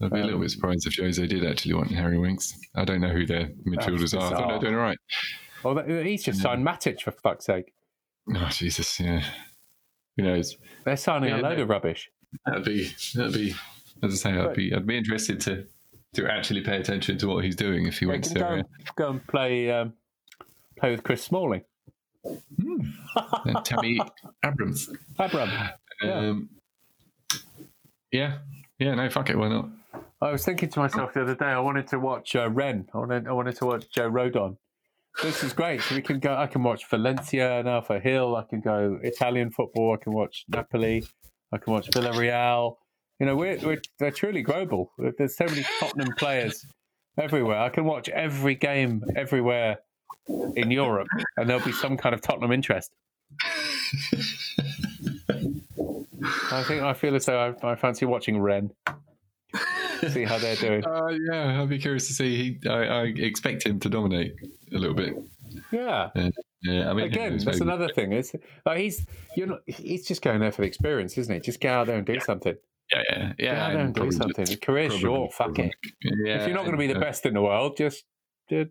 I'd 0.00 0.10
be 0.10 0.20
a 0.20 0.22
little 0.22 0.36
um, 0.36 0.42
bit 0.42 0.50
surprised 0.50 0.86
if 0.86 0.96
Jose 0.96 1.26
did 1.26 1.44
actually 1.44 1.74
want 1.74 1.90
Harry 1.90 2.18
Winks. 2.18 2.56
I 2.76 2.84
don't 2.84 3.00
know 3.00 3.08
who 3.08 3.26
their 3.26 3.48
midfielders 3.66 4.16
are. 4.16 4.32
I 4.32 4.36
thought 4.36 4.48
they're 4.48 4.58
doing 4.60 4.74
all 4.74 4.80
right. 4.80 4.98
Oh, 5.64 5.74
that, 5.74 5.88
he's 6.06 6.22
just 6.22 6.40
signed 6.40 6.64
Matic 6.64 7.00
for 7.00 7.10
fuck's 7.10 7.46
sake. 7.46 7.72
Oh 8.34 8.48
Jesus, 8.50 9.00
yeah. 9.00 9.24
Who 10.16 10.22
knows? 10.22 10.56
They're 10.84 10.96
signing 10.96 11.30
Yeah, 11.30 11.40
a 11.40 11.42
load 11.42 11.56
no. 11.56 11.64
of 11.64 11.68
rubbish. 11.70 12.10
That'd 12.46 12.64
be 12.64 12.92
that'd 13.14 13.32
be 13.32 13.54
as 14.02 14.12
I 14.12 14.30
say, 14.30 14.38
I'd 14.38 14.54
be 14.54 14.72
I'd 14.72 14.86
be 14.86 14.96
interested 14.96 15.40
to 15.42 15.66
to 16.14 16.30
actually 16.30 16.60
pay 16.60 16.76
attention 16.76 17.18
to 17.18 17.26
what 17.26 17.44
he's 17.44 17.56
doing 17.56 17.86
if 17.86 17.98
he 17.98 18.06
They 18.06 18.12
went 18.12 18.24
to 18.24 18.34
go, 18.34 18.46
and, 18.46 18.64
go 18.96 19.10
and 19.10 19.26
play 19.26 19.70
um, 19.70 19.94
play 20.76 20.92
with 20.92 21.02
Chris 21.02 21.22
Smalling. 21.22 21.62
A. 22.24 22.36
Uh, 23.16 23.60
Tammy 23.62 24.00
Abrams. 24.44 24.90
Abram. 25.18 25.50
Yeah. 26.02 26.14
Um, 26.14 26.48
yeah, 28.12 28.38
yeah, 28.78 28.94
no, 28.94 29.10
fuck 29.10 29.28
it, 29.30 29.36
why 29.36 29.48
not? 29.48 29.68
I 30.20 30.32
was 30.32 30.44
thinking 30.44 30.68
to 30.70 30.80
myself 30.80 31.14
the 31.14 31.22
other 31.22 31.36
day, 31.36 31.46
I 31.46 31.60
wanted 31.60 31.86
to 31.88 32.00
watch 32.00 32.34
uh, 32.34 32.50
Rennes. 32.50 32.88
I 32.92 32.98
wanted, 32.98 33.28
I 33.28 33.32
wanted 33.32 33.56
to 33.56 33.66
watch 33.66 33.84
Joe 33.90 34.10
Rodon. 34.10 34.56
This 35.22 35.44
is 35.44 35.52
great. 35.52 35.80
So 35.82 35.94
we 35.94 36.02
can 36.02 36.18
go. 36.18 36.34
I 36.34 36.46
can 36.46 36.62
watch 36.62 36.88
Valencia 36.90 37.62
now 37.64 37.80
for 37.80 38.00
Gil. 38.00 38.36
I 38.36 38.42
can 38.42 38.60
go 38.60 38.98
Italian 39.02 39.50
football. 39.50 39.94
I 39.94 40.02
can 40.02 40.12
watch 40.12 40.44
Napoli. 40.48 41.04
I 41.52 41.58
can 41.58 41.72
watch 41.72 41.88
Villarreal. 41.90 42.76
You 43.20 43.26
know, 43.26 43.36
we're, 43.36 43.58
we're 43.58 43.80
they're 43.98 44.10
truly 44.10 44.42
global. 44.42 44.92
There's 45.18 45.36
so 45.36 45.46
many 45.46 45.64
Tottenham 45.80 46.14
players 46.16 46.66
everywhere. 47.18 47.58
I 47.58 47.68
can 47.68 47.84
watch 47.84 48.08
every 48.08 48.54
game 48.54 49.04
everywhere 49.16 49.78
in 50.28 50.70
Europe, 50.70 51.08
and 51.36 51.48
there'll 51.48 51.64
be 51.64 51.72
some 51.72 51.96
kind 51.96 52.14
of 52.14 52.20
Tottenham 52.20 52.52
interest. 52.52 52.92
I 56.50 56.62
think 56.64 56.82
I 56.82 56.92
feel 56.92 57.14
as 57.14 57.26
though 57.26 57.56
I, 57.62 57.72
I 57.72 57.74
fancy 57.76 58.04
watching 58.04 58.40
Rennes. 58.40 58.72
See 60.12 60.24
how 60.24 60.38
they're 60.38 60.56
doing. 60.56 60.82
Uh, 60.86 61.08
yeah, 61.30 61.60
I'd 61.62 61.68
be 61.68 61.78
curious 61.78 62.06
to 62.08 62.12
see. 62.14 62.58
He, 62.62 62.68
I, 62.68 62.84
I 62.84 63.02
expect 63.16 63.64
him 63.66 63.80
to 63.80 63.88
dominate 63.88 64.34
a 64.72 64.78
little 64.78 64.94
bit. 64.94 65.14
Yeah. 65.72 66.10
Yeah, 66.62 66.90
I 66.90 66.92
mean, 66.94 67.06
Again, 67.06 67.32
knows, 67.32 67.44
that's 67.44 67.60
maybe- 67.60 67.70
another 67.70 67.92
thing. 67.92 68.12
It's 68.12 68.34
like 68.66 68.78
he's 68.78 69.06
you're 69.36 69.46
not. 69.46 69.60
He's 69.66 70.06
just 70.06 70.22
going 70.22 70.40
there 70.40 70.50
for 70.52 70.62
the 70.62 70.66
experience, 70.66 71.16
isn't 71.16 71.32
he? 71.32 71.40
Just 71.40 71.60
get 71.60 71.72
out 71.72 71.86
there 71.86 71.96
and 71.98 72.06
do 72.06 72.18
something. 72.20 72.56
Yeah, 72.92 73.02
yeah, 73.10 73.26
Get 73.28 73.34
yeah. 73.38 73.66
out 73.66 73.72
there 73.74 73.84
and 73.84 73.94
do 73.94 74.10
something. 74.10 74.44
just- 74.46 74.60
career's 74.60 74.88
probably- 74.88 75.00
short. 75.02 75.32
Fuck 75.34 75.58
it. 75.60 75.72
Yeah, 76.02 76.40
if 76.40 76.46
you're 76.48 76.56
not 76.56 76.62
going 76.64 76.72
to 76.72 76.78
be 76.78 76.86
the 76.88 76.94
and, 76.94 77.02
uh, 77.02 77.06
best 77.06 77.26
in 77.26 77.34
the 77.34 77.42
world, 77.42 77.76
just 77.76 78.04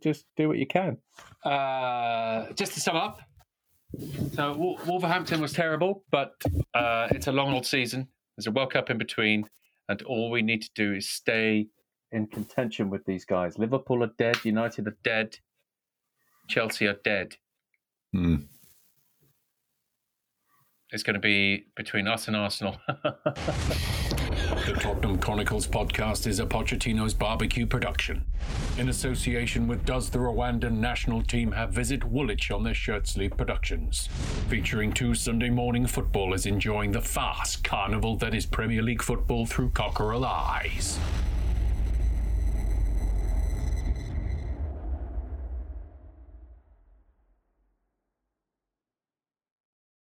just 0.02 0.26
do 0.36 0.48
what 0.50 0.58
you 0.58 0.68
can. 0.68 0.98
Uh, 1.46 2.52
just 2.54 2.74
to 2.74 2.80
sum 2.82 2.96
up, 2.96 3.20
so 4.34 4.76
Wolverhampton 4.86 5.40
was 5.40 5.54
terrible, 5.54 6.04
but 6.12 6.34
uh, 6.74 7.08
it's 7.12 7.28
a 7.28 7.32
long 7.32 7.54
old 7.54 7.66
season. 7.66 8.08
There's 8.36 8.48
a 8.48 8.52
World 8.52 8.74
Cup 8.74 8.90
in 8.90 8.98
between, 8.98 9.46
and 9.90 10.02
all 10.04 10.30
we 10.30 10.42
need 10.42 10.62
to 10.62 10.70
do 10.76 10.94
is 10.94 11.10
stay 11.10 11.68
in 12.12 12.28
contention 12.28 12.90
with 12.90 13.06
these 13.06 13.26
guys. 13.26 13.58
Liverpool 13.58 14.04
are 14.04 14.12
dead. 14.18 14.38
United 14.44 14.88
are 14.88 14.98
dead. 15.04 15.38
Chelsea 16.48 16.88
are 16.88 17.00
dead. 17.04 17.36
hmm. 18.14 18.38
It's 20.90 21.04
going 21.04 21.16
to 21.16 21.20
be 21.20 21.66
between 21.76 22.08
us 22.08 22.28
and 22.28 22.36
Arsenal. 22.36 22.78
The 24.66 24.74
Tottenham 24.74 25.18
Chronicles 25.18 25.68
podcast 25.68 26.28
is 26.28 26.40
a 26.40 26.46
Pochettino's 26.46 27.14
barbecue 27.14 27.66
production. 27.66 28.26
In 28.78 28.90
association 28.90 29.68
with 29.68 29.86
Does 29.86 30.10
the 30.10 30.20
Rwandan 30.20 30.80
national 30.80 31.22
team 31.22 31.52
have 31.52 31.72
visit 31.72 32.04
Woolwich 32.04 32.52
on 32.52 32.64
their 32.64 32.74
shirt 32.74 33.08
sleeve 33.08 33.32
productions, 33.36 34.08
featuring 34.50 34.94
two 34.94 35.14
Sunday 35.14 35.50
morning 35.50 35.88
footballers 35.88 36.46
enjoying 36.46 36.92
the 36.92 37.02
fast 37.02 37.64
carnival 37.64 38.18
that 38.18 38.34
is 38.34 38.46
Premier 38.46 38.82
League 38.82 39.02
football 39.02 39.46
through 39.46 39.70
cockerel 39.70 40.26
eyes. 40.26 41.00